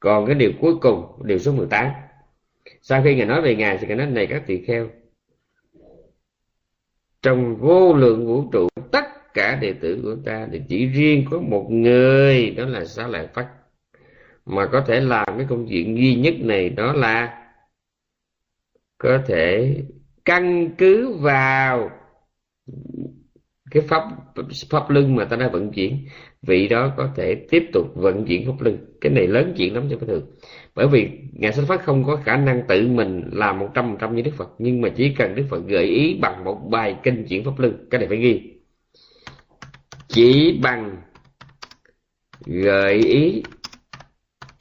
[0.00, 1.86] Còn cái điều cuối cùng điều số 18
[2.82, 4.88] sau khi ngài nói về ngài thì ngài nói này các tỳ kheo
[7.22, 11.40] trong vô lượng vũ trụ, tất cả đệ tử của ta thì chỉ riêng có
[11.40, 13.46] một người, đó là xá lợi phất.
[14.46, 17.46] Mà có thể làm cái công chuyện duy nhất này đó là
[18.98, 19.76] có thể
[20.24, 21.90] căn cứ vào
[23.70, 24.02] cái pháp
[24.70, 25.98] pháp lưng mà ta đã vận chuyển.
[26.42, 29.88] Vị đó có thể tiếp tục vận chuyển pháp lưng cái này lớn chuyện lắm
[29.90, 30.26] cho phải thường
[30.74, 33.96] bởi vì ngài xuất phát không có khả năng tự mình làm một trăm phần
[34.00, 36.96] trăm như đức phật nhưng mà chỉ cần đức phật gợi ý bằng một bài
[37.02, 38.60] kinh chuyển pháp luân cái này phải ghi.
[40.08, 40.96] Chỉ bằng
[42.46, 43.42] gợi ý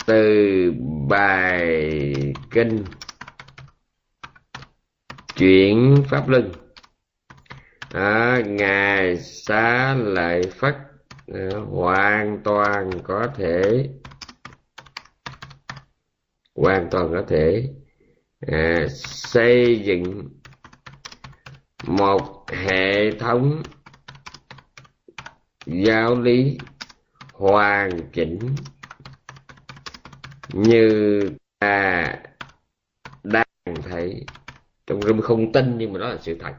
[0.06, 0.74] từ
[1.10, 2.14] bài
[2.52, 2.84] kinh
[5.36, 6.52] chuyển pháp luân.
[7.94, 10.78] À, ngài xá lợi phất
[11.34, 13.90] à, hoàn toàn có thể
[16.60, 17.70] hoàn toàn có thể
[18.48, 20.30] à, xây dựng
[21.88, 23.62] một hệ thống
[25.66, 26.58] giáo lý
[27.34, 28.40] hoàn chỉnh
[30.54, 31.30] như
[31.60, 32.14] ta
[33.24, 33.46] đang
[33.84, 34.26] thấy.
[34.88, 36.54] Trong rung không tin nhưng mà đó là sự thật.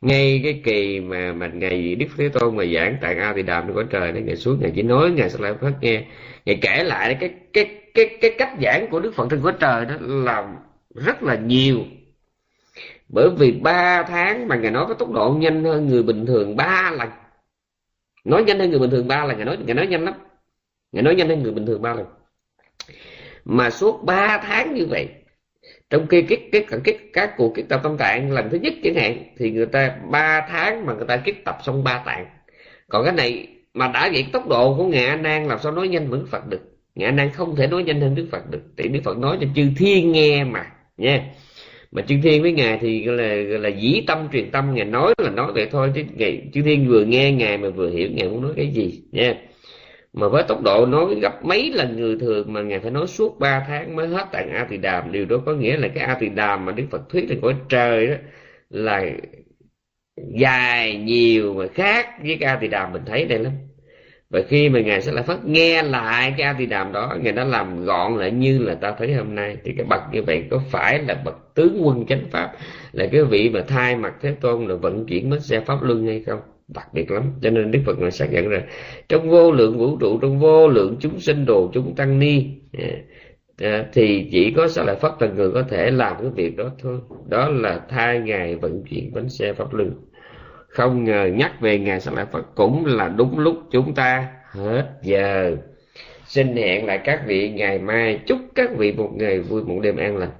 [0.00, 3.72] Ngay cái kỳ mà mà ngày đức thế tôn mà giảng tại a thì đàm
[3.74, 6.04] của trời nó ngày xuống ngày chỉ nói ngày sẽ lại phát nghe.
[6.44, 9.84] Ngày kể lại cái cái cái cái cách giảng của đức phật thân của trời
[9.84, 10.54] đó là
[10.94, 11.78] rất là nhiều.
[13.08, 16.56] Bởi vì ba tháng mà ngài nói có tốc độ nhanh hơn người bình thường
[16.56, 17.08] ba lần.
[18.24, 20.14] Nói nhanh hơn người bình thường ba lần ngài nói ngài nói nhanh lắm.
[20.92, 22.06] Ngài nói nhanh hơn người bình thường ba lần.
[23.44, 25.08] Mà suốt ba tháng như vậy
[25.90, 28.72] trong khi cái cái cái, cái các cuộc kết tập tâm tạng lần thứ nhất
[28.82, 32.26] chẳng hạn thì người ta ba tháng mà người ta kết tập xong ba tạng.
[32.88, 35.88] Còn cái này mà đã vậy tốc độ của ngài a nan làm sao nói
[35.88, 36.73] nhanh vẫn phật được?
[36.94, 38.62] Ngài đang không thể nói nhanh hơn đức phật được.
[38.76, 40.66] Thì đức phật nói cho chư thiên nghe mà,
[40.96, 41.24] nha.
[41.92, 44.74] Mà chư thiên với ngài thì gọi là gọi là dĩ tâm, truyền tâm.
[44.74, 47.90] Ngài nói là nói vậy thôi, chứ ngài, chư thiên vừa nghe ngài mà vừa
[47.90, 49.34] hiểu ngài muốn nói cái gì, nha.
[50.12, 53.38] Mà với tốc độ nói gấp mấy lần người thường mà ngài phải nói suốt
[53.38, 55.12] 3 tháng mới hết tạng a tỳ đàm.
[55.12, 57.54] Điều đó có nghĩa là cái a tỳ đàm mà đức phật thuyết thì cõi
[57.68, 58.14] trời đó,
[58.70, 59.10] là
[60.38, 63.52] dài nhiều mà khác với cái a tỳ đàm mình thấy đây lắm
[64.34, 67.32] và khi mà ngài sẽ lại phát nghe lại cái a di đàm đó, ngài
[67.32, 69.56] đã làm gọn lại như là ta thấy hôm nay.
[69.64, 72.52] Thì cái bậc như vậy có phải là bậc tướng quân chánh pháp?
[72.92, 76.06] Là cái vị mà thay mặt thế tôn là vận chuyển mất xe pháp luân
[76.06, 76.40] hay không?
[76.68, 77.22] Đặc biệt lắm.
[77.42, 78.62] Cho nên đức phật ngài xác nhận rằng,
[79.08, 82.46] trong vô lượng vũ trụ, trong vô lượng chúng sinh đồ, chúng tăng ni
[82.78, 82.88] à,
[83.60, 86.70] à, thì chỉ có sao lại phát là người có thể làm cái việc đó
[86.82, 86.98] thôi.
[87.28, 89.90] Đó là thay ngài vận chuyển bánh xe pháp luân
[90.74, 94.90] không ngờ nhắc về ngài sa lại phật cũng là đúng lúc chúng ta hết
[95.02, 95.56] giờ.
[96.26, 98.20] Xin hẹn lại các vị ngày mai.
[98.26, 100.30] Chúc các vị một ngày vui, một đêm an lành.